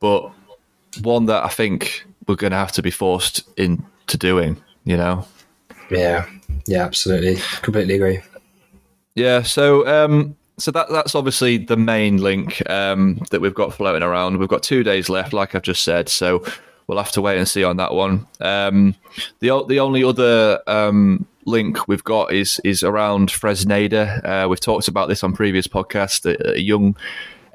but 0.00 0.30
one 1.02 1.26
that 1.26 1.44
I 1.44 1.48
think 1.48 2.04
we're 2.26 2.36
going 2.36 2.52
to 2.52 2.56
have 2.56 2.72
to 2.72 2.82
be 2.82 2.90
forced 2.90 3.48
into 3.56 4.18
doing. 4.18 4.60
You 4.84 4.96
know. 4.96 5.26
Yeah. 5.90 6.26
Yeah. 6.66 6.84
Absolutely. 6.84 7.36
Completely 7.62 7.94
agree. 7.94 8.20
Yeah. 9.14 9.42
So. 9.42 9.86
Um, 9.86 10.36
so 10.58 10.70
that 10.70 10.88
that's 10.90 11.14
obviously 11.14 11.58
the 11.58 11.76
main 11.76 12.18
link 12.18 12.68
um, 12.70 13.20
that 13.30 13.40
we've 13.40 13.54
got 13.54 13.74
floating 13.74 14.02
around. 14.02 14.38
We've 14.38 14.48
got 14.48 14.62
two 14.62 14.82
days 14.82 15.08
left, 15.08 15.32
like 15.32 15.54
I've 15.54 15.62
just 15.62 15.82
said. 15.82 16.08
So 16.08 16.44
we'll 16.86 16.98
have 16.98 17.12
to 17.12 17.22
wait 17.22 17.38
and 17.38 17.48
see 17.48 17.64
on 17.64 17.76
that 17.78 17.92
one. 17.92 18.26
Um, 18.40 18.94
the 19.40 19.64
the 19.66 19.80
only 19.80 20.04
other 20.04 20.60
um, 20.66 21.26
link 21.44 21.88
we've 21.88 22.04
got 22.04 22.32
is 22.32 22.60
is 22.64 22.82
around 22.82 23.30
Fresneda. 23.30 24.24
Uh, 24.24 24.48
we've 24.48 24.60
talked 24.60 24.88
about 24.88 25.08
this 25.08 25.24
on 25.24 25.32
previous 25.32 25.66
podcasts. 25.66 26.24
A, 26.24 26.56
a 26.56 26.58
young 26.58 26.96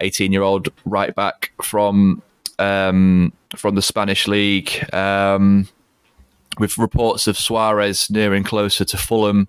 eighteen 0.01 0.31
year 0.31 0.43
old 0.43 0.69
right 0.85 1.15
back 1.15 1.51
from 1.63 2.21
um, 2.57 3.31
from 3.55 3.75
the 3.75 3.81
Spanish 3.81 4.27
league. 4.27 4.93
Um, 4.93 5.69
with 6.57 6.77
reports 6.77 7.27
of 7.27 7.37
Soares 7.37 8.11
nearing 8.11 8.43
closer 8.43 8.83
to 8.83 8.97
Fulham, 8.97 9.47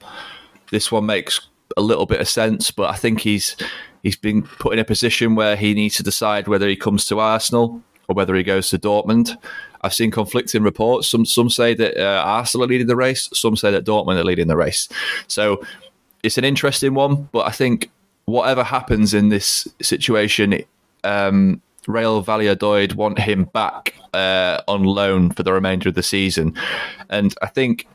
this 0.70 0.92
one 0.92 1.06
makes 1.06 1.48
a 1.76 1.80
little 1.80 2.06
bit 2.06 2.20
of 2.20 2.28
sense, 2.28 2.70
but 2.70 2.90
I 2.90 2.96
think 2.96 3.20
he's 3.20 3.56
he's 4.02 4.16
been 4.16 4.42
put 4.42 4.72
in 4.72 4.78
a 4.78 4.84
position 4.84 5.34
where 5.34 5.56
he 5.56 5.74
needs 5.74 5.96
to 5.96 6.02
decide 6.02 6.48
whether 6.48 6.68
he 6.68 6.76
comes 6.76 7.06
to 7.06 7.20
Arsenal 7.20 7.82
or 8.08 8.14
whether 8.14 8.34
he 8.34 8.42
goes 8.42 8.70
to 8.70 8.78
Dortmund. 8.78 9.36
I've 9.82 9.94
seen 9.94 10.10
conflicting 10.10 10.62
reports. 10.62 11.08
Some 11.08 11.24
some 11.24 11.48
say 11.48 11.74
that 11.74 11.96
uh, 11.96 12.22
Arsenal 12.22 12.64
are 12.64 12.68
leading 12.68 12.86
the 12.86 12.96
race. 12.96 13.28
Some 13.32 13.56
say 13.56 13.70
that 13.70 13.84
Dortmund 13.84 14.16
are 14.16 14.24
leading 14.24 14.48
the 14.48 14.56
race. 14.56 14.88
So 15.26 15.62
it's 16.22 16.38
an 16.38 16.44
interesting 16.44 16.94
one. 16.94 17.28
But 17.32 17.46
I 17.46 17.50
think 17.50 17.90
whatever 18.26 18.62
happens 18.62 19.14
in 19.14 19.28
this 19.28 19.66
situation, 19.80 20.62
um, 21.04 21.62
Real 21.86 22.20
Valladolid 22.20 22.94
want 22.94 23.18
him 23.18 23.44
back 23.44 23.94
uh, 24.12 24.60
on 24.68 24.84
loan 24.84 25.30
for 25.30 25.42
the 25.42 25.52
remainder 25.52 25.88
of 25.88 25.94
the 25.94 26.02
season, 26.02 26.54
and 27.08 27.34
I 27.40 27.46
think 27.46 27.86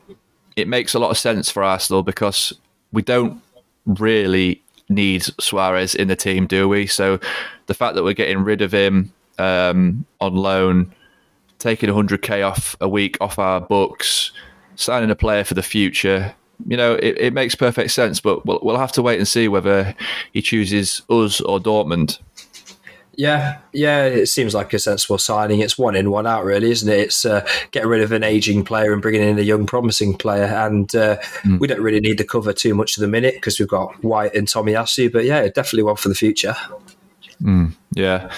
it 0.55 0.67
makes 0.67 0.93
a 0.93 0.99
lot 0.99 1.11
of 1.11 1.17
sense 1.17 1.51
for 1.51 1.63
Arsenal 1.63 2.01
because 2.01 2.53
we 2.91 3.01
don't 3.01 3.41
really 3.85 4.61
need 4.89 5.21
Soares 5.21 5.95
in 5.95 6.07
the 6.07 6.15
team, 6.15 6.47
do 6.47 6.67
we? 6.67 6.87
So 6.87 7.19
the 7.65 7.73
fact 7.73 7.95
that 7.95 8.03
we're 8.03 8.13
getting 8.13 8.43
rid 8.43 8.61
of 8.61 8.73
him 8.73 9.13
um, 9.37 10.05
on 10.21 10.35
loan 10.35 10.93
taking 11.59 11.89
100k 11.89 12.45
off 12.45 12.75
a 12.81 12.87
week 12.87 13.17
off 13.21 13.39
our 13.39 13.61
books, 13.61 14.31
signing 14.75 15.09
a 15.09 15.15
player 15.15 15.43
for 15.43 15.53
the 15.53 15.63
future. 15.63 16.35
You 16.67 16.77
know, 16.77 16.93
it, 16.93 17.17
it 17.17 17.33
makes 17.33 17.55
perfect 17.55 17.91
sense, 17.91 18.19
but 18.19 18.45
we'll, 18.45 18.59
we'll 18.61 18.77
have 18.77 18.91
to 18.93 19.01
wait 19.01 19.17
and 19.17 19.27
see 19.27 19.47
whether 19.47 19.95
he 20.31 20.41
chooses 20.41 21.01
us 21.09 21.41
or 21.41 21.59
Dortmund. 21.59 22.19
Yeah, 23.17 23.59
yeah, 23.71 24.03
it 24.05 24.27
seems 24.27 24.53
like 24.53 24.73
a 24.73 24.79
sensible 24.79 25.17
signing. 25.17 25.59
It's 25.61 25.77
one 25.77 25.95
in, 25.95 26.11
one 26.11 26.27
out, 26.27 26.43
really, 26.43 26.71
isn't 26.71 26.91
it? 26.91 26.99
It's 26.99 27.25
uh, 27.25 27.47
getting 27.71 27.89
rid 27.89 28.01
of 28.01 28.11
an 28.11 28.23
aging 28.23 28.65
player 28.65 28.91
and 28.91 29.01
bringing 29.01 29.21
in 29.21 29.39
a 29.39 29.43
young, 29.43 29.65
promising 29.65 30.17
player. 30.17 30.45
And 30.45 30.93
uh, 30.95 31.17
mm. 31.43 31.59
we 31.59 31.67
don't 31.67 31.81
really 31.81 32.01
need 32.01 32.17
the 32.17 32.25
cover 32.25 32.51
too 32.51 32.75
much 32.75 32.97
of 32.97 33.01
the 33.01 33.07
minute 33.07 33.35
because 33.35 33.59
we've 33.59 33.69
got 33.69 34.03
White 34.03 34.35
and 34.35 34.47
Tomiyasu. 34.47 35.11
But 35.11 35.25
yeah, 35.25 35.47
definitely 35.47 35.83
one 35.83 35.95
for 35.95 36.09
the 36.09 36.15
future. 36.15 36.55
Mm, 37.41 37.73
yeah. 37.93 38.31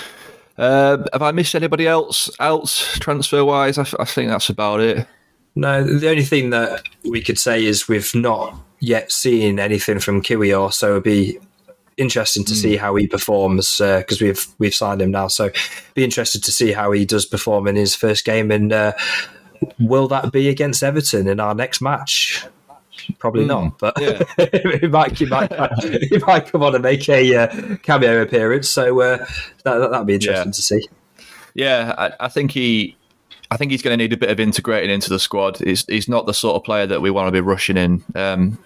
Uh, 0.57 0.97
have 1.13 1.21
I 1.21 1.31
missed 1.31 1.55
anybody 1.55 1.87
else 1.87 2.29
else 2.39 2.97
transfer 2.99 3.45
wise? 3.45 3.77
I 3.77 3.83
think 3.83 4.29
that's 4.29 4.49
about 4.49 4.79
it. 4.79 5.07
No, 5.55 5.83
the 5.83 6.09
only 6.09 6.23
thing 6.23 6.51
that 6.51 6.83
we 7.03 7.21
could 7.21 7.39
say 7.39 7.65
is 7.65 7.87
we've 7.87 8.13
not 8.13 8.55
yet 8.79 9.11
seen 9.11 9.59
anything 9.59 9.99
from 9.99 10.21
Kiwior, 10.21 10.71
so 10.71 10.91
it'd 10.91 11.03
be 11.03 11.39
interesting 11.97 12.43
to 12.45 12.53
mm. 12.53 12.57
see 12.57 12.77
how 12.77 12.95
he 12.95 13.07
performs 13.07 13.77
because 13.77 14.21
uh, 14.21 14.25
we've 14.25 14.47
we've 14.59 14.75
signed 14.75 15.01
him 15.01 15.11
now. 15.11 15.27
So 15.27 15.51
be 15.93 16.03
interested 16.03 16.43
to 16.43 16.51
see 16.51 16.71
how 16.71 16.91
he 16.91 17.05
does 17.05 17.25
perform 17.25 17.67
in 17.67 17.75
his 17.75 17.95
first 17.95 18.25
game, 18.25 18.51
and 18.51 18.71
uh, 18.71 18.93
will 19.79 20.07
that 20.07 20.31
be 20.31 20.49
against 20.49 20.83
Everton 20.83 21.27
in 21.27 21.39
our 21.39 21.55
next 21.55 21.81
match? 21.81 22.45
Probably 23.19 23.45
mm, 23.45 23.47
not, 23.47 23.79
but 23.79 23.93
yeah. 23.99 24.77
he 24.79 24.87
might 24.87 25.17
he 25.17 25.25
might 25.25 25.51
he 25.83 26.17
might 26.19 26.51
come 26.51 26.63
on 26.63 26.75
and 26.75 26.83
make 26.83 27.07
a 27.09 27.35
uh, 27.35 27.75
cameo 27.77 28.21
appearance. 28.21 28.69
So 28.69 29.01
uh, 29.01 29.25
that 29.63 29.77
that'd 29.91 30.07
be 30.07 30.15
interesting 30.15 30.49
yeah. 30.49 30.51
to 30.51 30.61
see. 30.61 30.87
Yeah, 31.53 31.95
I, 31.97 32.25
I, 32.25 32.27
think 32.27 32.51
he. 32.51 32.95
I 33.49 33.57
think 33.57 33.71
he's 33.71 33.81
going 33.81 33.97
to 33.97 34.03
need 34.03 34.13
a 34.13 34.17
bit 34.17 34.29
of 34.29 34.39
integrating 34.39 34.91
into 34.91 35.09
the 35.09 35.19
squad. 35.19 35.57
He's, 35.57 35.85
he's 35.85 36.07
not 36.07 36.27
the 36.27 36.33
sort 36.33 36.55
of 36.55 36.63
player 36.63 36.85
that 36.85 37.01
we 37.01 37.09
want 37.09 37.27
to 37.27 37.31
be 37.31 37.41
rushing 37.41 37.77
in. 37.77 38.03
Um, 38.13 38.59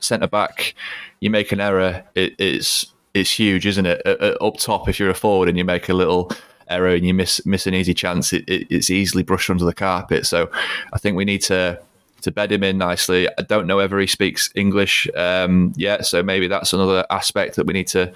Centre 0.00 0.28
back, 0.28 0.74
you 1.20 1.30
make 1.30 1.52
an 1.52 1.60
error, 1.60 2.04
it, 2.14 2.34
it's 2.38 2.92
it's 3.14 3.30
huge, 3.30 3.66
isn't 3.66 3.86
it? 3.86 4.02
up 4.40 4.56
top, 4.58 4.88
if 4.88 5.00
you're 5.00 5.10
a 5.10 5.14
forward 5.14 5.48
and 5.48 5.58
you 5.58 5.64
make 5.64 5.88
a 5.88 5.94
little 5.94 6.30
error 6.68 6.94
and 6.94 7.06
you 7.06 7.14
miss 7.14 7.44
miss 7.46 7.66
an 7.66 7.74
easy 7.74 7.94
chance, 7.94 8.32
it, 8.32 8.48
it, 8.48 8.66
it's 8.70 8.90
easily 8.90 9.22
brushed 9.22 9.50
under 9.50 9.64
the 9.64 9.74
carpet. 9.74 10.26
So 10.26 10.50
I 10.92 10.98
think 10.98 11.16
we 11.16 11.24
need 11.24 11.42
to 11.42 11.80
to 12.22 12.30
bed 12.30 12.50
him 12.52 12.64
in 12.64 12.78
nicely. 12.78 13.28
I 13.38 13.42
don't 13.42 13.66
know 13.66 13.76
whether 13.76 13.98
he 13.98 14.06
speaks 14.06 14.50
English 14.54 15.08
um, 15.16 15.72
yet, 15.76 16.04
so 16.06 16.22
maybe 16.22 16.48
that's 16.48 16.72
another 16.72 17.06
aspect 17.10 17.56
that 17.56 17.66
we 17.66 17.72
need 17.72 17.88
to 17.88 18.12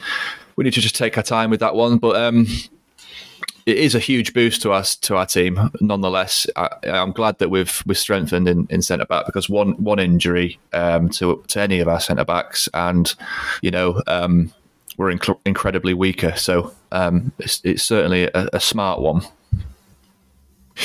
we 0.57 0.65
need 0.65 0.75
to 0.75 0.81
just 0.81 0.97
take 0.97 1.17
our 1.17 1.23
time 1.23 1.51
with 1.51 1.61
that 1.61 1.75
one. 1.75 1.99
But 1.99 2.17
um, 2.17 2.47
it 3.67 3.77
is 3.77 3.95
a 3.95 3.99
huge 3.99 4.35
boost 4.35 4.63
to 4.63 4.73
us 4.73 4.97
to 4.97 5.17
our 5.17 5.27
team. 5.27 5.71
Nonetheless, 5.81 6.47
I, 6.57 6.69
am 6.85 7.13
glad 7.13 7.39
that 7.39 7.51
we've 7.51 7.83
we've 7.87 7.99
strengthened 7.99 8.49
in, 8.49 8.67
in 8.71 8.83
centre 8.83 9.07
back 9.07 9.27
because 9.27 9.49
one 9.49 9.73
one 9.83 9.99
injury 9.99 10.59
um, 10.73 11.09
to 11.11 11.43
to 11.49 11.61
any 11.61 11.81
of 11.81 11.89
our 11.89 12.01
centre 12.01 12.25
backs, 12.25 12.69
and 12.75 13.15
you 13.61 13.71
know 13.71 14.03
um, 14.07 14.53
we're 14.97 15.13
inc- 15.13 15.39
incredibly 15.45 15.95
weaker. 15.95 16.35
So 16.37 16.73
um, 16.91 17.33
it's, 17.39 17.61
it's 17.65 17.83
certainly 17.83 18.25
a, 18.25 18.49
a, 18.53 18.61
smart 18.61 19.01
one. 19.01 19.23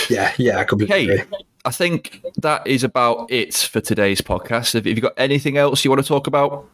Yeah, 0.09 0.33
yeah, 0.37 0.59
I 0.59 0.63
completely 0.63 1.05
hey, 1.05 1.21
agree. 1.21 1.37
I 1.65 1.71
think 1.71 2.23
that 2.37 2.65
is 2.67 2.83
about 2.83 3.31
it 3.31 3.55
for 3.55 3.81
today's 3.81 4.21
podcast. 4.21 4.73
Have 4.73 4.85
you 4.85 4.95
got 4.95 5.13
anything 5.17 5.57
else 5.57 5.83
you 5.83 5.91
want 5.91 6.01
to 6.01 6.07
talk 6.07 6.27
about? 6.27 6.69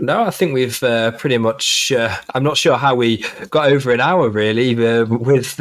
No, 0.00 0.24
I 0.24 0.30
think 0.30 0.52
we've 0.54 0.82
uh, 0.82 1.12
pretty 1.12 1.38
much. 1.38 1.92
Uh, 1.92 2.14
I'm 2.34 2.42
not 2.42 2.56
sure 2.56 2.76
how 2.76 2.94
we 2.94 3.24
got 3.50 3.70
over 3.70 3.92
an 3.92 4.00
hour 4.00 4.28
really 4.28 4.74
uh, 4.74 5.04
with 5.04 5.58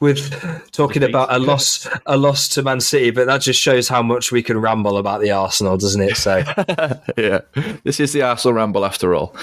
with 0.00 0.70
talking 0.70 1.02
about 1.02 1.32
a 1.32 1.38
loss 1.38 1.88
a 2.06 2.16
loss 2.16 2.48
to 2.50 2.62
Man 2.62 2.80
City, 2.80 3.10
but 3.10 3.26
that 3.26 3.40
just 3.40 3.60
shows 3.60 3.88
how 3.88 4.02
much 4.02 4.30
we 4.30 4.42
can 4.42 4.58
ramble 4.58 4.96
about 4.96 5.20
the 5.20 5.32
Arsenal, 5.32 5.76
doesn't 5.76 6.00
it? 6.00 6.16
So 6.16 6.36
yeah, 7.16 7.40
this 7.82 7.98
is 7.98 8.12
the 8.12 8.22
Arsenal 8.22 8.54
ramble 8.54 8.84
after 8.84 9.14
all. 9.14 9.34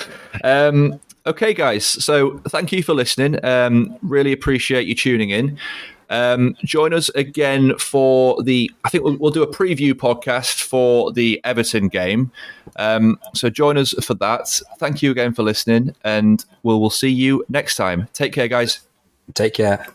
Um, 0.43 0.99
okay, 1.25 1.53
guys. 1.53 1.85
So 1.85 2.39
thank 2.47 2.71
you 2.71 2.81
for 2.81 2.93
listening. 2.93 3.43
Um, 3.43 3.97
really 4.01 4.31
appreciate 4.31 4.87
you 4.87 4.95
tuning 4.95 5.31
in. 5.31 5.59
Um, 6.09 6.55
join 6.63 6.93
us 6.93 7.09
again 7.09 7.77
for 7.77 8.41
the. 8.43 8.71
I 8.83 8.89
think 8.89 9.03
we'll, 9.03 9.17
we'll, 9.17 9.31
do 9.31 9.43
a 9.43 9.47
preview 9.47 9.93
podcast 9.93 10.61
for 10.63 11.11
the 11.11 11.39
Everton 11.43 11.87
game. 11.87 12.31
Um, 12.77 13.19
so 13.35 13.49
join 13.49 13.77
us 13.77 13.93
for 14.03 14.15
that. 14.15 14.59
Thank 14.79 15.01
you 15.01 15.11
again 15.11 15.33
for 15.33 15.43
listening, 15.43 15.95
and 16.03 16.43
we'll, 16.63 16.81
we'll 16.81 16.89
see 16.89 17.09
you 17.09 17.45
next 17.49 17.75
time. 17.75 18.07
Take 18.13 18.33
care, 18.33 18.47
guys. 18.47 18.81
Take 19.33 19.53
care. 19.53 19.85